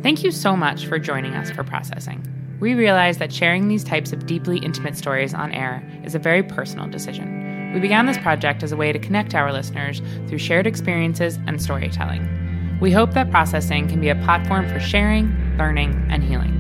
Thank 0.02 0.24
you 0.24 0.31
so 0.31 0.57
much 0.57 0.86
for 0.86 0.98
joining 0.98 1.35
us 1.35 1.51
for 1.51 1.62
processing. 1.62 2.27
We 2.59 2.74
realize 2.74 3.19
that 3.19 3.32
sharing 3.32 3.69
these 3.69 3.85
types 3.85 4.12
of 4.12 4.27
deeply 4.27 4.59
intimate 4.59 4.97
stories 4.97 5.32
on 5.32 5.52
air 5.52 5.86
is 6.05 6.15
a 6.15 6.19
very 6.19 6.43
personal 6.43 6.89
decision. 6.89 7.73
We 7.73 7.81
began 7.81 8.07
this 8.07 8.19
project 8.19 8.62
as 8.62 8.73
a 8.73 8.77
way 8.77 8.93
to 8.93 8.98
connect 8.98 9.35
our 9.35 9.52
listeners 9.52 10.02
through 10.27 10.39
shared 10.39 10.66
experiences 10.66 11.39
and 11.47 11.62
storytelling. 11.62 12.50
We 12.81 12.90
hope 12.90 13.12
that 13.12 13.31
processing 13.31 13.86
can 13.89 14.01
be 14.01 14.09
a 14.09 14.15
platform 14.15 14.66
for 14.69 14.81
sharing, 14.81 15.28
learning, 15.59 16.07
and 16.11 16.24
healing. 16.24 16.57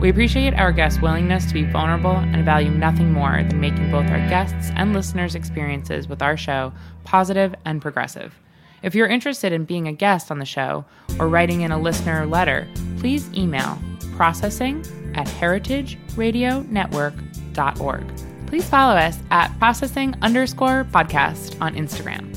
We 0.00 0.08
appreciate 0.08 0.54
our 0.54 0.72
guests' 0.72 1.00
willingness 1.00 1.46
to 1.46 1.54
be 1.54 1.62
vulnerable 1.62 2.16
and 2.16 2.44
value 2.44 2.72
nothing 2.72 3.12
more 3.12 3.44
than 3.44 3.60
making 3.60 3.92
both 3.92 4.10
our 4.10 4.18
guests' 4.28 4.72
and 4.74 4.92
listeners' 4.92 5.36
experiences 5.36 6.08
with 6.08 6.20
our 6.20 6.36
show 6.36 6.72
positive 7.04 7.54
and 7.64 7.80
progressive. 7.80 8.34
If 8.82 8.96
you're 8.96 9.06
interested 9.06 9.52
in 9.52 9.64
being 9.64 9.86
a 9.86 9.92
guest 9.92 10.32
on 10.32 10.40
the 10.40 10.44
show 10.44 10.84
or 11.20 11.28
writing 11.28 11.60
in 11.60 11.70
a 11.70 11.78
listener 11.78 12.26
letter, 12.26 12.66
please 12.98 13.32
email 13.32 13.78
processing 14.16 14.84
at 15.14 15.28
heritageradionetwork.org. 15.28 18.06
please 18.46 18.68
follow 18.68 18.94
us 18.94 19.18
at 19.30 19.56
processing 19.58 20.16
underscore 20.20 20.84
podcast 20.90 21.56
on 21.60 21.76
Instagram. 21.76 22.36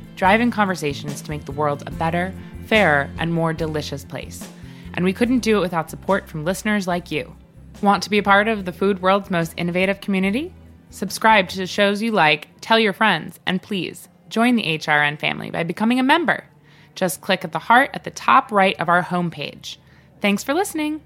driving 0.21 0.51
conversations 0.51 1.19
to 1.19 1.31
make 1.31 1.45
the 1.45 1.51
world 1.51 1.81
a 1.87 1.91
better, 1.93 2.31
fairer, 2.67 3.09
and 3.17 3.33
more 3.33 3.53
delicious 3.53 4.05
place. 4.05 4.47
And 4.93 5.03
we 5.03 5.13
couldn't 5.13 5.39
do 5.39 5.57
it 5.57 5.61
without 5.61 5.89
support 5.89 6.29
from 6.29 6.45
listeners 6.45 6.85
like 6.87 7.09
you. 7.09 7.35
Want 7.81 8.03
to 8.03 8.09
be 8.11 8.19
a 8.19 8.23
part 8.23 8.47
of 8.47 8.65
the 8.65 8.71
food 8.71 9.01
world's 9.01 9.31
most 9.31 9.55
innovative 9.57 9.99
community? 9.99 10.53
Subscribe 10.91 11.49
to 11.49 11.65
shows 11.65 12.03
you 12.03 12.11
like, 12.11 12.49
tell 12.61 12.77
your 12.77 12.93
friends, 12.93 13.39
and 13.47 13.63
please 13.63 14.09
join 14.29 14.55
the 14.55 14.77
HRN 14.77 15.19
family 15.19 15.49
by 15.49 15.63
becoming 15.63 15.99
a 15.99 16.03
member. 16.03 16.45
Just 16.93 17.21
click 17.21 17.43
at 17.43 17.51
the 17.51 17.57
heart 17.57 17.89
at 17.95 18.03
the 18.03 18.11
top 18.11 18.51
right 18.51 18.79
of 18.79 18.89
our 18.89 19.01
homepage. 19.01 19.77
Thanks 20.21 20.43
for 20.43 20.53
listening. 20.53 21.01